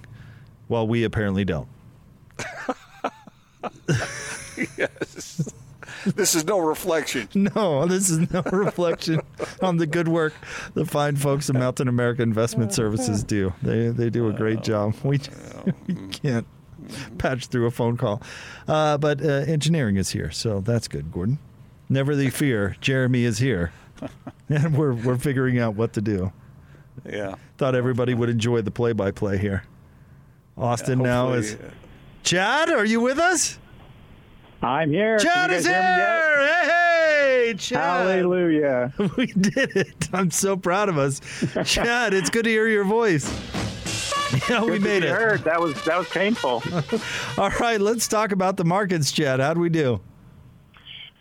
while 0.74 0.88
we 0.88 1.04
apparently 1.04 1.46
don't. 1.46 1.68
yes. 4.76 5.54
This 6.04 6.34
is 6.34 6.46
no 6.46 6.60
reflection. 6.60 7.30
No, 7.36 7.86
this 7.86 8.10
is 8.10 8.32
no 8.34 8.42
reflection 8.52 9.22
on 9.62 9.78
the 9.78 9.86
good 9.86 10.08
work 10.08 10.34
the 10.74 10.84
fine 10.86 11.16
folks 11.16 11.48
at 11.50 11.56
Mountain 11.56 11.88
America 11.88 12.24
Investment 12.24 12.74
Services 12.74 13.24
do. 13.24 13.54
They 13.62 13.90
they 13.90 14.10
do 14.10 14.28
a 14.30 14.34
great 14.34 14.64
job. 14.64 14.96
We, 15.04 15.20
we 15.88 15.94
can't 16.08 16.48
patch 17.20 17.46
through 17.48 17.68
a 17.68 17.72
phone 17.72 17.96
call, 17.96 18.24
uh, 18.68 18.98
but 18.98 19.24
uh, 19.24 19.28
engineering 19.46 19.98
is 19.98 20.10
here, 20.10 20.32
so 20.32 20.60
that's 20.60 20.88
good, 20.88 21.12
Gordon. 21.12 21.38
Never 21.88 22.16
the 22.16 22.32
fear, 22.32 22.76
Jeremy 22.82 23.26
is 23.26 23.38
here, 23.38 23.72
and 24.50 24.76
we're 24.76 24.94
we're 24.94 25.18
figuring 25.18 25.60
out 25.60 25.76
what 25.76 25.94
to 25.94 26.02
do. 26.02 26.34
Yeah. 27.06 27.36
Thought 27.58 27.76
everybody 27.76 28.14
would 28.14 28.30
enjoy 28.30 28.62
the 28.62 28.72
play-by-play 28.72 29.38
here. 29.38 29.64
Austin 30.58 31.00
now 31.00 31.34
is. 31.34 31.56
uh, 31.56 31.72
Chad, 32.24 32.70
are 32.70 32.86
you 32.86 33.02
with 33.02 33.18
us? 33.18 33.58
I'm 34.62 34.92
here. 34.92 35.18
Chad 35.20 35.52
is 35.52 35.66
guys 35.66 35.74
hear 35.74 35.82
me 35.82 35.88
yet? 35.88 36.24
here. 36.24 36.48
Hey, 36.48 37.46
hey, 37.48 37.54
Chad. 37.56 37.80
Hallelujah. 38.08 38.94
We 39.18 39.26
did 39.28 39.76
it. 39.76 40.10
I'm 40.14 40.32
so 40.32 40.56
proud 40.56 40.88
of 40.90 40.98
us. 40.98 41.20
Chad, 41.66 42.14
it's 42.14 42.30
good 42.30 42.44
to 42.46 42.50
hear 42.50 42.68
your 42.68 42.86
voice. 42.86 43.30
Yeah, 44.50 44.64
we 44.64 44.72
Good 44.72 44.82
to 44.82 44.88
made 44.88 45.04
it. 45.04 45.10
Heard. 45.12 45.44
That 45.44 45.62
was 45.62 45.76
that 45.86 45.96
was 45.96 46.10
painful. 46.10 46.64
All 47.38 47.52
right, 47.60 47.80
let's 47.80 48.08
talk 48.08 48.32
about 48.32 48.58
the 48.58 48.66
markets, 48.66 49.12
Chad. 49.12 49.40
How'd 49.40 49.60
we 49.60 49.70
do? 49.70 50.02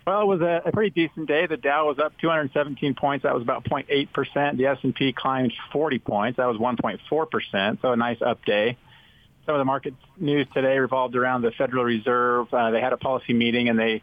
Well, 0.07 0.23
it 0.23 0.25
was 0.25 0.41
a, 0.41 0.63
a 0.65 0.73
pretty 0.73 0.89
decent 0.91 1.29
day. 1.29 1.45
The 1.47 1.59
Dow 1.59 1.89
was 1.89 1.99
up 1.99 2.15
217 2.23 2.95
points. 2.95 3.25
That 3.25 3.35
was 3.35 3.43
about 3.43 3.65
0.8 3.65 4.11
percent. 4.15 4.57
The 4.57 4.65
S&P 4.65 5.13
climbed 5.13 5.53
40 5.75 5.99
points. 5.99 6.39
That 6.39 6.47
was 6.47 6.57
1.4 6.57 7.31
percent. 7.31 7.81
So 7.83 7.93
a 7.93 7.97
nice 7.97 8.23
up 8.23 8.43
day. 8.47 8.79
Some 9.47 9.57
of 9.57 9.59
the 9.59 9.65
market 9.65 9.95
news 10.19 10.47
today 10.55 10.79
revolved 10.79 11.17
around 11.17 11.43
the 11.43 11.51
Federal 11.51 11.85
Reserve. 11.85 12.53
Uh, 12.53 12.71
they 12.71 12.81
had 12.81 12.93
a 12.93 12.97
policy 12.97 13.33
meeting 13.33 13.69
and 13.69 13.79
they 13.79 14.03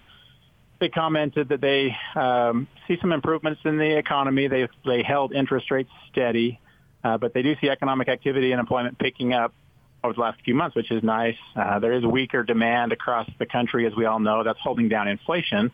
they 0.80 0.90
commented 0.90 1.50
that 1.50 1.62
they 1.62 1.96
um, 2.16 2.68
see 2.88 2.98
some 3.02 3.12
improvements 3.12 3.62
in 3.66 3.78
the 3.78 3.98
economy. 3.98 4.48
They 4.48 4.68
they 4.86 5.04
held 5.04 5.34
interest 5.34 5.72
rates 5.72 5.90
steady, 6.12 6.60
uh, 7.04 7.18
but 7.18 7.34
they 7.34 7.42
do 7.42 7.56
see 7.62 7.70
economic 7.70 8.08
activity 8.08 8.52
and 8.52 8.60
employment 8.60 8.98
picking 8.98 9.34
up 9.34 9.54
over 10.04 10.14
the 10.14 10.22
last 10.22 10.42
few 10.44 10.56
months, 10.56 10.76
which 10.76 10.92
is 10.92 11.04
nice. 11.04 11.36
Uh, 11.56 11.80
there 11.80 11.94
is 11.94 12.06
weaker 12.06 12.44
demand 12.44 12.94
across 12.94 13.30
the 13.38 13.46
country, 13.46 13.86
as 13.86 13.96
we 13.96 14.06
all 14.06 14.20
know. 14.20 14.44
That's 14.44 14.60
holding 14.60 14.88
down 14.88 15.08
inflation. 15.08 15.72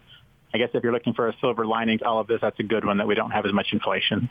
I 0.54 0.58
guess 0.58 0.70
if 0.74 0.84
you're 0.84 0.94
looking 0.94 1.14
for 1.14 1.28
a 1.28 1.36
silver 1.42 1.66
lining 1.66 2.00
to 2.00 2.06
all 2.06 2.20
of 2.20 2.28
this, 2.28 2.40
that's 2.42 2.60
a 2.60 2.64
good 2.64 2.86
one 2.86 2.98
that 2.98 3.08
we 3.08 3.14
don't 3.14 3.32
have 3.32 3.46
as 3.46 3.54
much 3.54 3.68
inflation. 3.74 4.30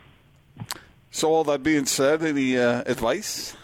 So 1.11 1.32
all 1.32 1.45
that 1.45 1.62
being 1.62 1.87
said, 1.87 2.24
any 2.24 2.59
uh, 2.59 2.82
advice? 2.87 3.57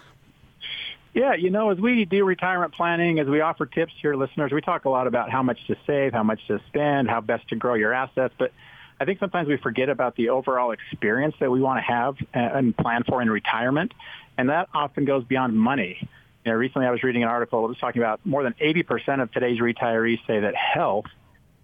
Yeah, 1.12 1.34
you 1.34 1.50
know, 1.50 1.70
as 1.70 1.78
we 1.78 2.04
do 2.04 2.24
retirement 2.24 2.72
planning, 2.72 3.18
as 3.18 3.26
we 3.26 3.40
offer 3.40 3.66
tips 3.66 3.92
to 3.94 3.98
your 4.02 4.16
listeners, 4.16 4.52
we 4.52 4.60
talk 4.60 4.84
a 4.84 4.88
lot 4.88 5.08
about 5.08 5.28
how 5.28 5.42
much 5.42 5.58
to 5.66 5.76
save, 5.86 6.12
how 6.12 6.22
much 6.22 6.46
to 6.46 6.60
spend, 6.68 7.10
how 7.10 7.20
best 7.20 7.48
to 7.48 7.56
grow 7.56 7.74
your 7.74 7.92
assets. 7.92 8.32
But 8.38 8.52
I 9.00 9.06
think 9.06 9.18
sometimes 9.18 9.48
we 9.48 9.56
forget 9.56 9.88
about 9.88 10.14
the 10.14 10.28
overall 10.28 10.70
experience 10.70 11.34
that 11.40 11.50
we 11.50 11.60
want 11.60 11.78
to 11.78 11.82
have 11.82 12.16
and 12.32 12.76
plan 12.76 13.02
for 13.02 13.20
in 13.20 13.28
retirement. 13.28 13.92
And 14.38 14.50
that 14.50 14.68
often 14.72 15.04
goes 15.04 15.24
beyond 15.24 15.58
money. 15.58 15.98
You 16.44 16.52
know, 16.52 16.56
recently 16.56 16.86
I 16.86 16.92
was 16.92 17.02
reading 17.02 17.24
an 17.24 17.28
article 17.28 17.62
that 17.62 17.68
was 17.68 17.78
talking 17.78 18.00
about 18.00 18.24
more 18.24 18.44
than 18.44 18.54
80% 18.54 19.20
of 19.20 19.32
today's 19.32 19.58
retirees 19.58 20.24
say 20.26 20.40
that 20.40 20.54
health 20.54 21.06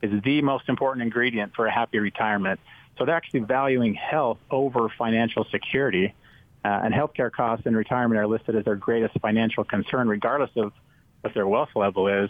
is 0.02 0.22
the 0.22 0.42
most 0.42 0.68
important 0.68 1.04
ingredient 1.04 1.54
for 1.54 1.66
a 1.66 1.72
happy 1.72 1.98
retirement. 1.98 2.58
So 2.98 3.04
they're 3.04 3.14
actually 3.14 3.40
valuing 3.40 3.94
health 3.94 4.38
over 4.50 4.88
financial 4.88 5.44
security. 5.50 6.14
Uh, 6.66 6.80
and 6.82 6.92
healthcare 6.92 7.30
costs 7.30 7.64
in 7.64 7.76
retirement 7.76 8.18
are 8.18 8.26
listed 8.26 8.56
as 8.56 8.64
their 8.64 8.74
greatest 8.74 9.16
financial 9.20 9.62
concern, 9.62 10.08
regardless 10.08 10.50
of 10.56 10.72
what 11.20 11.32
their 11.32 11.46
wealth 11.46 11.68
level 11.76 12.08
is. 12.08 12.28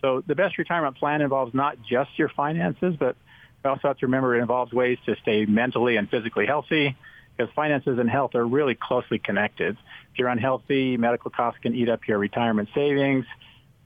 So 0.00 0.22
the 0.24 0.36
best 0.36 0.56
retirement 0.56 0.96
plan 0.98 1.20
involves 1.20 1.52
not 1.52 1.78
just 1.82 2.16
your 2.16 2.28
finances, 2.28 2.94
but 2.96 3.16
we 3.64 3.70
also 3.70 3.88
have 3.88 3.98
to 3.98 4.06
remember 4.06 4.36
it 4.36 4.40
involves 4.40 4.72
ways 4.72 4.98
to 5.06 5.16
stay 5.22 5.46
mentally 5.46 5.96
and 5.96 6.08
physically 6.08 6.46
healthy 6.46 6.96
because 7.36 7.52
finances 7.56 7.98
and 7.98 8.08
health 8.08 8.36
are 8.36 8.46
really 8.46 8.76
closely 8.76 9.18
connected. 9.18 9.76
If 10.12 10.18
you're 10.18 10.28
unhealthy, 10.28 10.96
medical 10.96 11.32
costs 11.32 11.58
can 11.60 11.74
eat 11.74 11.88
up 11.88 12.06
your 12.06 12.18
retirement 12.18 12.68
savings. 12.76 13.24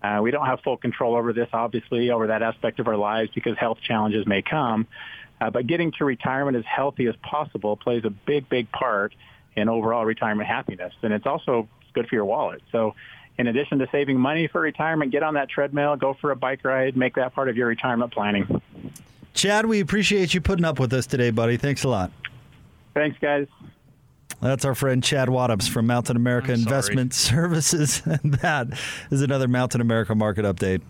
Uh, 0.03 0.21
we 0.23 0.31
don't 0.31 0.45
have 0.45 0.61
full 0.61 0.77
control 0.77 1.17
over 1.17 1.33
this, 1.33 1.49
obviously, 1.55 2.11
over 2.11 2.27
that 2.27 2.43
aspect 2.43 2.81
of 2.81 2.89
our 2.89 2.99
lives 2.99 3.31
because 3.35 3.57
health 3.57 3.79
challenges 3.81 4.27
may 4.27 4.43
come. 4.43 4.87
Uh, 5.41 5.49
but 5.49 5.67
getting 5.67 5.91
to 5.93 6.05
retirement 6.05 6.55
as 6.55 6.65
healthy 6.67 7.07
as 7.07 7.15
possible 7.23 7.79
plays 7.79 8.05
a 8.05 8.11
big, 8.11 8.47
big 8.51 8.71
part 8.73 9.15
in 9.57 9.69
overall 9.69 10.05
retirement 10.05 10.49
happiness. 10.49 10.93
And 11.03 11.13
it's 11.13 11.27
also 11.27 11.69
good 11.95 12.07
for 12.09 12.15
your 12.15 12.25
wallet. 12.25 12.63
So 12.71 12.95
in 13.39 13.47
addition 13.49 13.79
to 13.79 13.87
saving 13.93 14.19
money 14.19 14.49
for 14.49 14.61
retirement, 14.61 15.13
get 15.13 15.23
on 15.23 15.35
that 15.35 15.49
treadmill, 15.49 15.97
go 15.97 16.15
for 16.21 16.31
a 16.31 16.37
bike 16.37 16.65
ride, 16.65 16.97
make 16.97 17.15
that 17.17 17.35
part 17.35 17.49
of 17.49 17.57
your 17.57 17.67
retirement 17.67 18.13
planning. 18.13 18.63
Chad, 19.35 19.67
we 19.67 19.81
appreciate 19.81 20.33
you 20.33 20.41
putting 20.41 20.65
up 20.65 20.79
with 20.79 20.93
us 20.93 21.07
today, 21.07 21.31
buddy. 21.31 21.57
Thanks 21.57 21.85
a 21.85 21.89
lot. 21.89 22.11
Thanks, 22.95 23.19
guys. 23.21 23.47
That's 24.41 24.65
our 24.65 24.75
friend 24.75 25.03
Chad 25.03 25.29
Waddoups 25.29 25.69
from 25.69 25.87
Mountain 25.87 26.17
America 26.17 26.53
Investment 26.53 27.15
Services. 27.15 28.03
And 28.05 28.35
that 28.35 28.69
is 29.11 29.23
another 29.23 29.49
Mountain 29.49 29.81
America 29.81 30.15
market 30.15 30.45
update. 30.45 30.83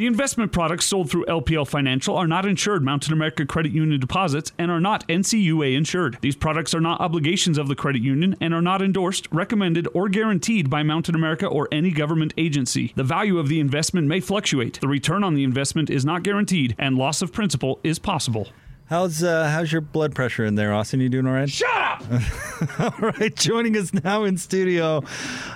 The 0.00 0.06
investment 0.06 0.50
products 0.50 0.86
sold 0.86 1.10
through 1.10 1.26
LPL 1.26 1.68
Financial 1.68 2.16
are 2.16 2.26
not 2.26 2.46
insured 2.46 2.82
Mountain 2.82 3.12
America 3.12 3.44
Credit 3.44 3.70
Union 3.70 4.00
deposits 4.00 4.50
and 4.56 4.70
are 4.70 4.80
not 4.80 5.06
NCUA 5.08 5.76
insured. 5.76 6.16
These 6.22 6.36
products 6.36 6.72
are 6.72 6.80
not 6.80 7.02
obligations 7.02 7.58
of 7.58 7.68
the 7.68 7.74
credit 7.74 8.00
union 8.00 8.34
and 8.40 8.54
are 8.54 8.62
not 8.62 8.80
endorsed, 8.80 9.28
recommended, 9.30 9.86
or 9.92 10.08
guaranteed 10.08 10.70
by 10.70 10.82
Mountain 10.82 11.14
America 11.14 11.46
or 11.46 11.68
any 11.70 11.90
government 11.90 12.32
agency. 12.38 12.94
The 12.96 13.04
value 13.04 13.38
of 13.38 13.48
the 13.50 13.60
investment 13.60 14.08
may 14.08 14.20
fluctuate. 14.20 14.80
The 14.80 14.88
return 14.88 15.22
on 15.22 15.34
the 15.34 15.44
investment 15.44 15.90
is 15.90 16.02
not 16.02 16.22
guaranteed, 16.22 16.74
and 16.78 16.96
loss 16.96 17.20
of 17.20 17.30
principal 17.30 17.78
is 17.84 17.98
possible. 17.98 18.48
How's 18.90 19.22
uh, 19.22 19.48
how's 19.48 19.70
your 19.70 19.82
blood 19.82 20.16
pressure 20.16 20.44
in 20.44 20.56
there, 20.56 20.74
Austin? 20.74 20.98
You 20.98 21.08
doing 21.08 21.24
all 21.24 21.32
right? 21.32 21.48
Shut 21.48 21.70
up! 21.72 22.02
all 22.80 23.10
right, 23.10 23.32
joining 23.36 23.76
us 23.76 23.94
now 23.94 24.24
in 24.24 24.36
studio 24.36 25.04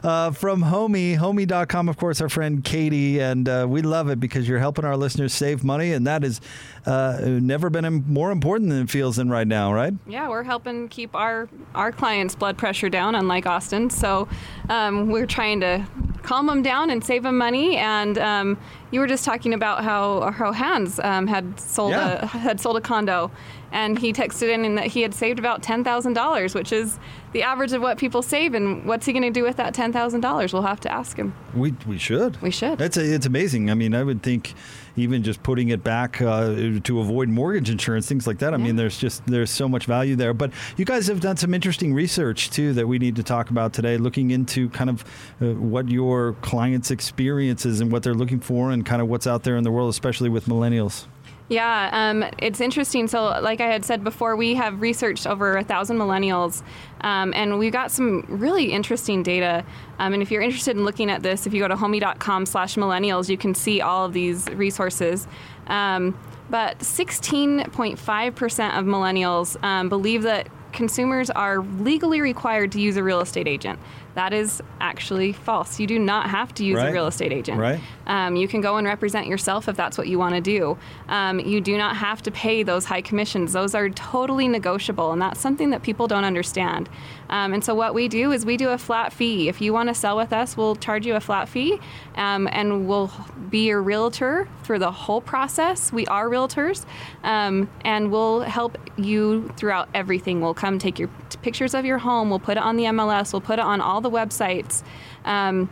uh, 0.05 0.31
from 0.31 0.63
Homie, 0.63 1.19
Homie.com, 1.19 1.89
of 1.89 1.97
course, 1.97 2.21
our 2.21 2.29
friend 2.29 2.63
Katie. 2.63 3.21
And 3.21 3.49
uh, 3.49 3.67
we 3.69 3.83
love 3.83 4.09
it 4.09 4.21
because 4.21 4.49
you're 4.49 4.61
helping 4.61 4.85
our 4.85 4.97
listeners 4.97 5.35
save 5.35 5.65
money. 5.65 5.93
And 5.93 6.07
that 6.07 6.23
has 6.23 6.41
uh, 6.87 7.19
never 7.23 7.71
been 7.71 8.05
more 8.07 8.31
important 8.31 8.71
than 8.71 8.83
it 8.83 8.91
feels 8.91 9.19
in 9.19 9.31
right 9.31 9.47
now, 9.47 9.73
right? 9.73 9.95
Yeah, 10.07 10.29
we're 10.29 10.43
helping 10.43 10.89
keep 10.89 11.15
our 11.15 11.49
our 11.75 11.93
clients' 11.93 12.35
blood 12.35 12.59
pressure 12.59 12.89
down, 12.89 13.15
unlike 13.15 13.47
Austin. 13.47 13.91
So 13.91 14.29
um, 14.69 15.09
we're 15.11 15.27
trying 15.27 15.61
to 15.61 15.87
calm 16.23 16.47
them 16.47 16.63
down 16.63 16.91
and 16.91 17.05
save 17.05 17.23
them 17.23 17.37
money. 17.39 17.77
And 17.77 18.17
um, 18.19 18.59
you 18.91 19.01
were 19.01 19.07
just 19.07 19.25
talking 19.25 19.55
about 19.55 19.85
how 19.85 20.31
how 20.33 20.53
Hans 20.53 20.99
um, 21.01 21.27
had 21.27 21.59
sold 21.59 21.93
Yeah. 21.93 22.23
a 22.23 22.27
had 22.27 22.61
sold 22.61 22.77
a 22.77 22.81
condo, 22.81 23.31
and 23.73 23.99
he 23.99 24.13
texted 24.13 24.49
in 24.53 24.75
that 24.77 24.87
he 24.89 25.03
had 25.03 25.15
saved 25.15 25.39
about 25.39 25.63
ten 25.63 25.85
thousand 25.85 26.13
dollars, 26.13 26.55
which 26.55 26.73
is 26.73 26.99
the 27.33 27.43
average 27.43 27.73
of 27.73 27.81
what 27.83 27.99
people 27.99 28.23
save. 28.23 28.55
And 28.55 28.85
what's 28.85 29.07
he 29.07 29.13
going 29.13 29.23
to 29.25 29.31
do 29.31 29.43
with 29.43 29.57
that 29.57 29.75
ten 29.75 29.93
thousand 29.93 30.21
dollars? 30.21 30.53
We'll 30.53 30.63
have 30.63 30.81
to 30.81 30.93
ask 30.93 31.17
him. 31.17 31.35
We 31.55 31.75
we 31.87 31.99
should. 31.99 32.41
We 32.43 32.51
should. 32.51 32.81
It's 32.81 32.97
a, 32.97 33.15
it's 33.15 33.27
amazing. 33.27 33.71
I 33.71 33.75
mean, 33.75 33.95
I 33.95 34.03
would 34.05 34.23
think 34.23 34.55
even 34.97 35.23
just 35.23 35.43
putting 35.43 35.69
it 35.69 35.83
back 35.83 36.21
uh, 36.21 36.79
to 36.85 37.01
avoid 37.01 37.29
mortgage 37.29 37.71
insurance, 37.71 38.09
things 38.09 38.27
like 38.27 38.39
that. 38.39 38.55
I 38.55 38.57
mean, 38.57 38.77
there's 38.77 38.99
just 38.99 39.27
there's 39.27 39.51
so 39.51 39.69
much 39.69 39.87
value 39.87 40.17
there. 40.17 40.35
But 40.35 40.53
you 40.77 40.85
guys 40.85 41.07
have 41.09 41.21
done 41.21 41.37
some 41.37 41.55
interesting 41.55 41.95
research 41.95 42.51
too 42.51 42.73
that 42.75 42.87
we 42.87 42.99
need 42.99 43.17
to 43.17 43.23
talk 43.23 43.51
about 43.51 43.73
today, 43.73 43.97
looking 43.97 44.31
into 44.31 44.69
kind 44.71 44.91
of 44.91 45.05
uh, 45.41 45.55
what 45.55 45.89
your 45.89 46.35
clients' 46.43 46.91
experiences 46.91 47.81
and 47.81 47.91
what 47.91 48.03
they're 48.03 48.15
looking 48.15 48.41
for, 48.41 48.71
and 48.71 48.87
kind 48.87 49.03
of 49.03 49.09
what's 49.09 49.27
out 49.27 49.43
there 49.43 49.57
in 49.57 49.65
the 49.65 49.71
world, 49.71 49.91
especially 49.91 50.29
with 50.29 50.47
millennials. 50.47 51.07
Yeah, 51.49 51.91
um, 51.93 52.25
it's 52.39 52.61
interesting. 52.61 53.07
So, 53.07 53.25
like 53.43 53.61
I 53.61 53.67
had 53.67 53.85
said 53.85 54.03
before, 54.03 54.35
we 54.35 54.55
have 54.55 54.81
researched 54.81 55.27
over 55.27 55.59
a 55.59 55.65
thousand 55.65 55.99
millennials, 55.99 56.63
um, 57.03 57.35
and 57.37 57.59
we 57.59 57.69
got 57.71 57.91
some 57.91 58.25
really 58.29 58.73
interesting 58.73 59.23
data. 59.23 59.63
Um, 59.99 60.15
and 60.15 60.23
if 60.23 60.31
you're 60.31 60.41
interested 60.41 60.75
in 60.75 60.85
looking 60.85 61.11
at 61.11 61.23
this, 61.23 61.47
if 61.47 61.53
you 61.53 61.61
go 61.61 61.69
to 61.69 61.77
homie.com/millennials, 61.77 63.29
you 63.29 63.37
can 63.37 63.55
see 63.55 63.83
all 63.83 64.07
of 64.07 64.15
these 64.15 64.47
resources. 64.55 65.29
Um, 65.67 66.17
but 66.51 66.79
16.5% 66.79 68.79
of 68.79 68.85
millennials 68.85 69.63
um, 69.63 69.89
believe 69.89 70.23
that 70.23 70.49
consumers 70.73 71.31
are 71.31 71.61
legally 71.81 72.21
required 72.21 72.73
to 72.73 72.81
use 72.81 72.97
a 72.97 73.03
real 73.03 73.21
estate 73.21 73.47
agent. 73.47 73.79
That 74.15 74.33
is 74.33 74.63
actually 74.81 75.33
false. 75.33 75.79
You 75.81 75.87
do 75.87 75.99
not 75.99 76.31
have 76.31 76.53
to 76.55 76.65
use 76.65 76.77
Right. 76.79 76.89
a 76.89 76.93
real 76.93 77.07
estate 77.07 77.33
agent. 77.33 77.59
Right. 77.61 77.81
Um, 78.07 78.37
you 78.37 78.49
can 78.49 78.61
go 78.61 78.77
and 78.77 78.87
represent 78.87 79.27
yourself 79.27 79.69
if 79.69 79.77
that's 79.77 79.97
what 79.99 80.09
you 80.09 80.19
want 80.19 80.35
to 80.35 80.41
do. 80.41 80.79
Um, 81.09 81.41
you 81.41 81.61
do 81.61 81.77
not 81.77 81.97
have 81.97 82.23
to 82.23 82.31
pay 82.31 82.63
those 82.63 82.85
high 82.85 83.01
commissions. 83.01 83.53
Those 83.53 83.75
are 83.75 83.89
totally 83.91 84.49
negotiable, 84.49 85.13
and 85.13 85.21
that's 85.21 85.41
something 85.41 85.71
that 85.71 85.83
people 85.83 86.07
don't 86.07 86.25
understand. 86.25 86.89
Um, 87.31 87.55
and 87.55 87.65
so, 87.65 87.75
what 87.75 87.95
we 87.95 88.09
do 88.09 88.33
is 88.33 88.45
we 88.45 88.57
do 88.57 88.71
a 88.71 88.79
flat 88.79 89.13
fee. 89.13 89.49
If 89.49 89.61
you 89.61 89.73
want 89.73 89.89
to 89.89 89.95
sell 89.95 90.17
with 90.17 90.33
us, 90.33 90.57
we'll 90.57 90.77
charge 90.77 91.07
you 91.07 91.15
a 91.15 91.21
flat 91.21 91.49
fee, 91.49 91.81
um, 92.17 92.49
and 92.53 92.87
we'll 92.87 93.11
be 93.51 93.67
your 93.67 93.83
realtor 93.83 94.49
through 94.63 94.79
the 94.79 94.93
whole 94.93 95.21
process. 95.21 95.93
We 95.93 96.07
are 96.07 96.29
realtors, 96.29 96.85
um, 97.23 97.69
and 97.85 98.11
we'll 98.11 98.41
help 98.41 98.79
you 98.97 99.53
throughout 99.57 99.89
everything. 99.95 100.41
We'll 100.41 100.55
come 100.55 100.79
take 100.79 100.99
your 100.99 101.09
pictures 101.43 101.75
of 101.75 101.85
your 101.85 101.99
home. 101.99 102.31
We'll 102.31 102.39
put 102.39 102.57
it 102.57 102.63
on 102.63 102.77
the 102.77 102.85
MLS. 102.85 103.33
We'll 103.33 103.41
put 103.41 103.59
it 103.59 103.65
on 103.65 103.81
all 103.81 104.01
the 104.01 104.11
websites. 104.11 104.83
Um, 105.25 105.69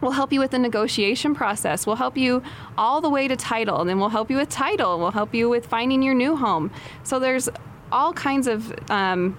We'll 0.00 0.12
help 0.12 0.32
you 0.32 0.40
with 0.40 0.50
the 0.50 0.58
negotiation 0.58 1.34
process. 1.34 1.86
We'll 1.86 1.96
help 1.96 2.16
you 2.16 2.42
all 2.76 3.00
the 3.00 3.10
way 3.10 3.28
to 3.28 3.36
title, 3.36 3.80
and 3.80 3.88
then 3.88 3.98
we'll 3.98 4.08
help 4.10 4.30
you 4.30 4.36
with 4.36 4.48
title. 4.48 4.98
We'll 4.98 5.12
help 5.12 5.34
you 5.34 5.48
with 5.48 5.66
finding 5.66 6.02
your 6.02 6.14
new 6.14 6.36
home. 6.36 6.70
So 7.04 7.18
there's 7.18 7.48
all 7.90 8.12
kinds 8.12 8.46
of 8.46 8.72
um, 8.90 9.38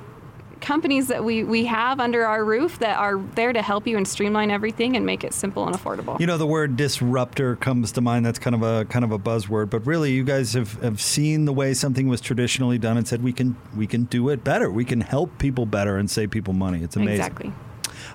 companies 0.62 1.08
that 1.08 1.24
we, 1.24 1.44
we 1.44 1.66
have 1.66 2.00
under 2.00 2.26
our 2.26 2.44
roof 2.44 2.80
that 2.80 2.98
are 2.98 3.18
there 3.36 3.54
to 3.54 3.62
help 3.62 3.86
you 3.86 3.98
and 3.98 4.08
streamline 4.08 4.50
everything 4.50 4.96
and 4.96 5.06
make 5.06 5.24
it 5.24 5.34
simple 5.34 5.68
and 5.68 5.76
affordable. 5.76 6.20
You 6.20 6.28
know, 6.28 6.38
the 6.38 6.48
word 6.48 6.76
disruptor 6.76 7.56
comes 7.58 7.92
to 7.94 8.02
mind. 8.02 8.26
That's 8.26 8.40
kind 8.40 8.56
of 8.56 8.64
a 8.64 8.86
kind 8.86 9.06
of 9.06 9.12
a 9.12 9.20
buzzword, 9.20 9.70
but 9.70 9.86
really, 9.86 10.14
you 10.14 10.24
guys 10.24 10.54
have, 10.54 10.82
have 10.82 11.00
seen 11.00 11.46
the 11.46 11.54
way 11.54 11.74
something 11.74 12.08
was 12.08 12.22
traditionally 12.22 12.78
done 12.78 12.98
and 12.98 13.08
said 13.08 13.24
we 13.24 13.34
can 13.34 13.56
we 13.76 13.88
can 13.88 14.06
do 14.06 14.30
it 14.30 14.44
better. 14.44 14.72
We 14.72 14.86
can 14.86 15.02
help 15.02 15.38
people 15.38 15.66
better 15.66 15.98
and 15.98 16.10
save 16.10 16.32
people 16.32 16.54
money. 16.54 16.82
It's 16.84 16.96
amazing. 16.96 17.14
Exactly. 17.14 17.54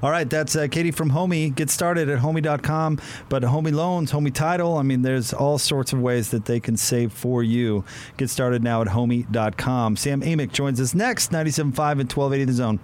All 0.03 0.11
right, 0.11 0.29
that's 0.29 0.57
uh, 0.57 0.67
Katie 0.69 0.91
from 0.91 1.11
Homie. 1.11 1.55
Get 1.55 1.71
started 1.71 2.09
at 2.09 2.21
homie.com. 2.21 2.99
But 3.29 3.43
Homie 3.43 3.73
Loans, 3.73 4.13
Homie 4.13 4.33
Title, 4.33 4.79
I 4.79 4.83
mean, 4.83 5.03
there's 5.03 5.33
all 5.33 5.59
sorts 5.59 5.93
of 5.93 6.01
ways 6.01 6.31
that 6.31 6.47
they 6.47 6.59
can 6.61 6.77
save 6.77 7.13
for 7.13 7.43
you. 7.43 7.85
Get 8.17 8.31
started 8.31 8.63
now 8.63 8.81
at 8.83 8.89
homie.com. 8.89 9.97
Sam 9.97 10.23
Amick 10.23 10.53
joins 10.53 10.81
us 10.81 10.95
next, 10.95 11.31
97.5 11.33 11.61
and 11.61 12.11
1280 12.11 12.45
The 12.45 12.53
Zone. 12.53 12.81